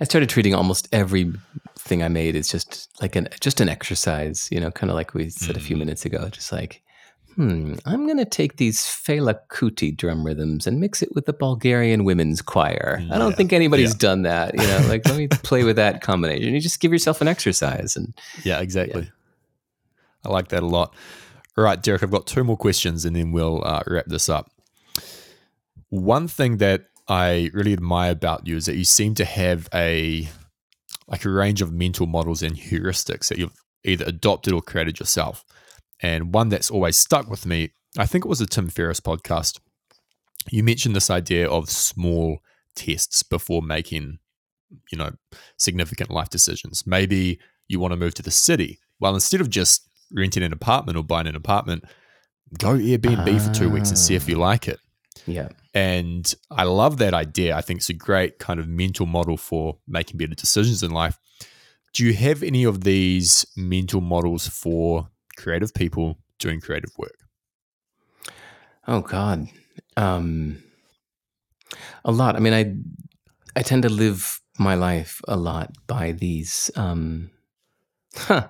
I 0.00 0.04
started 0.04 0.28
treating 0.28 0.54
almost 0.54 0.88
every 0.92 1.32
thing 1.78 2.02
I 2.02 2.08
made 2.08 2.36
as 2.36 2.48
just 2.48 2.90
like 3.00 3.16
an 3.16 3.28
just 3.40 3.60
an 3.60 3.68
exercise, 3.68 4.48
you 4.50 4.60
know, 4.60 4.70
kind 4.70 4.90
of 4.90 4.94
like 4.96 5.14
we 5.14 5.30
said 5.30 5.54
mm. 5.56 5.58
a 5.58 5.62
few 5.62 5.76
mm. 5.76 5.80
minutes 5.80 6.04
ago. 6.04 6.28
Just 6.28 6.52
like, 6.52 6.82
hmm, 7.34 7.74
I'm 7.86 8.04
going 8.06 8.18
to 8.18 8.24
take 8.26 8.56
these 8.56 8.80
Fela 8.80 9.38
Kuti 9.50 9.96
drum 9.96 10.24
rhythms 10.24 10.66
and 10.66 10.80
mix 10.80 11.02
it 11.02 11.14
with 11.14 11.24
the 11.26 11.32
Bulgarian 11.32 12.04
women's 12.04 12.42
choir. 12.42 12.98
I 13.10 13.18
don't 13.18 13.30
Yeah. 13.30 13.36
think 13.36 13.52
anybody's 13.52 13.92
Yeah. 13.94 13.98
done 13.98 14.22
that. 14.22 14.54
You 14.54 14.66
know, 14.66 14.86
like 14.88 15.06
let 15.08 15.16
me 15.16 15.28
play 15.42 15.64
with 15.64 15.76
that 15.76 16.02
combination. 16.02 16.52
You 16.52 16.60
just 16.60 16.80
give 16.80 16.92
yourself 16.92 17.20
an 17.20 17.28
exercise, 17.28 17.96
and 17.96 18.12
Yeah, 18.44 18.60
exactly. 18.60 19.10
I 20.24 20.28
like 20.28 20.48
that 20.48 20.62
a 20.62 20.66
lot. 20.66 20.94
All 21.56 21.64
right, 21.64 21.82
Derek, 21.82 22.02
I've 22.02 22.10
got 22.10 22.26
two 22.26 22.44
more 22.44 22.56
questions 22.56 23.06
and 23.06 23.16
then 23.16 23.32
we'll 23.32 23.62
uh, 23.64 23.82
wrap 23.86 24.06
this 24.06 24.28
up. 24.28 24.50
One 25.88 26.28
thing 26.28 26.58
that 26.58 26.86
I 27.08 27.50
really 27.52 27.72
admire 27.72 28.12
about 28.12 28.46
you 28.46 28.56
is 28.56 28.66
that 28.66 28.76
you 28.76 28.84
seem 28.84 29.14
to 29.14 29.24
have 29.24 29.68
a 29.72 30.28
like 31.08 31.24
a 31.24 31.30
range 31.30 31.62
of 31.62 31.72
mental 31.72 32.06
models 32.06 32.42
and 32.42 32.56
heuristics 32.56 33.28
that 33.28 33.38
you've 33.38 33.56
either 33.84 34.04
adopted 34.06 34.52
or 34.52 34.60
created 34.60 34.98
yourself. 34.98 35.44
And 36.00 36.34
one 36.34 36.48
that's 36.48 36.70
always 36.70 36.96
stuck 36.96 37.30
with 37.30 37.46
me, 37.46 37.70
I 37.96 38.06
think 38.06 38.24
it 38.24 38.28
was 38.28 38.40
a 38.40 38.46
Tim 38.46 38.68
Ferriss 38.68 39.00
podcast. 39.00 39.60
You 40.50 40.64
mentioned 40.64 40.96
this 40.96 41.10
idea 41.10 41.48
of 41.48 41.70
small 41.70 42.40
tests 42.74 43.22
before 43.22 43.62
making, 43.62 44.18
you 44.90 44.98
know, 44.98 45.12
significant 45.58 46.10
life 46.10 46.28
decisions. 46.28 46.84
Maybe 46.86 47.38
you 47.68 47.80
want 47.80 47.92
to 47.92 47.96
move 47.96 48.14
to 48.14 48.22
the 48.22 48.30
city. 48.30 48.80
Well, 49.00 49.14
instead 49.14 49.40
of 49.40 49.48
just 49.48 49.88
renting 50.12 50.42
an 50.42 50.52
apartment 50.52 50.98
or 50.98 51.04
buying 51.04 51.26
an 51.26 51.36
apartment, 51.36 51.84
go 52.58 52.74
Airbnb 52.74 53.40
for 53.40 53.54
two 53.54 53.70
weeks 53.70 53.90
and 53.90 53.98
see 53.98 54.14
if 54.14 54.28
you 54.28 54.36
ah. 54.36 54.46
like 54.46 54.68
it. 54.68 54.80
Yeah, 55.26 55.48
And 55.74 56.32
I 56.50 56.64
love 56.64 56.98
that 56.98 57.14
idea. 57.14 57.56
I 57.56 57.60
think 57.60 57.78
it's 57.78 57.88
a 57.88 57.94
great 57.94 58.38
kind 58.38 58.60
of 58.60 58.68
mental 58.68 59.06
model 59.06 59.36
for 59.36 59.78
making 59.86 60.18
better 60.18 60.34
decisions 60.34 60.82
in 60.82 60.90
life. 60.90 61.18
Do 61.92 62.04
you 62.04 62.14
have 62.14 62.42
any 62.42 62.64
of 62.64 62.84
these 62.84 63.46
mental 63.56 64.00
models 64.00 64.46
for 64.46 65.08
creative 65.36 65.74
people 65.74 66.18
doing 66.38 66.60
creative 66.60 66.90
work? 66.98 67.16
Oh 68.86 69.00
God, 69.00 69.48
um, 69.96 70.62
a 72.04 72.12
lot. 72.12 72.36
I 72.36 72.38
mean, 72.38 72.52
I 72.52 72.76
I 73.58 73.62
tend 73.62 73.82
to 73.82 73.88
live 73.88 74.40
my 74.58 74.74
life 74.74 75.20
a 75.26 75.36
lot 75.36 75.74
by 75.86 76.12
these. 76.12 76.70
Um, 76.76 77.30
huh. 78.14 78.48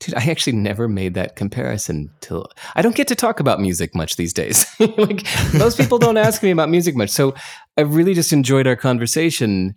Dude, 0.00 0.14
I 0.14 0.24
actually 0.30 0.54
never 0.56 0.88
made 0.88 1.14
that 1.14 1.36
comparison 1.36 2.10
till 2.20 2.48
I 2.74 2.82
don't 2.82 2.94
get 2.94 3.08
to 3.08 3.14
talk 3.14 3.40
about 3.40 3.60
music 3.60 3.94
much 3.94 4.16
these 4.16 4.32
days. 4.32 4.66
like 4.80 5.26
most 5.54 5.78
people 5.78 5.98
don't 5.98 6.16
ask 6.16 6.42
me 6.42 6.50
about 6.50 6.68
music 6.68 6.94
much, 6.94 7.10
so 7.10 7.34
I 7.76 7.82
really 7.82 8.14
just 8.14 8.32
enjoyed 8.32 8.66
our 8.66 8.76
conversation 8.76 9.74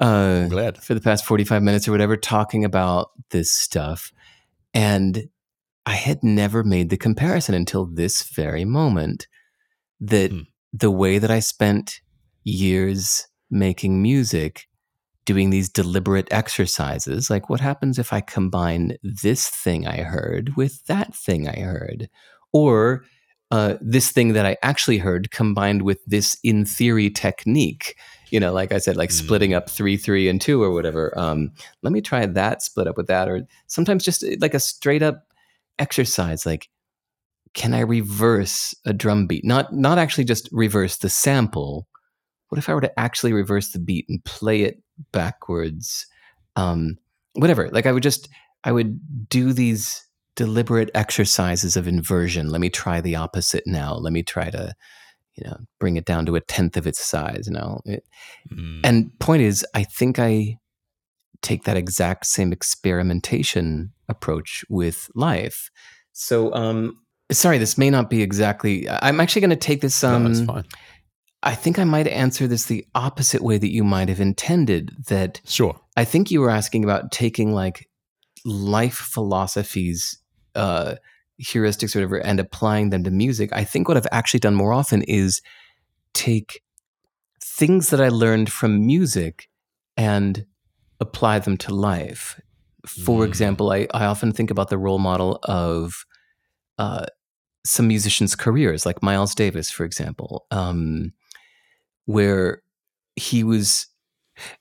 uh, 0.00 0.04
I'm 0.44 0.48
glad. 0.48 0.82
for 0.82 0.94
the 0.94 1.00
past 1.00 1.24
forty 1.24 1.44
five 1.44 1.62
minutes 1.62 1.86
or 1.86 1.92
whatever, 1.92 2.16
talking 2.16 2.64
about 2.64 3.10
this 3.30 3.52
stuff, 3.52 4.12
and 4.72 5.28
I 5.86 5.94
had 5.94 6.24
never 6.24 6.64
made 6.64 6.90
the 6.90 6.96
comparison 6.96 7.54
until 7.54 7.86
this 7.86 8.22
very 8.22 8.64
moment 8.64 9.28
that 10.00 10.32
Hmm. 10.32 10.40
the 10.72 10.90
way 10.90 11.18
that 11.18 11.30
I 11.30 11.40
spent 11.40 12.00
years 12.42 13.28
making 13.50 14.02
music, 14.02 14.66
doing 15.24 15.50
these 15.50 15.68
deliberate 15.68 16.28
exercises, 16.30 17.30
like 17.30 17.48
what 17.48 17.60
happens 17.60 17.98
if 17.98 18.12
I 18.12 18.20
combine 18.20 18.96
this 19.02 19.48
thing 19.48 19.86
I 19.86 19.98
heard 20.02 20.56
with 20.56 20.84
that 20.86 21.14
thing 21.14 21.48
I 21.48 21.60
heard? 21.60 22.08
Or 22.52 23.04
uh, 23.50 23.76
this 23.80 24.10
thing 24.10 24.32
that 24.32 24.46
I 24.46 24.56
actually 24.62 24.98
heard 24.98 25.30
combined 25.30 25.82
with 25.82 26.04
this 26.06 26.36
in 26.42 26.64
theory 26.64 27.10
technique. 27.10 27.96
You 28.30 28.40
know, 28.40 28.52
like 28.52 28.72
I 28.72 28.78
said, 28.78 28.96
like 28.96 29.10
Hmm. 29.10 29.16
splitting 29.16 29.54
up 29.54 29.70
three, 29.70 29.96
three, 29.96 30.28
and 30.28 30.40
two, 30.40 30.62
or 30.62 30.72
whatever. 30.72 31.16
Um, 31.18 31.52
let 31.82 31.92
me 31.92 32.00
try 32.00 32.26
that 32.26 32.62
split 32.62 32.88
up 32.88 32.96
with 32.96 33.06
that, 33.06 33.28
or 33.28 33.46
sometimes 33.66 34.04
just 34.04 34.24
uh, 34.24 34.36
like 34.40 34.54
a 34.54 34.60
straight 34.60 35.02
up 35.02 35.24
exercise 35.78 36.46
like 36.46 36.68
can 37.52 37.74
i 37.74 37.80
reverse 37.80 38.74
a 38.84 38.92
drum 38.92 39.26
beat 39.26 39.44
not 39.44 39.72
not 39.74 39.98
actually 39.98 40.24
just 40.24 40.48
reverse 40.52 40.98
the 40.98 41.08
sample 41.08 41.88
what 42.54 42.58
if 42.60 42.68
i 42.68 42.74
were 42.74 42.80
to 42.80 43.00
actually 43.00 43.32
reverse 43.32 43.72
the 43.72 43.78
beat 43.80 44.06
and 44.08 44.24
play 44.24 44.62
it 44.62 44.80
backwards 45.12 46.06
um 46.56 46.96
whatever 47.34 47.68
like 47.70 47.84
i 47.86 47.90
would 47.92 48.02
just 48.02 48.28
i 48.62 48.70
would 48.70 49.28
do 49.28 49.52
these 49.52 50.06
deliberate 50.36 50.90
exercises 50.94 51.76
of 51.76 51.88
inversion 51.88 52.48
let 52.50 52.60
me 52.60 52.70
try 52.70 53.00
the 53.00 53.16
opposite 53.16 53.64
now 53.66 53.94
let 53.94 54.12
me 54.12 54.22
try 54.22 54.50
to 54.50 54.72
you 55.34 55.42
know 55.44 55.56
bring 55.80 55.96
it 55.96 56.04
down 56.04 56.24
to 56.26 56.36
a 56.36 56.40
tenth 56.40 56.76
of 56.76 56.86
its 56.86 57.04
size 57.04 57.48
now 57.48 57.80
It- 57.84 58.04
Mm. 58.52 58.80
and 58.84 59.18
point 59.18 59.42
is, 59.42 59.64
I 59.74 59.84
think 59.84 60.18
I 60.18 60.58
take 61.42 61.64
that 61.64 61.76
exact 61.76 62.26
same 62.26 62.52
experimentation 62.52 63.92
approach 64.08 64.64
with 64.68 65.08
life. 65.14 65.70
So, 66.12 66.52
um, 66.54 67.00
sorry, 67.32 67.58
this 67.58 67.76
may 67.78 67.90
not 67.90 68.10
be 68.10 68.22
exactly. 68.22 68.88
I'm 68.88 69.20
actually 69.20 69.40
going 69.40 69.50
to 69.50 69.56
take 69.56 69.80
this. 69.80 70.02
no, 70.02 70.14
Um, 70.14 70.24
that's 70.24 70.44
fine. 70.44 70.64
I 71.44 71.54
think 71.54 71.78
I 71.78 71.84
might 71.84 72.08
answer 72.08 72.46
this 72.48 72.64
the 72.64 72.86
opposite 72.94 73.42
way 73.42 73.58
that 73.58 73.70
you 73.70 73.84
might 73.84 74.08
have 74.08 74.20
intended. 74.20 74.96
That 75.08 75.40
Sure. 75.46 75.78
I 75.96 76.04
think 76.04 76.30
you 76.30 76.40
were 76.40 76.50
asking 76.50 76.84
about 76.84 77.12
taking 77.12 77.52
like 77.52 77.88
life 78.44 78.96
philosophies, 78.96 80.18
uh, 80.54 80.94
heuristics, 81.42 81.94
or 81.94 81.98
whatever, 82.00 82.16
and 82.18 82.40
applying 82.40 82.90
them 82.90 83.04
to 83.04 83.10
music. 83.10 83.50
I 83.52 83.64
think 83.64 83.88
what 83.88 83.96
I've 83.96 84.06
actually 84.10 84.40
done 84.40 84.54
more 84.54 84.72
often 84.72 85.02
is 85.02 85.42
take 86.14 86.62
things 87.42 87.90
that 87.90 88.00
I 88.00 88.08
learned 88.08 88.50
from 88.50 88.86
music 88.86 89.48
and 89.96 90.46
apply 91.00 91.40
them 91.40 91.56
to 91.58 91.74
life. 91.74 92.40
For 92.86 93.24
Mm. 93.24 93.28
example, 93.28 93.70
I, 93.70 93.86
I 93.92 94.04
often 94.06 94.32
think 94.32 94.50
about 94.50 94.70
the 94.70 94.78
role 94.78 94.98
model 94.98 95.38
of 95.44 96.04
uh, 96.78 97.06
some 97.66 97.88
musicians' 97.88 98.34
careers, 98.34 98.84
like 98.86 99.02
Miles 99.02 99.34
Davis, 99.34 99.70
for 99.70 99.84
example, 99.84 100.46
um, 100.50 101.12
where 102.06 102.62
he 103.16 103.44
was. 103.44 103.86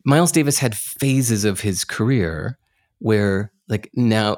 Miles 0.06 0.32
Davis 0.32 0.60
had 0.60 0.76
phases 0.78 1.46
of 1.46 1.62
his 1.62 1.84
career 1.84 2.60
where, 3.00 3.52
like, 3.68 3.90
now 3.96 4.38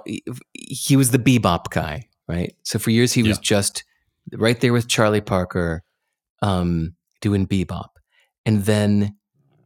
he 0.53 0.95
was 0.95 1.12
the 1.12 1.20
bebop 1.20 1.70
guy, 1.72 2.08
right? 2.28 2.56
So 2.64 2.80
for 2.80 2.89
years 2.91 3.12
he 3.14 3.22
was 3.24 3.38
just 3.39 3.84
right 4.32 4.60
there 4.62 4.72
with 4.74 4.88
Charlie 4.88 5.22
Parker, 5.22 5.84
um, 6.41 6.95
doing 7.22 7.45
bebop, 7.47 7.89
and 8.45 8.64
then 8.64 9.18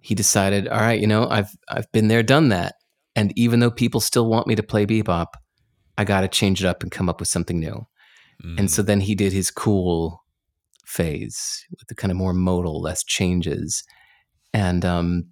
he 0.01 0.15
decided, 0.15 0.67
all 0.67 0.79
right, 0.79 0.99
you 0.99 1.07
know, 1.07 1.27
I've 1.29 1.55
I've 1.67 1.91
been 1.91 2.07
there, 2.07 2.23
done 2.23 2.49
that, 2.49 2.75
and 3.15 3.31
even 3.37 3.59
though 3.59 3.71
people 3.71 3.99
still 4.01 4.27
want 4.27 4.47
me 4.47 4.55
to 4.55 4.63
play 4.63 4.85
bebop, 4.87 5.27
I 5.97 6.03
got 6.03 6.21
to 6.21 6.27
change 6.27 6.63
it 6.63 6.67
up 6.67 6.81
and 6.81 6.91
come 6.91 7.09
up 7.09 7.19
with 7.19 7.27
something 7.29 7.59
new. 7.59 7.85
And 8.57 8.67
Mm. 8.67 8.69
so 8.69 8.81
then 8.81 9.01
he 9.01 9.15
did 9.15 9.33
his 9.33 9.51
cool 9.51 10.18
phase 10.89 11.65
with 11.71 11.87
the 11.87 11.95
kind 11.95 12.11
of 12.11 12.17
more 12.17 12.33
modal, 12.33 12.81
less 12.81 13.03
changes. 13.03 13.83
And 14.53 14.83
um, 14.83 15.25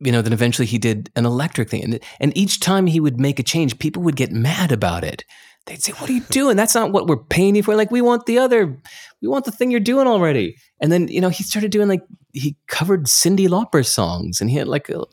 you 0.00 0.12
know, 0.12 0.22
then 0.22 0.32
eventually 0.32 0.66
he 0.66 0.78
did 0.78 1.10
an 1.16 1.26
electric 1.26 1.70
thing. 1.70 1.84
And 1.84 2.00
and 2.18 2.36
each 2.36 2.60
time 2.60 2.86
he 2.86 3.00
would 3.00 3.20
make 3.20 3.38
a 3.38 3.44
change, 3.44 3.78
people 3.78 4.02
would 4.02 4.16
get 4.16 4.32
mad 4.32 4.72
about 4.72 5.04
it. 5.04 5.24
They'd 5.66 5.82
say, 5.82 5.92
What 5.92 6.08
are 6.08 6.14
you 6.14 6.22
doing? 6.30 6.56
That's 6.56 6.74
not 6.74 6.92
what 6.92 7.06
we're 7.06 7.22
paying 7.24 7.54
you 7.54 7.62
for. 7.62 7.76
Like, 7.76 7.90
we 7.90 8.00
want 8.00 8.26
the 8.26 8.38
other, 8.38 8.78
we 9.20 9.28
want 9.28 9.44
the 9.44 9.52
thing 9.52 9.70
you're 9.70 9.80
doing 9.80 10.06
already. 10.06 10.56
And 10.80 10.90
then, 10.90 11.08
you 11.08 11.20
know, 11.20 11.28
he 11.28 11.44
started 11.44 11.70
doing 11.70 11.88
like 11.88 12.02
he 12.32 12.56
covered 12.66 13.06
Cyndi 13.06 13.46
Lauper 13.46 13.86
songs 13.86 14.40
and 14.40 14.50
he 14.50 14.56
had 14.56 14.68
like 14.68 14.88
a, 14.88 15.04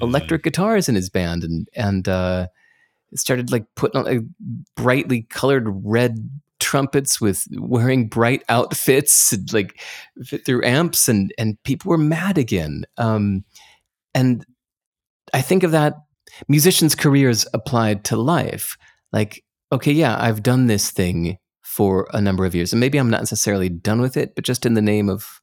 electric 0.00 0.42
guitars 0.42 0.88
in 0.88 0.94
his 0.96 1.08
band 1.08 1.44
and 1.44 1.68
and 1.74 2.08
uh 2.08 2.46
started 3.14 3.52
like 3.52 3.66
putting 3.76 3.98
on 3.98 4.04
like 4.04 4.20
brightly 4.74 5.22
colored 5.22 5.66
red 5.84 6.16
trumpets 6.62 7.20
with 7.20 7.46
wearing 7.58 8.08
bright 8.08 8.42
outfits 8.48 9.32
and, 9.32 9.52
like 9.52 9.80
fit 10.24 10.44
through 10.46 10.64
amps 10.64 11.08
and 11.08 11.32
and 11.38 11.62
people 11.64 11.90
were 11.90 11.98
mad 11.98 12.38
again. 12.38 12.84
Um 12.96 13.44
and 14.14 14.44
i 15.34 15.40
think 15.42 15.62
of 15.62 15.70
that 15.72 15.94
musicians 16.48 16.94
careers 16.94 17.46
applied 17.52 18.04
to 18.04 18.16
life. 18.16 18.76
Like 19.12 19.42
okay 19.70 19.92
yeah 19.92 20.16
i've 20.20 20.42
done 20.42 20.66
this 20.68 20.90
thing 20.90 21.38
for 21.62 22.06
a 22.12 22.20
number 22.20 22.44
of 22.44 22.54
years 22.54 22.72
and 22.72 22.80
maybe 22.80 22.98
i'm 22.98 23.08
not 23.10 23.20
necessarily 23.22 23.68
done 23.70 24.00
with 24.02 24.16
it 24.16 24.34
but 24.34 24.44
just 24.44 24.66
in 24.66 24.74
the 24.74 24.82
name 24.82 25.08
of 25.08 25.40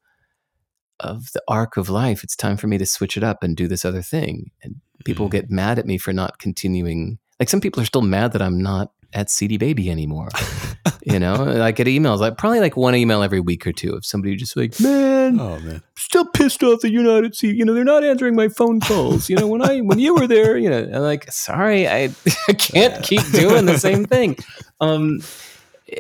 of 0.99 1.32
the 1.34 1.41
arc 1.47 1.78
of 1.78 1.89
life 1.89 2.24
it's 2.24 2.36
time 2.36 2.57
for 2.57 2.67
me 2.67 2.78
to 2.78 2.86
switch 2.86 3.17
it 3.17 3.24
up 3.24 3.41
and 3.43 3.55
do 3.57 3.67
this 3.67 3.86
other 3.86 4.01
thing. 4.01 4.51
And 4.63 4.76
people 5.05 5.28
Mm. 5.28 5.32
get 5.32 5.49
mad 5.49 5.80
at 5.80 5.86
me 5.88 5.97
for 5.97 6.13
not 6.13 6.38
continuing 6.39 7.17
like 7.39 7.49
some 7.49 7.61
people 7.61 7.82
are 7.82 7.86
still 7.86 8.01
mad 8.03 8.34
that 8.34 8.41
i'm 8.41 8.61
not 8.61 8.91
at 9.14 9.30
cd 9.30 9.57
baby 9.57 9.89
anymore 9.89 10.30
you 11.03 11.20
know 11.20 11.62
i 11.62 11.72
get 11.72 11.88
emails 11.88 12.20
like 12.20 12.38
probably 12.38 12.60
like 12.60 12.78
one 12.78 12.95
email 12.95 13.24
every 13.24 13.39
week 13.39 13.66
or 13.66 13.72
two 13.72 13.93
of 13.93 14.05
somebody 14.05 14.36
just 14.36 14.55
like 14.55 14.80
man 14.80 15.39
Oh 15.39 15.60
man. 15.60 15.84
still 15.95 16.26
pissed 16.26 16.64
off 16.64 16.80
that 16.82 16.89
you're 16.89 17.03
not 17.03 17.24
at 17.24 17.36
C. 17.36 17.51
You 17.51 17.64
know, 17.64 17.74
they're 17.76 17.84
not 17.84 18.03
answering 18.03 18.36
my 18.36 18.47
phone 18.47 18.80
calls. 18.80 19.30
You 19.30 19.36
know, 19.36 19.45
when 19.47 19.62
I 19.62 19.80
when 19.82 19.99
you 19.99 20.16
were 20.16 20.26
there, 20.26 20.57
you 20.57 20.70
know, 20.70 20.89
I'm 20.91 21.01
like, 21.03 21.32
sorry, 21.32 21.88
I, 21.88 22.10
I 22.47 22.53
can't 22.53 23.03
keep 23.03 23.22
doing 23.32 23.66
the 23.66 23.78
same 23.78 24.05
thing. 24.05 24.38
Um, 24.82 25.20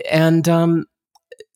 and 0.09 0.49
um, 0.49 0.85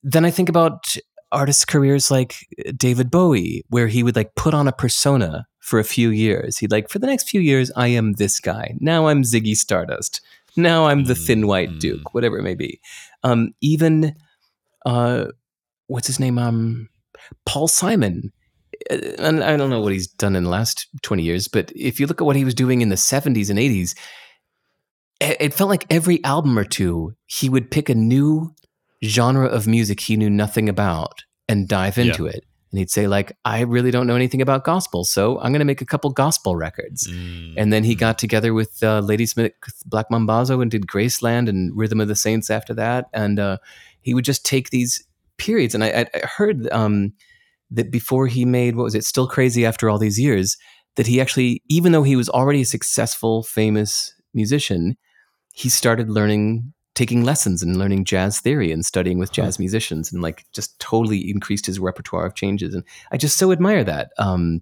then 0.04 0.24
I 0.24 0.30
think 0.30 0.50
about 0.50 0.96
artists' 1.32 1.66
careers 1.66 2.12
like 2.12 2.36
David 2.78 3.10
Bowie, 3.10 3.64
where 3.70 3.88
he 3.88 4.04
would 4.04 4.16
like 4.16 4.36
put 4.36 4.54
on 4.54 4.68
a 4.68 4.72
persona 4.72 5.48
for 5.60 5.80
a 5.80 5.84
few 5.84 6.10
years. 6.10 6.60
He'd 6.60 6.72
like, 6.72 6.90
for 6.90 7.00
the 7.00 7.08
next 7.08 7.28
few 7.30 7.42
years, 7.42 7.72
I 7.76 7.88
am 7.88 8.14
this 8.14 8.40
guy. 8.40 8.76
Now 8.80 9.08
I'm 9.08 9.24
Ziggy 9.24 9.56
Stardust. 9.56 10.22
Now 10.56 10.86
I'm 10.86 11.06
the 11.06 11.16
thin 11.16 11.42
Mm, 11.44 11.48
white 11.48 11.80
duke, 11.80 12.14
whatever 12.14 12.38
it 12.38 12.44
may 12.44 12.56
be. 12.56 12.80
Um, 13.24 13.54
even 13.62 14.16
uh, 14.86 15.26
what's 15.88 16.08
his 16.08 16.20
name? 16.20 16.38
Um, 16.38 16.90
Paul 17.46 17.68
Simon. 17.68 18.32
Uh, 18.92 18.98
And 19.20 19.44
I 19.44 19.56
don't 19.58 19.70
know 19.70 19.82
what 19.82 19.94
he's 19.94 20.08
done 20.08 20.36
in 20.36 20.44
the 20.44 20.50
last 20.50 20.88
20 21.04 21.24
years, 21.24 21.48
but 21.48 21.72
if 21.76 22.00
you 22.00 22.08
look 22.08 22.22
at 22.22 22.26
what 22.26 22.36
he 22.36 22.46
was 22.46 22.54
doing 22.54 22.82
in 22.82 22.90
the 22.90 22.96
70s 22.98 23.50
and 23.50 23.58
80s, 23.60 23.96
it 25.22 25.54
felt 25.54 25.70
like 25.70 25.86
every 25.90 26.24
album 26.26 26.58
or 26.60 26.66
two, 26.66 27.14
he 27.28 27.48
would 27.50 27.72
pick 27.72 27.88
a 27.90 27.96
new 27.96 28.54
genre 29.04 29.48
of 29.48 29.68
music 29.68 30.02
he 30.02 30.18
knew 30.18 30.30
nothing 30.30 30.68
about 30.70 31.24
and 31.48 31.68
dive 31.68 31.98
Yeah. 31.98 32.06
into 32.06 32.26
it. 32.26 32.46
And 32.74 32.80
he'd 32.80 32.90
say, 32.90 33.06
like, 33.06 33.38
I 33.46 33.62
really 33.62 33.92
don't 33.92 34.08
know 34.08 34.16
anything 34.16 34.42
about 34.42 34.64
gospel, 34.64 35.04
so 35.04 35.38
I'm 35.38 35.52
going 35.52 35.60
to 35.60 35.66
make 35.66 35.80
a 35.80 35.86
couple 35.86 36.10
gospel 36.10 36.56
records. 36.56 37.08
Mm, 37.08 37.54
And 37.56 37.72
then 37.72 37.84
he 37.84 37.96
mm. 37.96 38.00
got 38.00 38.18
together 38.18 38.52
with 38.52 38.82
uh, 38.82 39.00
Ladysmith 39.02 39.54
Black 39.86 40.10
Mambazo 40.10 40.60
and 40.60 40.72
did 40.72 40.88
Graceland 40.88 41.48
and 41.48 41.72
Rhythm 41.78 42.02
of 42.02 42.08
the 42.08 42.16
Saints 42.16 42.50
after 42.50 42.74
that. 42.74 43.06
And 43.14 43.38
uh, 43.38 43.58
he 44.02 44.16
would 44.16 44.26
just 44.26 44.44
take 44.44 44.72
these 44.72 45.06
periods. 45.38 45.76
And 45.76 45.84
I, 45.84 45.90
I 45.90 46.06
I 46.16 46.26
heard 46.26 46.68
um, 46.72 47.14
that 47.70 47.92
before 47.92 48.26
he 48.26 48.44
made, 48.44 48.76
what 48.76 48.86
was 48.86 48.96
it, 48.96 49.04
Still 49.04 49.28
Crazy 49.28 49.68
After 49.68 49.88
All 49.88 50.00
These 50.00 50.20
Years, 50.20 50.58
that 50.96 51.06
he 51.06 51.22
actually, 51.22 51.62
even 51.70 51.92
though 51.92 52.02
he 52.02 52.16
was 52.16 52.28
already 52.30 52.62
a 52.62 52.66
successful, 52.66 53.44
famous 53.44 54.14
musician, 54.34 54.98
he 55.54 55.70
started 55.70 56.10
learning, 56.10 56.74
taking 56.96 57.24
lessons 57.24 57.64
and 57.64 57.78
learning 57.78 58.06
jazz 58.06 58.40
theory 58.40 58.72
and 58.72 58.86
studying 58.86 59.18
with 59.18 59.30
Huh. 59.30 59.44
jazz 59.44 59.58
musicians 59.60 60.12
and 60.14 60.22
like 60.22 60.46
just 60.54 60.78
totally 60.80 61.30
increased 61.30 61.66
his 61.66 61.80
repertoire 61.80 62.26
of 62.26 62.36
changes. 62.36 62.76
And 62.76 62.84
I 63.12 63.18
just 63.18 63.38
so 63.38 63.52
admire 63.52 63.84
that. 63.84 64.12
Um, 64.20 64.62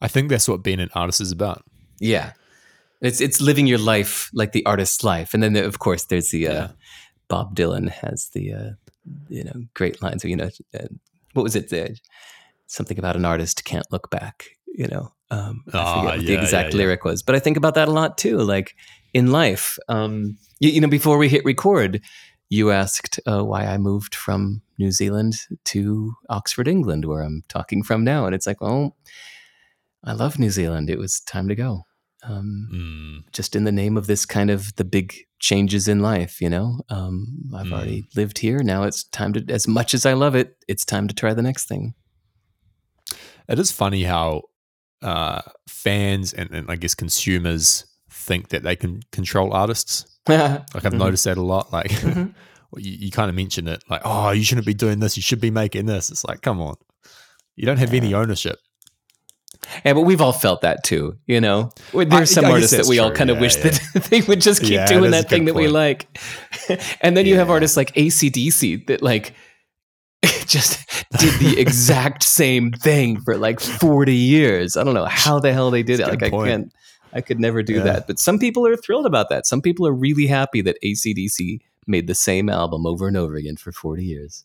I 0.00 0.08
think 0.08 0.28
that's 0.30 0.48
what 0.48 0.62
being 0.62 0.80
an 0.80 0.90
artist 0.94 1.20
is 1.20 1.32
about. 1.32 1.62
yeah. 2.00 2.32
It's 3.00 3.20
it's 3.20 3.40
living 3.40 3.66
your 3.66 3.78
life 3.78 4.30
like 4.32 4.52
the 4.52 4.64
artist's 4.64 5.04
life. 5.04 5.34
And 5.34 5.42
then 5.42 5.56
of 5.56 5.78
course 5.78 6.04
there's 6.04 6.30
the 6.30 6.48
uh, 6.48 6.52
Yeah. 6.52 6.68
Bob 7.28 7.54
Dylan 7.54 7.90
has 7.90 8.30
the 8.32 8.52
uh, 8.54 8.70
you 9.28 9.44
know 9.44 9.64
great 9.74 10.00
lines 10.00 10.24
of 10.24 10.30
you 10.30 10.36
know 10.36 10.48
uh, 10.74 10.86
what 11.34 11.42
was 11.42 11.54
it 11.54 11.70
uh, 11.72 11.92
something 12.66 12.98
about 12.98 13.16
an 13.16 13.26
artist 13.26 13.64
can't 13.66 13.90
look 13.92 14.08
back, 14.10 14.44
you 14.66 14.86
know. 14.86 15.12
Um, 15.30 15.64
I 15.74 15.94
forget 16.00 16.04
what 16.18 16.26
the 16.26 16.34
exact 16.34 16.72
yeah. 16.72 16.78
lyric 16.78 17.04
was, 17.04 17.22
but 17.22 17.34
I 17.34 17.40
think 17.40 17.58
about 17.58 17.74
that 17.74 17.88
a 17.88 17.90
lot 17.92 18.16
too 18.16 18.38
like 18.38 18.74
in 19.14 19.32
life. 19.32 19.78
Um, 19.88 20.36
you, 20.60 20.70
you 20.70 20.80
know 20.80 20.88
before 20.88 21.16
we 21.16 21.28
hit 21.30 21.44
record 21.44 22.02
you 22.50 22.70
asked 22.70 23.18
uh, 23.26 23.42
why 23.42 23.64
I 23.64 23.78
moved 23.78 24.14
from 24.14 24.60
New 24.78 24.92
Zealand 24.92 25.34
to 25.64 26.12
Oxford, 26.28 26.68
England, 26.68 27.06
where 27.06 27.22
I'm 27.22 27.42
talking 27.48 27.82
from 27.82 28.04
now. 28.04 28.26
And 28.26 28.34
it's 28.34 28.46
like, 28.46 28.60
well, 28.60 28.96
I 30.04 30.12
love 30.12 30.38
New 30.38 30.50
Zealand. 30.50 30.90
It 30.90 30.98
was 30.98 31.20
time 31.20 31.48
to 31.48 31.54
go. 31.54 31.84
Um, 32.22 32.68
Mm, 32.72 33.32
just 33.32 33.56
in 33.56 33.64
the 33.64 33.72
name 33.72 33.96
of 33.96 34.06
this 34.06 34.24
kind 34.26 34.50
of 34.50 34.76
the 34.76 34.84
big 34.84 35.14
changes 35.40 35.88
in 35.88 36.00
life, 36.00 36.40
you 36.40 36.48
know. 36.50 36.80
Um, 36.90 37.50
I've 37.56 37.66
Mm. 37.66 37.72
already 37.72 38.04
lived 38.14 38.38
here. 38.38 38.62
Now 38.62 38.84
it's 38.84 39.04
time 39.04 39.32
to, 39.32 39.44
as 39.52 39.66
much 39.66 39.94
as 39.94 40.06
I 40.06 40.12
love 40.12 40.34
it, 40.36 40.56
it's 40.68 40.84
time 40.84 41.08
to 41.08 41.14
try 41.14 41.34
the 41.34 41.42
next 41.42 41.66
thing. 41.66 41.94
It 43.48 43.58
is 43.58 43.72
funny 43.72 44.04
how 44.04 44.42
uh, 45.02 45.40
fans 45.68 46.32
and, 46.32 46.50
and 46.50 46.70
I 46.70 46.76
guess 46.76 46.94
consumers 46.94 47.84
think 48.24 48.48
that 48.48 48.62
they 48.62 48.76
can 48.76 49.02
control 49.12 49.52
artists. 49.52 50.06
Like 50.28 50.84
I've 50.86 50.92
Mhm. 50.92 50.98
noticed 50.98 51.24
that 51.24 51.36
a 51.36 51.42
lot. 51.42 51.72
Like 51.72 51.90
Mhm. 52.08 52.34
you, 52.78 52.92
you 53.06 53.10
kind 53.10 53.28
of 53.28 53.36
mentioned 53.36 53.68
it, 53.68 53.82
like, 53.90 54.00
oh, 54.04 54.30
you 54.30 54.42
shouldn't 54.42 54.66
be 54.66 54.74
doing 54.74 54.98
this. 55.00 55.16
You 55.16 55.22
should 55.22 55.40
be 55.40 55.50
making 55.50 55.86
this. 55.86 56.10
It's 56.10 56.24
like, 56.24 56.40
come 56.40 56.60
on, 56.60 56.76
you 57.56 57.66
don't 57.66 57.76
have 57.78 57.92
any 57.94 58.14
ownership. 58.14 58.56
Yeah, 59.84 59.92
but 59.94 60.02
we've 60.02 60.20
all 60.20 60.32
felt 60.32 60.60
that 60.62 60.82
too, 60.84 61.16
you 61.26 61.40
know. 61.40 61.70
There's 61.92 62.30
some 62.30 62.44
I 62.44 62.48
guess 62.48 62.54
artists 62.54 62.76
that 62.76 62.86
we 62.86 62.98
all 62.98 63.10
kind 63.12 63.30
of 63.30 63.36
yeah, 63.36 63.40
wish 63.42 63.56
yeah. 63.56 63.62
that 63.70 64.04
they 64.10 64.20
would 64.22 64.40
just 64.40 64.60
keep 64.62 64.72
Yeah, 64.72 64.86
doing 64.86 65.10
that 65.12 65.28
thing 65.28 65.44
good 65.44 65.54
that 65.54 65.58
we 65.58 65.68
like. 65.68 66.06
and 67.00 67.16
then 67.16 67.24
you 67.26 67.36
have 67.36 67.48
artists 67.50 67.76
like 67.76 67.94
ACDC 67.94 68.86
that 68.88 69.00
like 69.02 69.34
just 70.46 70.80
did 71.18 71.34
the 71.40 71.56
exact 71.58 72.22
same 72.22 72.72
thing 72.72 73.20
for 73.20 73.36
like 73.36 73.60
40 73.60 74.14
years. 74.14 74.76
I 74.76 74.84
don't 74.84 74.94
know 74.94 75.04
how 75.06 75.38
the 75.38 75.52
hell 75.52 75.70
they 75.70 75.82
did 75.82 76.00
That's 76.00 76.08
it. 76.08 76.20
Like 76.20 76.30
good 76.30 76.34
I 76.34 76.46
can't 76.48 76.72
I 77.14 77.20
could 77.20 77.38
never 77.40 77.62
do 77.62 77.74
Yeah. 77.74 77.82
that. 77.84 78.06
But 78.06 78.18
some 78.18 78.38
people 78.38 78.66
are 78.66 78.76
thrilled 78.76 79.06
about 79.06 79.28
that. 79.30 79.46
Some 79.46 79.62
people 79.62 79.86
are 79.86 79.92
really 79.92 80.26
happy 80.26 80.60
that 80.62 80.76
ACDC 80.82 81.60
made 81.86 82.06
the 82.06 82.14
same 82.14 82.48
album 82.48 82.86
over 82.86 83.06
and 83.08 83.16
over 83.16 83.36
again 83.36 83.56
for 83.56 83.70
40 83.72 84.04
years. 84.04 84.44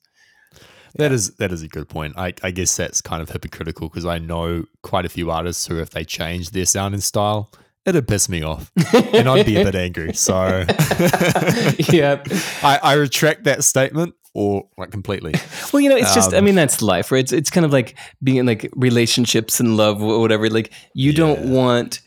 That 0.95 1.11
is 1.11 1.35
that 1.35 1.51
is 1.51 1.61
a 1.61 1.67
good 1.67 1.87
point. 1.87 2.15
I, 2.17 2.33
I 2.41 2.49
guess 2.51 2.75
that's 2.75 2.99
kind 3.01 3.21
of 3.21 3.29
hypocritical 3.29 3.89
because 3.89 4.05
I 4.05 4.17
know 4.17 4.65
quite 4.81 5.05
a 5.05 5.09
few 5.09 5.29
artists 5.29 5.67
who, 5.67 5.79
if 5.79 5.91
they 5.91 6.03
changed 6.03 6.53
their 6.53 6.65
sound 6.65 6.95
and 6.95 7.03
style, 7.03 7.51
it'd 7.85 8.07
piss 8.07 8.27
me 8.27 8.41
off, 8.41 8.71
and 9.13 9.29
I'd 9.29 9.45
be 9.45 9.55
a 9.61 9.63
bit 9.65 9.75
angry. 9.75 10.13
So 10.13 10.65
yeah. 11.91 12.23
I, 12.63 12.79
I 12.81 12.93
retract 12.93 13.43
that 13.43 13.63
statement, 13.63 14.15
or 14.33 14.67
like 14.79 14.89
completely. 14.91 15.33
Well, 15.71 15.79
you 15.81 15.89
know, 15.89 15.95
it's 15.95 16.15
just, 16.15 16.33
I 16.33 16.37
Um, 16.37 16.45
mean, 16.45 16.55
that's 16.55 16.81
life, 16.81 17.11
right? 17.11 17.19
It's, 17.19 17.31
it's 17.33 17.49
kind 17.51 17.65
of 17.65 17.71
like 17.71 17.95
being 18.23 18.37
in 18.37 18.45
like 18.47 18.67
relationships 18.75 19.59
and 19.59 19.77
love 19.77 20.01
or 20.01 20.19
whatever. 20.19 20.49
Like 20.49 20.71
you 20.95 21.13
don't 21.13 21.51
want, 21.51 22.01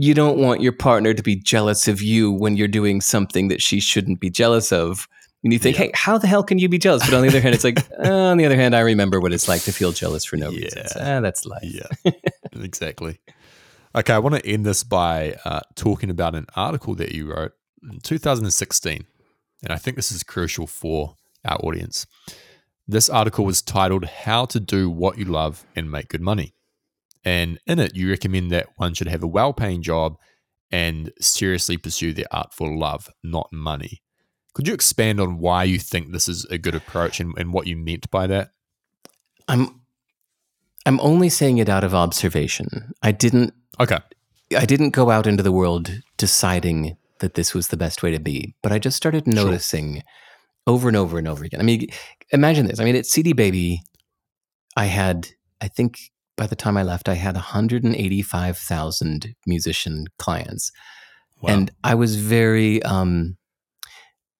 you 0.00 0.14
don't 0.14 0.38
want 0.38 0.60
your 0.60 0.72
partner 0.72 1.12
to 1.12 1.22
be 1.22 1.34
jealous 1.34 1.88
of 1.88 2.00
you 2.00 2.30
when 2.30 2.56
you're 2.56 2.68
doing 2.68 3.00
something 3.00 3.48
that 3.48 3.60
she 3.60 3.80
shouldn't 3.80 4.20
be 4.20 4.30
jealous 4.30 4.70
of. 4.72 5.08
And 5.42 5.52
you 5.52 5.58
think, 5.58 5.76
Yeah. 5.76 5.84
hey, 5.86 5.90
how 5.94 6.18
the 6.18 6.26
hell 6.28 6.42
can 6.44 6.58
you 6.58 6.68
be 6.68 6.78
jealous? 6.78 7.04
But 7.04 7.14
on 7.14 7.22
the 7.22 7.28
other 7.28 7.40
hand, 7.40 7.54
it's 7.54 7.64
like, 7.64 7.78
uh, 8.04 8.08
on 8.30 8.36
the 8.36 8.44
other 8.44 8.54
hand, 8.56 8.76
I 8.76 8.80
remember 8.80 9.18
what 9.20 9.32
it's 9.32 9.48
like 9.48 9.62
to 9.62 9.72
feel 9.72 9.90
jealous 9.92 10.24
for 10.24 10.36
no 10.36 10.50
reason. 10.50 10.86
So, 10.88 11.00
Yeah. 11.00 11.16
ah, 11.18 11.20
that's 11.20 11.44
life. 11.46 11.62
Yeah, 11.64 12.12
exactly. 12.52 13.18
Okay, 13.96 14.12
I 14.12 14.18
want 14.18 14.34
to 14.36 14.46
end 14.46 14.64
this 14.66 14.84
by 14.84 15.36
uh, 15.44 15.60
talking 15.74 16.10
about 16.10 16.34
an 16.34 16.46
article 16.54 16.94
that 16.96 17.12
you 17.12 17.32
wrote 17.32 17.52
in 17.82 17.98
2016, 18.00 19.04
and 19.64 19.72
I 19.72 19.76
think 19.78 19.96
this 19.96 20.12
is 20.12 20.22
crucial 20.22 20.66
for 20.66 21.16
our 21.44 21.58
audience. 21.64 22.06
This 22.86 23.08
article 23.08 23.44
was 23.44 23.62
titled 23.62 24.04
"How 24.04 24.44
to 24.46 24.60
Do 24.60 24.90
What 24.90 25.18
You 25.18 25.24
Love 25.24 25.64
and 25.74 25.90
Make 25.90 26.08
Good 26.08 26.20
Money," 26.22 26.52
and 27.28 27.58
in 27.66 27.78
it, 27.78 27.94
you 27.94 28.08
recommend 28.08 28.50
that 28.52 28.68
one 28.76 28.94
should 28.94 29.06
have 29.08 29.22
a 29.22 29.26
well-paying 29.26 29.82
job 29.82 30.16
and 30.70 31.12
seriously 31.20 31.76
pursue 31.76 32.14
their 32.14 32.24
art 32.30 32.54
for 32.54 32.74
love, 32.74 33.10
not 33.22 33.52
money. 33.52 34.00
Could 34.54 34.66
you 34.66 34.72
expand 34.72 35.20
on 35.20 35.38
why 35.38 35.64
you 35.64 35.78
think 35.78 36.10
this 36.10 36.26
is 36.26 36.46
a 36.46 36.56
good 36.56 36.74
approach 36.74 37.20
and, 37.20 37.34
and 37.36 37.52
what 37.52 37.66
you 37.66 37.76
meant 37.76 38.10
by 38.10 38.26
that? 38.28 38.52
I'm, 39.46 39.82
I'm 40.86 40.98
only 41.00 41.28
saying 41.28 41.58
it 41.58 41.68
out 41.68 41.84
of 41.84 41.94
observation. 41.94 42.94
I 43.02 43.12
didn't 43.12 43.52
Okay. 43.78 43.98
I 44.56 44.64
didn't 44.64 44.90
go 44.90 45.10
out 45.10 45.26
into 45.26 45.42
the 45.42 45.52
world 45.52 45.90
deciding 46.16 46.96
that 47.20 47.34
this 47.34 47.52
was 47.52 47.68
the 47.68 47.76
best 47.76 48.02
way 48.02 48.10
to 48.10 48.18
be, 48.18 48.54
but 48.62 48.72
I 48.72 48.78
just 48.78 48.96
started 48.96 49.26
noticing 49.26 50.02
over 50.66 50.88
and 50.88 50.96
over 50.96 51.18
and 51.18 51.28
over 51.28 51.44
again. 51.44 51.60
I 51.60 51.62
mean, 51.62 51.88
imagine 52.32 52.66
this. 52.66 52.80
I 52.80 52.84
mean, 52.84 52.96
at 52.96 53.04
CD 53.04 53.34
Baby, 53.34 53.82
I 54.76 54.86
had, 54.86 55.28
I 55.60 55.68
think 55.68 55.98
by 56.38 56.46
the 56.46 56.56
time 56.56 56.78
I 56.78 56.82
left, 56.82 57.08
I 57.08 57.14
had 57.14 57.34
185,000 57.34 59.34
musician 59.46 60.06
clients. 60.18 60.70
Wow. 61.42 61.52
And 61.52 61.70
I 61.84 61.94
was 61.94 62.16
very, 62.16 62.82
um, 62.84 63.36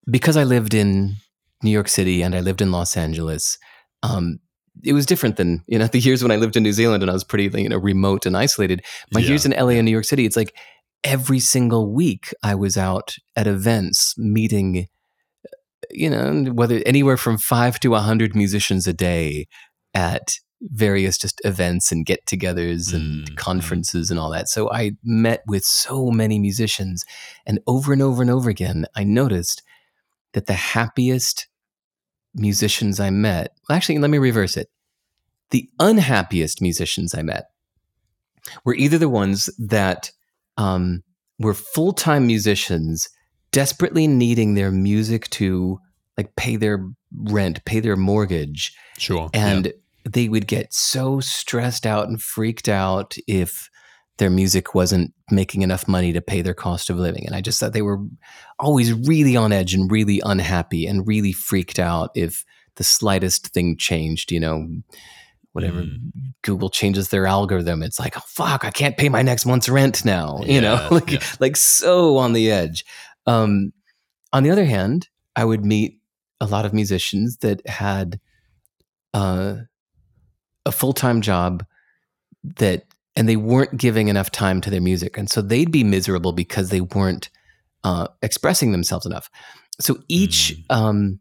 because 0.09 0.37
I 0.37 0.43
lived 0.43 0.73
in 0.73 1.15
New 1.61 1.71
York 1.71 1.87
City 1.87 2.23
and 2.23 2.33
I 2.33 2.39
lived 2.39 2.61
in 2.61 2.71
Los 2.71 2.97
Angeles, 2.97 3.59
um, 4.01 4.39
it 4.83 4.93
was 4.93 5.05
different 5.05 5.35
than 5.35 5.61
you 5.67 5.77
know 5.77 5.87
the 5.91 5.99
years 5.99 6.23
when 6.23 6.31
I 6.31 6.37
lived 6.37 6.55
in 6.55 6.63
New 6.63 6.71
Zealand 6.71 7.03
and 7.03 7.09
I 7.09 7.13
was 7.13 7.23
pretty 7.23 7.61
you 7.61 7.69
know 7.69 7.77
remote 7.77 8.25
and 8.25 8.35
isolated. 8.35 8.81
My 9.13 9.19
Yeah. 9.19 9.29
years 9.29 9.45
in 9.45 9.51
LA 9.51 9.73
and 9.73 9.85
New 9.85 9.91
York 9.91 10.05
City, 10.05 10.25
it's 10.25 10.37
like 10.37 10.55
every 11.03 11.39
single 11.39 11.93
week 11.93 12.33
I 12.43 12.55
was 12.55 12.77
out 12.77 13.15
at 13.35 13.47
events 13.47 14.15
meeting, 14.17 14.87
you 15.91 16.09
know, 16.09 16.51
whether 16.53 16.81
anywhere 16.85 17.17
from 17.17 17.37
five 17.37 17.79
to 17.81 17.95
a 17.95 17.99
hundred 17.99 18.35
musicians 18.35 18.87
a 18.87 18.93
day 18.93 19.47
at 19.93 20.33
various 20.61 21.17
just 21.17 21.41
events 21.45 21.91
and 21.91 22.05
get-togethers 22.05 22.93
and 22.93 23.25
Mm, 23.25 23.29
mm. 23.29 23.37
conferences 23.37 24.11
and 24.11 24.19
all 24.19 24.29
that. 24.31 24.49
So 24.49 24.69
I 24.71 24.91
met 25.03 25.41
with 25.47 25.63
so 25.63 26.11
many 26.11 26.37
musicians, 26.39 27.05
and 27.45 27.59
over 27.65 27.93
and 27.93 28.01
over 28.01 28.21
and 28.21 28.29
over 28.31 28.49
again, 28.49 28.85
I 28.95 29.03
noticed 29.03 29.63
that 30.33 30.47
the 30.47 30.53
happiest 30.53 31.47
musicians 32.35 32.99
I 32.99 33.09
met, 33.09 33.53
well, 33.67 33.75
actually, 33.75 33.97
let 33.99 34.09
me 34.09 34.17
reverse 34.17 34.57
it. 34.57 34.69
The 35.51 35.69
unhappiest 35.79 36.61
musicians 36.61 37.15
I 37.15 37.21
met 37.23 37.45
were 38.63 38.75
either 38.75 38.97
the 38.97 39.09
ones 39.09 39.49
that 39.57 40.11
um, 40.57 41.03
were 41.39 41.53
full 41.53 41.93
time 41.93 42.27
musicians 42.27 43.09
desperately 43.51 44.07
needing 44.07 44.53
their 44.53 44.71
music 44.71 45.29
to 45.31 45.79
like 46.17 46.35
pay 46.35 46.55
their 46.57 46.85
rent, 47.15 47.63
pay 47.65 47.79
their 47.79 47.95
mortgage, 47.95 48.75
Sure. 48.97 49.29
and 49.33 49.73
they 50.13 50.29
would 50.29 50.47
get 50.47 50.73
so 50.73 51.19
stressed 51.19 51.85
out 51.85 52.07
and 52.07 52.21
freaked 52.21 52.69
out 52.69 53.15
if 53.27 53.69
their 54.17 54.29
music 54.29 54.75
wasn't 54.75 55.13
making 55.31 55.61
enough 55.61 55.87
money 55.87 56.11
to 56.11 56.21
pay 56.21 56.41
their 56.41 56.53
cost 56.53 56.89
of 56.89 56.97
living. 56.97 57.25
And 57.25 57.35
I 57.35 57.41
just 57.41 57.59
thought 57.59 57.73
they 57.73 57.81
were 57.81 57.99
always 58.59 58.93
really 58.93 59.35
on 59.35 59.51
edge 59.51 59.73
and 59.73 59.89
really 59.89 60.21
unhappy 60.25 60.85
and 60.85 61.07
really 61.07 61.31
freaked 61.31 61.79
out 61.79 62.11
if 62.15 62.43
the 62.75 62.83
slightest 62.83 63.47
thing 63.47 63.77
changed, 63.77 64.31
you 64.31 64.39
know, 64.39 64.67
whatever 65.53 65.81
Mm. 65.81 66.33
Google 66.43 66.69
changes 66.69 67.09
their 67.09 67.25
algorithm. 67.25 67.81
It's 67.81 67.99
like, 67.99 68.17
oh 68.17 68.23
fuck, 68.27 68.63
I 68.63 68.71
can't 68.71 68.97
pay 68.97 69.09
my 69.09 69.21
next 69.21 69.45
month's 69.45 69.69
rent 69.69 70.05
now. 70.05 70.41
You 70.45 70.61
know, 70.61 70.87
like 70.91 71.11
yeah. 71.11 71.23
like 71.39 71.57
so 71.57 72.17
on 72.17 72.33
the 72.33 72.51
edge. 72.51 72.85
Um, 73.25 73.73
on 74.31 74.43
the 74.43 74.51
other 74.51 74.65
hand, 74.65 75.07
I 75.35 75.45
would 75.45 75.65
meet 75.65 75.99
a 76.41 76.45
lot 76.45 76.65
of 76.65 76.73
musicians 76.73 77.37
that 77.37 77.65
had 77.67 78.19
uh, 79.13 79.55
a 80.65 80.71
full 80.71 80.93
time 80.93 81.21
job 81.21 81.65
that, 82.43 82.85
and 83.15 83.27
they 83.27 83.35
weren't 83.35 83.77
giving 83.77 84.07
enough 84.07 84.31
time 84.31 84.61
to 84.61 84.69
their 84.69 84.81
music, 84.81 85.17
and 85.17 85.29
so 85.29 85.41
they'd 85.41 85.71
be 85.71 85.83
miserable 85.83 86.31
because 86.31 86.69
they 86.69 86.81
weren't 86.81 87.29
uh, 87.83 88.07
expressing 88.21 88.71
themselves 88.71 89.05
enough. 89.05 89.29
So 89.79 89.97
each 90.07 90.55
Mm. 90.69 90.75
um, 90.75 91.19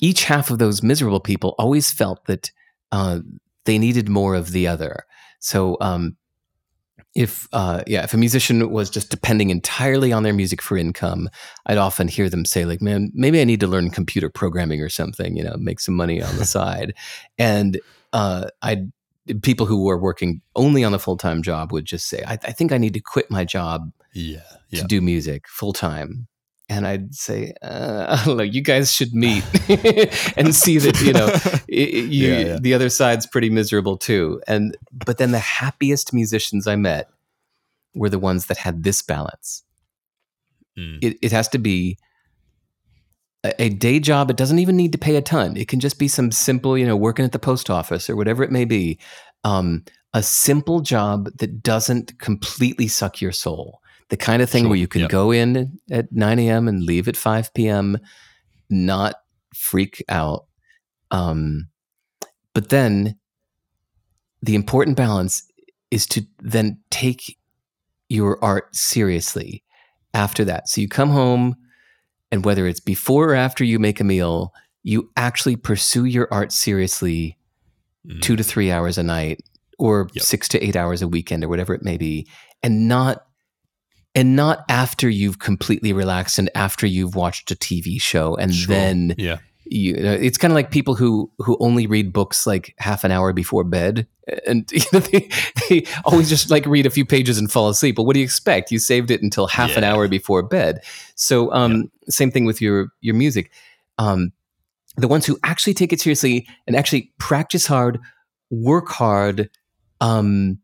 each 0.00 0.24
half 0.24 0.50
of 0.50 0.58
those 0.58 0.82
miserable 0.82 1.20
people 1.20 1.54
always 1.58 1.90
felt 1.90 2.24
that 2.26 2.50
uh, 2.92 3.20
they 3.64 3.78
needed 3.78 4.08
more 4.08 4.34
of 4.34 4.50
the 4.52 4.66
other. 4.66 5.04
So 5.40 5.76
um, 5.80 6.16
if 7.14 7.46
uh, 7.52 7.82
yeah, 7.86 8.02
if 8.02 8.12
a 8.12 8.16
musician 8.16 8.70
was 8.70 8.90
just 8.90 9.10
depending 9.10 9.50
entirely 9.50 10.12
on 10.12 10.22
their 10.24 10.32
music 10.34 10.60
for 10.60 10.76
income, 10.76 11.28
I'd 11.66 11.78
often 11.78 12.08
hear 12.08 12.28
them 12.28 12.44
say 12.44 12.64
like, 12.64 12.82
"Man, 12.82 13.10
maybe 13.14 13.40
I 13.40 13.44
need 13.44 13.60
to 13.60 13.66
learn 13.68 13.90
computer 13.90 14.28
programming 14.28 14.80
or 14.80 14.88
something. 14.88 15.36
You 15.36 15.44
know, 15.44 15.56
make 15.58 15.80
some 15.80 15.94
money 15.94 16.20
on 16.22 16.36
the 16.36 16.44
side." 16.58 16.94
And 17.38 17.80
uh, 18.14 18.48
I 18.62 18.86
people 19.42 19.66
who 19.66 19.84
were 19.84 19.98
working 19.98 20.40
only 20.56 20.82
on 20.84 20.92
the 20.92 20.98
full 20.98 21.16
time 21.18 21.42
job 21.42 21.72
would 21.72 21.84
just 21.84 22.08
say, 22.08 22.22
I, 22.26 22.34
"I 22.44 22.52
think 22.52 22.72
I 22.72 22.78
need 22.78 22.94
to 22.94 23.00
quit 23.00 23.30
my 23.30 23.44
job 23.44 23.90
Yeah. 24.14 24.38
Yeah. 24.70 24.80
to 24.82 24.86
do 24.86 25.00
music 25.02 25.46
full 25.48 25.72
time." 25.74 26.28
And 26.70 26.86
I'd 26.86 27.14
say, 27.14 27.52
uh, 27.62 28.06
I 28.22 28.24
don't 28.24 28.38
know, 28.38 28.42
you 28.42 28.62
guys 28.62 28.90
should 28.90 29.12
meet 29.12 29.44
and 30.38 30.54
see 30.54 30.78
that, 30.78 30.98
you 31.02 31.12
know, 31.12 31.26
i- 31.54 31.60
i- 31.68 32.08
you, 32.08 32.32
yeah. 32.32 32.58
the 32.58 32.72
other 32.72 32.88
side's 32.88 33.26
pretty 33.26 33.50
miserable 33.50 33.98
too. 33.98 34.40
And, 34.48 34.74
but 35.04 35.18
then 35.18 35.32
the 35.32 35.38
happiest 35.40 36.14
musicians 36.14 36.66
I 36.66 36.76
met 36.76 37.10
were 37.94 38.08
the 38.08 38.18
ones 38.18 38.46
that 38.46 38.56
had 38.56 38.82
this 38.82 39.02
balance. 39.02 39.62
Mm. 40.78 40.98
It, 41.02 41.18
it 41.20 41.32
has 41.32 41.48
to 41.50 41.58
be 41.58 41.98
a, 43.44 43.68
day 43.68 44.00
job. 44.00 44.30
It 44.30 44.36
doesn't 44.36 44.58
even 44.58 44.76
need 44.76 44.92
to 44.92 44.98
pay 44.98 45.16
a 45.16 45.22
ton. 45.22 45.56
It 45.56 45.68
can 45.68 45.80
just 45.80 45.98
be 45.98 46.08
some 46.08 46.32
simple, 46.32 46.76
you 46.78 46.86
know, 46.86 46.96
working 46.96 47.24
at 47.24 47.32
the 47.32 47.38
post 47.38 47.70
office 47.70 48.08
or 48.08 48.16
whatever 48.16 48.42
it 48.42 48.50
may 48.50 48.64
be. 48.64 48.98
Um, 49.44 49.84
a 50.14 50.22
simple 50.22 50.80
job 50.80 51.28
that 51.38 51.62
doesn't 51.62 52.18
completely 52.18 52.88
suck 52.88 53.20
your 53.20 53.32
soul. 53.32 53.80
The 54.10 54.16
kind 54.16 54.42
of 54.42 54.48
thing 54.48 54.64
Sure. 54.64 54.70
where 54.70 54.78
you 54.78 54.88
can 54.88 55.02
Yep. 55.02 55.10
go 55.10 55.30
in 55.30 55.78
at 55.90 56.12
9 56.12 56.38
a.m. 56.38 56.68
and 56.68 56.82
leave 56.82 57.08
at 57.08 57.16
5 57.16 57.52
p.m., 57.54 57.98
not 58.70 59.16
freak 59.54 60.02
out. 60.08 60.46
Um, 61.10 61.68
but 62.54 62.68
then 62.68 63.16
the 64.42 64.54
important 64.54 64.96
balance 64.96 65.42
is 65.90 66.06
to 66.08 66.22
then 66.40 66.78
take 66.90 67.38
your 68.08 68.42
art 68.44 68.74
seriously 68.74 69.64
after 70.12 70.44
that. 70.44 70.68
So 70.68 70.80
you 70.80 70.88
come 70.88 71.10
home, 71.10 71.56
and 72.30 72.44
whether 72.44 72.66
it's 72.66 72.80
before 72.80 73.30
or 73.30 73.34
after 73.34 73.64
you 73.64 73.78
make 73.78 74.00
a 74.00 74.04
meal, 74.04 74.52
you 74.82 75.10
actually 75.16 75.56
pursue 75.56 76.04
your 76.04 76.28
art 76.32 76.52
seriously 76.52 77.36
Mm. 78.06 78.20
two 78.20 78.36
to 78.36 78.44
three 78.44 78.70
hours 78.70 78.98
a 78.98 79.02
night 79.02 79.40
or 79.78 80.10
Yep. 80.12 80.22
six 80.24 80.46
to 80.48 80.62
eight 80.62 80.76
hours 80.76 81.00
a 81.00 81.08
weekend 81.08 81.42
or 81.42 81.48
whatever 81.48 81.72
it 81.74 81.82
may 81.82 81.96
be 81.96 82.26
and 82.62 82.86
not 82.86 83.24
and 84.14 84.36
not 84.36 84.62
after 84.68 85.08
you've 85.08 85.38
completely 85.38 85.92
relaxed 85.92 86.38
and 86.38 86.50
after 86.54 86.86
you've 86.86 87.14
watched 87.16 87.50
a 87.50 87.54
tv 87.56 88.00
show 88.00 88.36
and 88.36 88.54
Sure. 88.54 88.74
then 88.76 89.14
Yeah. 89.16 89.38
You 89.74 89.94
know, 89.94 90.12
it's 90.12 90.38
kind 90.38 90.52
of 90.52 90.54
like 90.54 90.70
people 90.70 90.94
who 90.94 91.30
who 91.38 91.56
only 91.58 91.88
read 91.88 92.12
books 92.12 92.46
like 92.46 92.74
half 92.78 93.02
an 93.02 93.10
hour 93.10 93.32
before 93.32 93.64
bed 93.64 94.06
and 94.46 94.70
you 94.70 94.80
know, 94.92 95.00
they, 95.00 95.28
they 95.68 95.84
always 96.04 96.28
just 96.28 96.48
like 96.48 96.64
read 96.64 96.86
a 96.86 96.90
few 96.90 97.04
pages 97.04 97.38
and 97.38 97.50
fall 97.50 97.68
asleep. 97.68 97.96
But 97.96 98.04
what 98.04 98.14
do 98.14 98.20
you 98.20 98.24
expect? 98.24 98.70
You 98.70 98.78
saved 98.78 99.10
it 99.10 99.20
until 99.20 99.48
half 99.48 99.76
an 99.76 99.82
hour 99.82 100.06
before 100.06 100.44
bed. 100.44 100.84
So 101.16 101.52
um 101.52 101.90
same 102.08 102.30
thing 102.30 102.44
with 102.44 102.60
your 102.60 102.88
your 103.00 103.16
music. 103.16 103.50
Um 103.98 104.32
the 104.96 105.08
ones 105.08 105.26
who 105.26 105.36
actually 105.42 105.74
take 105.74 105.92
it 105.92 106.00
seriously 106.00 106.46
and 106.68 106.76
actually 106.76 107.12
practice 107.18 107.66
hard 107.66 107.98
work 108.50 108.88
hard 108.88 109.50
um 110.00 110.60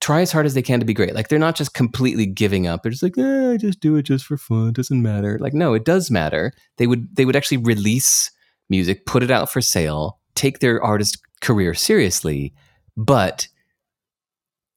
try 0.00 0.20
as 0.20 0.32
hard 0.32 0.46
as 0.46 0.54
they 0.54 0.62
can 0.62 0.80
to 0.80 0.86
be 0.86 0.94
great. 0.94 1.14
Like 1.14 1.28
they're 1.28 1.38
not 1.38 1.56
just 1.56 1.74
completely 1.74 2.26
giving 2.26 2.66
up. 2.66 2.82
They're 2.82 2.92
just 2.92 3.02
like 3.02 3.18
eh, 3.18 3.52
i 3.52 3.56
just 3.56 3.80
do 3.80 3.96
it 3.96 4.02
just 4.02 4.24
for 4.24 4.36
fun. 4.36 4.68
It 4.68 4.74
doesn't 4.74 5.02
matter. 5.02 5.38
Like 5.40 5.54
no 5.54 5.74
it 5.74 5.84
does 5.84 6.10
matter. 6.10 6.52
They 6.78 6.86
would 6.86 7.14
they 7.16 7.24
would 7.24 7.36
actually 7.36 7.58
release 7.58 8.30
music 8.72 9.04
put 9.04 9.22
it 9.22 9.30
out 9.30 9.52
for 9.52 9.60
sale 9.60 10.18
take 10.34 10.60
their 10.60 10.82
artist 10.82 11.18
career 11.42 11.74
seriously 11.74 12.54
but 12.96 13.46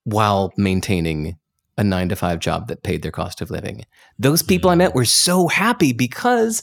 while 0.03 0.51
maintaining 0.57 1.38
a 1.78 1.84
9 1.84 2.09
to 2.09 2.16
5 2.16 2.39
job 2.39 2.68
that 2.68 2.84
paid 2.84 3.01
their 3.01 3.11
cost 3.11 3.41
of 3.41 3.49
living. 3.49 3.86
Those 4.20 4.43
people 4.43 4.70
i 4.70 4.76
met 4.76 4.95
were 4.95 5.05
so 5.05 5.47
happy 5.47 5.93
because 5.93 6.61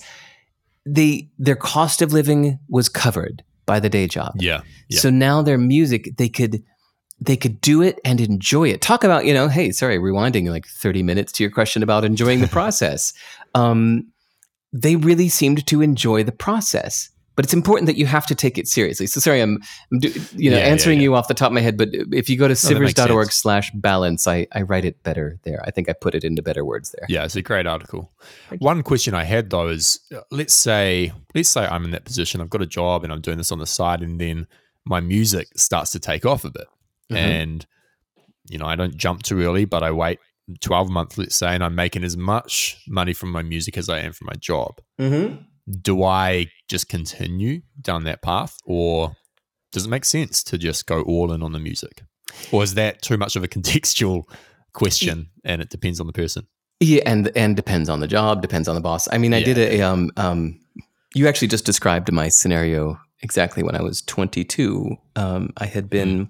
they 0.87 1.31
their 1.39 1.57
cost 1.57 2.03
of 2.03 2.13
living 2.13 2.59
was 2.69 2.89
covered 2.89 3.43
by 3.67 3.79
the 3.81 3.89
day 3.89 4.07
job. 4.07 4.33
Yeah. 4.39 4.63
Yeah. 4.89 5.01
so 5.01 5.11
now 5.11 5.43
their 5.43 5.59
music, 5.59 6.17
they 6.17 6.29
could 6.29 6.63
they 7.25 7.37
could 7.37 7.61
do 7.61 7.83
it 7.83 8.01
and 8.05 8.21
enjoy 8.21 8.69
it. 8.69 8.81
Talk 8.81 9.05
about, 9.05 9.25
you 9.25 9.33
know, 9.33 9.49
hey, 9.49 9.71
sorry, 9.71 9.99
rewinding 9.99 10.49
like 10.51 10.67
30 10.67 11.03
minutes 11.03 11.31
to 11.33 11.45
your 11.45 11.51
question 11.51 11.83
about 11.83 12.05
enjoying 12.05 12.41
the 12.41 12.49
process. 12.49 13.13
Um, 13.55 14.11
they 14.73 14.97
really 14.97 15.29
seemed 15.29 15.67
to 15.67 15.83
enjoy 15.83 16.23
the 16.23 16.33
process. 16.33 17.11
But 17.37 17.45
it's 17.45 17.53
important 17.53 17.87
that 17.87 17.97
you 17.97 18.07
have 18.07 18.25
to 18.29 18.35
take 18.35 18.57
it 18.57 18.67
seriously. 18.67 19.07
So 19.07 19.21
sorry, 19.21 19.43
I'm, 19.43 19.59
I'm 19.91 19.99
do, 19.99 20.09
you 20.09 20.51
know 20.51 20.57
Yeah, 20.57 20.65
yeah, 20.65 20.71
answering 20.71 21.01
yeah. 21.01 21.03
you 21.03 21.15
off 21.15 21.29
the 21.29 21.35
top 21.35 21.49
of 21.49 21.53
my 21.53 21.61
head. 21.61 21.77
But 21.77 21.91
if 21.93 22.31
you 22.31 22.39
go 22.39 22.49
to 22.49 22.55
that 22.55 22.81
makes 22.81 22.95
sivers.org 22.95 23.27
sense. 23.27 23.35
slash 23.35 23.71
balance, 23.73 24.27
I, 24.27 24.47
I 24.53 24.63
write 24.63 24.87
it 24.87 25.03
better 25.03 25.39
there. 25.43 25.63
I 25.67 25.71
think 25.71 25.91
I 25.91 25.93
put 25.93 26.15
it 26.15 26.25
into 26.25 26.41
better 26.41 26.65
words 26.65 26.95
there. 26.97 27.07
Yeah, 27.11 27.25
it's 27.27 27.37
a 27.37 27.43
great 27.43 27.67
article. 27.67 28.11
One 28.59 28.83
question 28.83 29.13
I 29.13 29.25
had 29.25 29.51
though 29.51 29.69
is, 29.69 30.01
uh, 30.17 30.21
let's 30.31 30.55
say, 30.55 31.13
let's 31.35 31.51
say 31.51 31.67
I'm 31.67 31.85
in 31.85 31.91
that 31.91 32.07
position. 32.07 32.41
I've 32.41 32.49
got 32.49 32.63
a 32.63 32.67
job 32.67 33.05
and 33.05 33.13
I'm 33.13 33.21
doing 33.21 33.37
this 33.37 33.53
on 33.53 33.59
the 33.59 33.67
side, 33.67 34.01
and 34.01 34.19
then 34.19 34.47
my 34.87 35.01
music 35.01 35.49
starts 35.57 35.91
to 35.91 36.01
take 36.01 36.25
off 36.25 36.47
a 36.47 36.51
bit, 36.51 36.69
Mhm. 37.13 37.17
and 37.17 37.67
you 38.49 38.59
know 38.59 38.67
I 38.67 38.77
don't 38.77 38.97
jump 38.97 39.23
too 39.23 39.41
early, 39.43 39.65
but 39.65 39.83
I 39.83 39.91
wait 39.91 40.19
12 40.61 40.91
months, 40.91 41.17
let's 41.19 41.37
say, 41.37 41.55
and 41.55 41.63
I'm 41.65 41.75
making 41.75 42.05
as 42.05 42.17
much 42.17 42.77
money 42.89 43.13
from 43.13 43.31
my 43.31 43.43
music 43.43 43.79
as 43.79 43.89
I 43.89 44.01
am 44.01 44.13
from 44.13 44.27
my 44.27 44.35
job. 44.39 44.81
Mm-hmm. 45.01 45.37
Do 45.81 46.03
I 46.03 46.47
just 46.69 46.89
continue 46.89 47.63
down 47.81 48.05
that 48.05 48.21
path, 48.23 48.57
or 48.67 49.17
does 49.71 49.87
it 49.87 49.89
make 49.89 50.05
sense 50.05 50.43
to 50.45 50.59
just 50.59 50.87
go 50.87 51.03
all 51.03 51.33
in 51.33 51.43
on 51.43 51.53
the 51.53 51.61
music, 51.61 52.03
or 52.51 52.63
is 52.65 52.75
that 52.75 53.01
too 53.03 53.17
much 53.17 53.37
of 53.37 53.45
a 53.45 53.49
contextual 53.57 54.25
question, 54.73 55.29
and 55.45 55.63
it 55.63 55.71
depends 55.71 56.01
on 56.01 56.07
the 56.07 56.13
person? 56.13 56.47
Yeah, 56.81 57.03
and 57.07 57.31
and 57.37 57.55
depends 57.55 57.89
on 57.89 58.01
the 58.01 58.09
job, 58.09 58.43
depends 58.43 58.67
on 58.67 58.75
the 58.75 58.81
boss. 58.81 59.07
I 59.13 59.19
mean, 59.19 59.33
I 59.33 59.39
Yeah, 59.39 59.45
did 59.55 59.59
a 59.59 59.83
um 59.83 60.11
um. 60.17 60.59
You 61.15 61.29
actually 61.29 61.49
just 61.49 61.65
described 61.67 62.11
my 62.11 62.29
scenario 62.29 62.99
exactly 63.21 63.63
when 63.63 63.77
I 63.77 63.83
was 63.83 64.01
22. 64.03 64.97
Um, 65.15 65.51
I 65.59 65.67
had 65.67 65.89
been. 65.89 66.29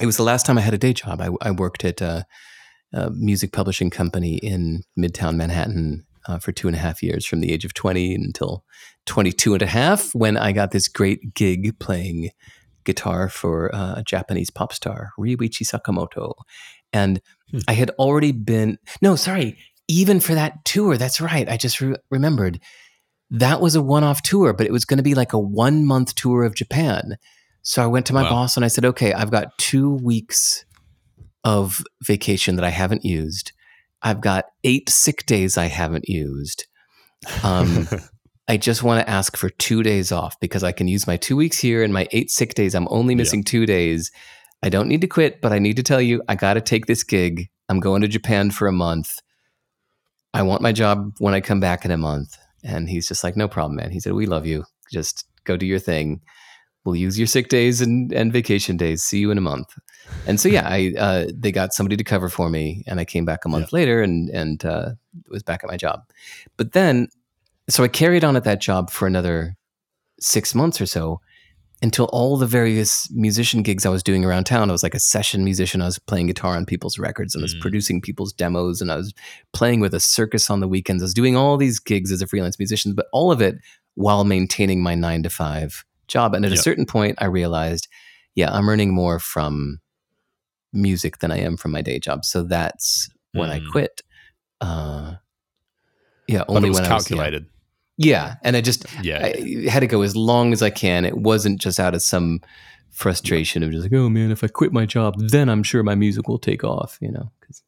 It 0.00 0.06
was 0.06 0.16
the 0.16 0.22
last 0.22 0.46
time 0.46 0.58
I 0.58 0.62
had 0.62 0.74
a 0.74 0.78
day 0.78 0.92
job. 0.92 1.20
I, 1.20 1.30
I 1.42 1.50
worked 1.50 1.84
at 1.84 2.00
a, 2.00 2.26
a 2.92 3.10
music 3.10 3.52
publishing 3.52 3.90
company 3.90 4.36
in 4.36 4.82
Midtown 4.98 5.36
Manhattan 5.36 6.04
uh, 6.26 6.38
for 6.38 6.52
two 6.52 6.68
and 6.68 6.76
a 6.76 6.80
half 6.80 7.02
years, 7.02 7.26
from 7.26 7.40
the 7.40 7.52
age 7.52 7.64
of 7.64 7.74
20 7.74 8.14
until 8.14 8.64
22 9.06 9.54
and 9.54 9.62
a 9.62 9.66
half, 9.66 10.14
when 10.14 10.36
I 10.36 10.52
got 10.52 10.70
this 10.70 10.88
great 10.88 11.34
gig 11.34 11.78
playing 11.78 12.30
guitar 12.84 13.28
for 13.28 13.74
uh, 13.74 13.94
a 13.96 14.02
Japanese 14.02 14.50
pop 14.50 14.72
star, 14.72 15.10
Ryuichi 15.18 15.64
Sakamoto. 15.64 16.34
And 16.92 17.20
Hmm. 17.50 17.58
I 17.66 17.72
had 17.72 17.90
already 17.98 18.32
been, 18.32 18.78
no, 19.00 19.16
sorry, 19.16 19.58
even 19.88 20.20
for 20.20 20.34
that 20.34 20.64
tour, 20.64 20.96
that's 20.96 21.20
right. 21.20 21.48
I 21.48 21.56
just 21.56 21.80
re- 21.80 21.96
remembered 22.10 22.60
that 23.30 23.60
was 23.60 23.74
a 23.74 23.82
one 23.82 24.04
off 24.04 24.22
tour, 24.22 24.52
but 24.52 24.66
it 24.66 24.72
was 24.72 24.84
going 24.84 24.98
to 24.98 25.02
be 25.02 25.14
like 25.14 25.32
a 25.32 25.38
one 25.38 25.84
month 25.84 26.14
tour 26.14 26.44
of 26.44 26.54
Japan. 26.54 27.16
So 27.62 27.82
I 27.82 27.86
went 27.86 28.06
to 28.06 28.14
my 28.14 28.22
Wow. 28.22 28.30
boss 28.30 28.56
and 28.56 28.64
I 28.64 28.68
said, 28.68 28.84
okay, 28.84 29.12
I've 29.12 29.30
got 29.30 29.56
two 29.58 29.94
weeks 29.94 30.64
of 31.44 31.82
vacation 32.04 32.56
that 32.56 32.64
I 32.64 32.70
haven't 32.70 33.04
used. 33.04 33.52
I've 34.02 34.20
got 34.20 34.46
eight 34.64 34.88
sick 34.88 35.26
days 35.26 35.58
I 35.58 35.66
haven't 35.66 36.08
used. 36.08 36.66
Um, 37.42 37.88
I 38.48 38.56
just 38.56 38.82
want 38.82 39.04
to 39.04 39.10
ask 39.10 39.36
for 39.36 39.50
two 39.50 39.82
days 39.82 40.10
off 40.12 40.38
because 40.40 40.64
I 40.64 40.72
can 40.72 40.88
use 40.88 41.06
my 41.06 41.16
two 41.16 41.36
weeks 41.36 41.58
here 41.58 41.82
and 41.82 41.92
my 41.92 42.06
eight 42.12 42.30
sick 42.30 42.54
days. 42.54 42.74
I'm 42.74 42.88
only 42.90 43.12
Yeah. 43.14 43.18
missing 43.18 43.44
two 43.44 43.66
days. 43.66 44.10
I 44.62 44.70
don't 44.70 44.88
need 44.88 45.02
to 45.02 45.06
quit, 45.06 45.40
but 45.40 45.52
I 45.52 45.58
need 45.58 45.76
to 45.76 45.82
tell 45.82 46.00
you, 46.00 46.22
I 46.28 46.34
got 46.34 46.54
to 46.54 46.60
take 46.60 46.86
this 46.86 47.04
gig. 47.04 47.48
I'm 47.68 47.80
going 47.80 48.00
to 48.02 48.08
Japan 48.08 48.50
for 48.50 48.66
a 48.66 48.72
month. 48.72 49.10
I 50.32 50.42
want 50.42 50.62
my 50.62 50.72
job 50.72 51.12
when 51.18 51.34
I 51.34 51.40
come 51.40 51.60
back 51.60 51.84
in 51.84 51.90
a 51.90 51.98
month. 51.98 52.36
And 52.64 52.88
he's 52.88 53.06
just 53.06 53.22
like, 53.22 53.36
no 53.36 53.46
problem, 53.48 53.76
man. 53.76 53.90
He 53.90 54.00
said, 54.00 54.14
we 54.14 54.26
love 54.26 54.46
you. 54.46 54.64
Just 54.92 55.24
go 55.44 55.56
do 55.56 55.66
your 55.66 55.78
thing. 55.78 56.20
We'll 56.88 56.96
use 56.96 57.18
your 57.18 57.26
sick 57.26 57.48
days 57.48 57.82
and, 57.82 58.10
and 58.12 58.32
vacation 58.32 58.78
days. 58.78 59.02
See 59.02 59.18
you 59.18 59.30
in 59.30 59.36
a 59.36 59.42
month. 59.42 59.68
And 60.26 60.40
so, 60.40 60.48
yeah, 60.48 60.66
I 60.68 60.94
uh, 60.98 61.26
they 61.34 61.52
got 61.52 61.74
somebody 61.74 61.96
to 61.98 62.04
cover 62.04 62.28
for 62.30 62.48
me, 62.48 62.82
and 62.86 62.98
I 62.98 63.04
came 63.04 63.24
back 63.26 63.44
a 63.44 63.48
month 63.48 63.72
later 63.74 64.02
and 64.02 64.30
and 64.30 64.64
uh, 64.64 64.90
was 65.28 65.42
back 65.42 65.62
at 65.62 65.68
my 65.70 65.76
job. 65.76 66.00
But 66.56 66.72
then, 66.72 67.08
so 67.68 67.84
I 67.84 67.88
carried 67.88 68.24
on 68.24 68.36
at 68.36 68.44
that 68.44 68.60
job 68.62 68.90
for 68.90 69.06
another 69.06 69.54
six 70.18 70.54
months 70.54 70.80
or 70.80 70.86
so, 70.86 71.20
until 71.82 72.06
all 72.06 72.36
the 72.38 72.46
various 72.46 73.08
musician 73.12 73.62
gigs 73.62 73.84
I 73.84 73.90
was 73.90 74.02
doing 74.02 74.24
around 74.24 74.44
town. 74.44 74.70
I 74.70 74.72
was 74.72 74.82
like 74.82 74.94
a 74.94 75.00
session 75.00 75.44
musician. 75.44 75.82
I 75.82 75.84
was 75.86 75.98
playing 75.98 76.26
guitar 76.28 76.56
on 76.56 76.64
people's 76.66 76.98
records 76.98 77.34
and 77.34 77.42
I 77.42 77.44
was 77.44 77.54
Mm. 77.54 77.60
producing 77.60 78.00
people's 78.00 78.32
demos 78.32 78.80
and 78.80 78.90
I 78.90 78.96
was 78.96 79.12
playing 79.52 79.80
with 79.80 79.94
a 79.94 80.00
circus 80.00 80.50
on 80.50 80.58
the 80.60 80.66
weekends. 80.66 81.02
I 81.02 81.04
was 81.04 81.14
doing 81.14 81.36
all 81.36 81.56
these 81.56 81.78
gigs 81.78 82.10
as 82.10 82.20
a 82.22 82.26
freelance 82.26 82.58
musician, 82.58 82.94
but 82.94 83.06
all 83.12 83.30
of 83.30 83.40
it 83.40 83.56
while 83.94 84.24
maintaining 84.24 84.82
my 84.82 84.94
nine 84.96 85.22
to 85.22 85.30
five 85.30 85.84
job. 86.08 86.34
And 86.34 86.44
at 86.44 86.52
a 86.52 86.56
certain 86.56 86.86
point, 86.86 87.16
I 87.20 87.26
realized, 87.26 87.88
yeah, 88.34 88.52
I'm 88.52 88.68
earning 88.68 88.92
more 88.94 89.18
from 89.18 89.80
music 90.72 91.18
than 91.18 91.30
I 91.30 91.38
am 91.38 91.56
from 91.56 91.70
my 91.70 91.82
day 91.82 91.98
job. 91.98 92.24
So 92.24 92.42
that's 92.42 93.08
when 93.32 93.50
I 93.50 93.60
Mm. 93.60 93.70
quit. 93.70 94.02
Uh, 94.60 95.14
yeah, 96.26 96.44
only 96.48 96.66
it 96.68 96.70
was 96.70 96.80
when 96.80 96.90
I 96.90 96.94
was 96.94 97.10
yeah. 97.10 97.16
calculated. 97.16 97.46
Yeah, 97.96 98.34
and 98.44 98.56
I 98.56 98.60
just 98.60 98.84
Yeah. 99.02 99.24
I 99.24 99.68
had 99.68 99.80
to 99.80 99.86
go 99.86 100.02
as 100.02 100.14
long 100.14 100.52
as 100.52 100.62
I 100.62 100.70
can. 100.70 101.04
It 101.04 101.16
wasn't 101.16 101.60
just 101.60 101.80
out 101.80 101.94
of 101.94 102.02
some 102.02 102.40
frustration 102.90 103.62
of 103.62 103.70
just 103.70 103.82
like, 103.84 103.92
oh 103.92 104.08
man, 104.08 104.30
if 104.30 104.42
I 104.44 104.48
quit 104.48 104.72
my 104.72 104.86
job, 104.86 105.14
then 105.18 105.48
I'm 105.48 105.62
sure 105.62 105.82
my 105.82 105.94
music 105.94 106.28
will 106.28 106.38
take 106.38 106.64
off. 106.64 106.98
You 107.00 107.12
know, 107.12 107.32
because 107.40 107.62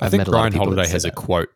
I 0.00 0.08
think 0.08 0.26
Ryan 0.28 0.52
Holiday 0.54 0.88
has 0.88 1.04
a 1.04 1.10
quote. 1.10 1.50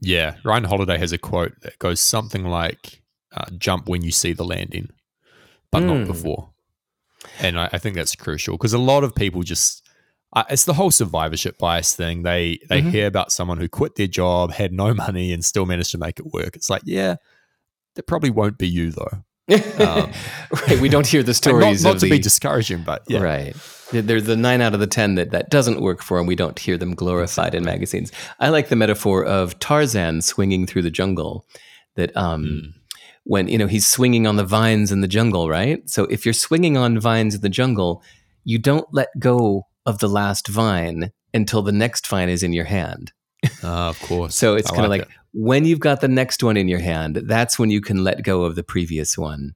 Yeah, 0.00 0.36
Ryan 0.44 0.64
Holiday 0.64 0.96
has 0.98 1.12
a 1.12 1.18
quote 1.18 1.60
that 1.62 1.78
goes 1.78 2.00
something 2.00 2.44
like, 2.44 3.02
uh, 3.36 3.46
"Jump 3.58 3.88
when 3.88 4.02
you 4.02 4.10
see 4.12 4.32
the 4.32 4.44
landing, 4.44 4.90
but 5.70 5.80
not 5.80 5.98
Mm. 5.98 6.06
before." 6.06 6.50
And 7.40 7.58
I, 7.58 7.68
I 7.72 7.78
think 7.78 7.96
that's 7.96 8.14
crucial 8.14 8.56
because 8.56 8.72
a 8.72 8.78
lot 8.78 9.04
of 9.04 9.14
people 9.14 9.42
just 9.42 9.84
uh, 10.34 10.44
it's 10.50 10.66
the 10.66 10.74
whole 10.74 10.90
survivorship 10.90 11.56
bias 11.58 11.94
thing. 11.96 12.22
They 12.22 12.58
they 12.68 12.82
Mhm. 12.82 12.90
hear 12.90 13.06
about 13.06 13.32
someone 13.32 13.58
who 13.58 13.68
quit 13.68 13.94
their 13.96 14.06
job, 14.06 14.52
had 14.52 14.72
no 14.72 14.92
money, 14.94 15.32
and 15.32 15.44
still 15.44 15.64
managed 15.66 15.90
to 15.92 15.98
make 15.98 16.18
it 16.18 16.26
work. 16.32 16.54
It's 16.54 16.68
like, 16.68 16.82
yeah, 16.84 17.16
that 17.94 18.06
probably 18.06 18.30
won't 18.30 18.58
be 18.58 18.68
you 18.68 18.90
though. 18.90 19.24
Um, 19.82 20.12
right. 20.68 20.78
We 20.80 20.90
don't 20.90 21.06
hear 21.06 21.22
the 21.22 21.32
stories. 21.42 21.82
not, 21.82 21.92
not 21.94 22.00
to 22.00 22.04
the, 22.06 22.10
be 22.10 22.18
discouraging, 22.18 22.82
but 22.82 23.02
yeah, 23.08 23.20
Right. 23.20 23.56
There's 23.90 24.24
the 24.24 24.36
nine 24.36 24.60
out 24.60 24.74
of 24.74 24.80
the 24.80 24.86
10 24.86 25.14
that 25.14 25.30
that 25.30 25.48
doesn't 25.48 25.80
work 25.80 26.02
for, 26.02 26.18
and 26.18 26.28
we 26.28 26.36
don't 26.36 26.58
hear 26.58 26.76
them 26.76 26.94
glorified 26.94 27.54
in 27.54 27.64
magazines. 27.64 28.12
I 28.38 28.50
like 28.50 28.68
the 28.68 28.76
metaphor 28.76 29.24
of 29.24 29.58
Tarzan 29.60 30.20
swinging 30.20 30.66
through 30.66 30.82
the 30.82 30.90
jungle. 30.90 31.46
That 31.96 32.14
um, 32.14 32.44
Mm. 32.44 32.77
When, 33.28 33.46
you 33.46 33.58
know, 33.58 33.66
he's 33.66 33.86
swinging 33.86 34.26
on 34.26 34.36
the 34.36 34.44
vines 34.44 34.90
in 34.90 35.02
the 35.02 35.06
jungle, 35.08 35.50
right? 35.50 35.88
So 35.88 36.04
if 36.04 36.24
you're 36.24 36.32
swinging 36.32 36.78
on 36.78 36.98
vines 36.98 37.34
in 37.34 37.42
the 37.42 37.50
jungle, 37.50 38.02
you 38.44 38.58
don't 38.58 38.86
let 38.90 39.08
go 39.18 39.66
of 39.84 39.98
the 39.98 40.08
last 40.08 40.48
vine 40.48 41.12
until 41.34 41.60
the 41.60 41.72
next 41.72 42.06
vine 42.06 42.30
is 42.30 42.42
in 42.42 42.54
your 42.54 42.64
hand. 42.64 43.12
Ah, 43.62 43.90
of 43.90 44.00
course. 44.00 44.34
So 44.34 44.54
it's 44.54 44.70
kind 44.70 44.84
of 44.84 44.90
like 44.90 45.02
like 45.02 45.10
when 45.34 45.66
you've 45.66 45.78
got 45.78 46.00
the 46.00 46.08
next 46.08 46.42
one 46.42 46.56
in 46.56 46.68
your 46.68 46.78
hand, 46.80 47.16
that's 47.24 47.58
when 47.58 47.70
you 47.70 47.82
can 47.82 48.02
let 48.02 48.22
go 48.22 48.44
of 48.44 48.54
the 48.56 48.62
previous 48.64 49.18
one. 49.18 49.54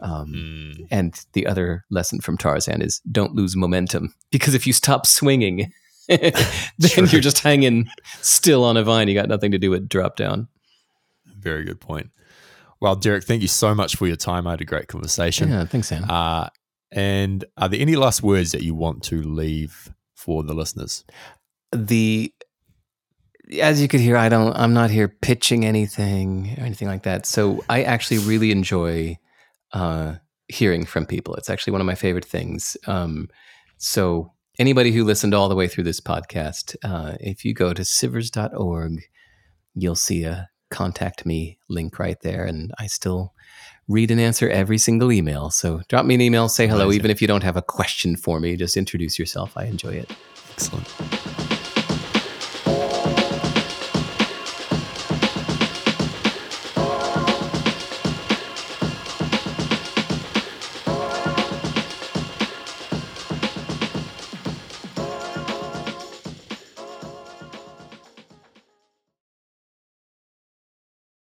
Um, 0.00 0.26
Mm. 0.34 0.86
and 0.90 1.14
the 1.32 1.46
other 1.46 1.84
lesson 1.90 2.20
from 2.20 2.36
Tarzan 2.36 2.82
is 2.82 3.00
don't 3.10 3.34
lose 3.34 3.56
momentum 3.56 4.12
because 4.30 4.52
if 4.54 4.66
you 4.66 4.74
stop 4.74 5.06
swinging, 5.06 5.72
then 6.08 7.06
you're 7.08 7.22
just 7.22 7.38
hanging 7.38 7.88
still 8.20 8.64
on 8.64 8.76
a 8.76 8.82
vine. 8.84 9.08
You 9.08 9.14
got 9.14 9.30
nothing 9.30 9.52
to 9.52 9.58
do 9.58 9.70
but 9.70 9.88
drop 9.88 10.16
down. 10.16 10.48
Very 11.38 11.64
good 11.64 11.80
point. 11.80 12.10
Well, 12.84 12.96
Derek, 12.96 13.24
thank 13.24 13.40
you 13.40 13.48
so 13.48 13.74
much 13.74 13.96
for 13.96 14.06
your 14.06 14.16
time. 14.16 14.46
I 14.46 14.50
had 14.50 14.60
a 14.60 14.66
great 14.66 14.88
conversation. 14.88 15.48
Yeah, 15.48 15.64
thanks, 15.64 15.88
Sam. 15.88 16.04
Uh, 16.06 16.48
and 16.92 17.42
are 17.56 17.70
there 17.70 17.80
any 17.80 17.96
last 17.96 18.22
words 18.22 18.52
that 18.52 18.62
you 18.62 18.74
want 18.74 19.02
to 19.04 19.22
leave 19.22 19.90
for 20.14 20.42
the 20.42 20.52
listeners? 20.52 21.02
the 21.72 22.30
as 23.58 23.80
you 23.80 23.88
could 23.88 24.00
hear, 24.00 24.18
I 24.18 24.28
don't. 24.28 24.54
I'm 24.54 24.74
not 24.74 24.90
here 24.90 25.08
pitching 25.08 25.64
anything 25.64 26.54
or 26.58 26.64
anything 26.64 26.86
like 26.86 27.04
that. 27.04 27.24
So 27.24 27.64
I 27.70 27.84
actually 27.84 28.18
really 28.18 28.50
enjoy 28.50 29.18
uh, 29.72 30.16
hearing 30.48 30.84
from 30.84 31.06
people. 31.06 31.36
It's 31.36 31.48
actually 31.48 31.70
one 31.70 31.80
of 31.80 31.86
my 31.86 31.94
favorite 31.94 32.26
things. 32.26 32.76
Um, 32.86 33.30
so 33.78 34.30
anybody 34.58 34.92
who 34.92 35.04
listened 35.04 35.32
all 35.32 35.48
the 35.48 35.54
way 35.54 35.68
through 35.68 35.84
this 35.84 36.02
podcast, 36.02 36.76
uh, 36.84 37.16
if 37.18 37.46
you 37.46 37.54
go 37.54 37.72
to 37.72 37.80
sivers.org, 37.80 39.02
you'll 39.74 39.96
see 39.96 40.24
a 40.24 40.50
contact 40.74 41.24
me 41.24 41.58
link 41.68 41.98
right 41.98 42.20
there, 42.20 42.44
and 42.44 42.72
I 42.78 42.86
still 42.88 43.32
read 43.88 44.10
and 44.10 44.20
answer 44.20 44.48
every 44.50 44.78
single 44.78 45.12
email. 45.12 45.50
So 45.50 45.82
drop 45.88 46.04
me 46.04 46.14
an 46.14 46.20
email, 46.20 46.48
say 46.48 46.66
hello, 46.66 46.84
Amazing. 46.84 47.00
even 47.00 47.10
if 47.10 47.22
you 47.22 47.28
don't 47.28 47.42
have 47.42 47.56
a 47.56 47.62
question 47.62 48.16
for 48.16 48.40
me. 48.40 48.56
Just 48.56 48.76
introduce 48.76 49.18
yourself. 49.18 49.56
I 49.56 49.64
enjoy 49.64 49.94
it. 49.94 50.10
Excellent. 50.52 51.23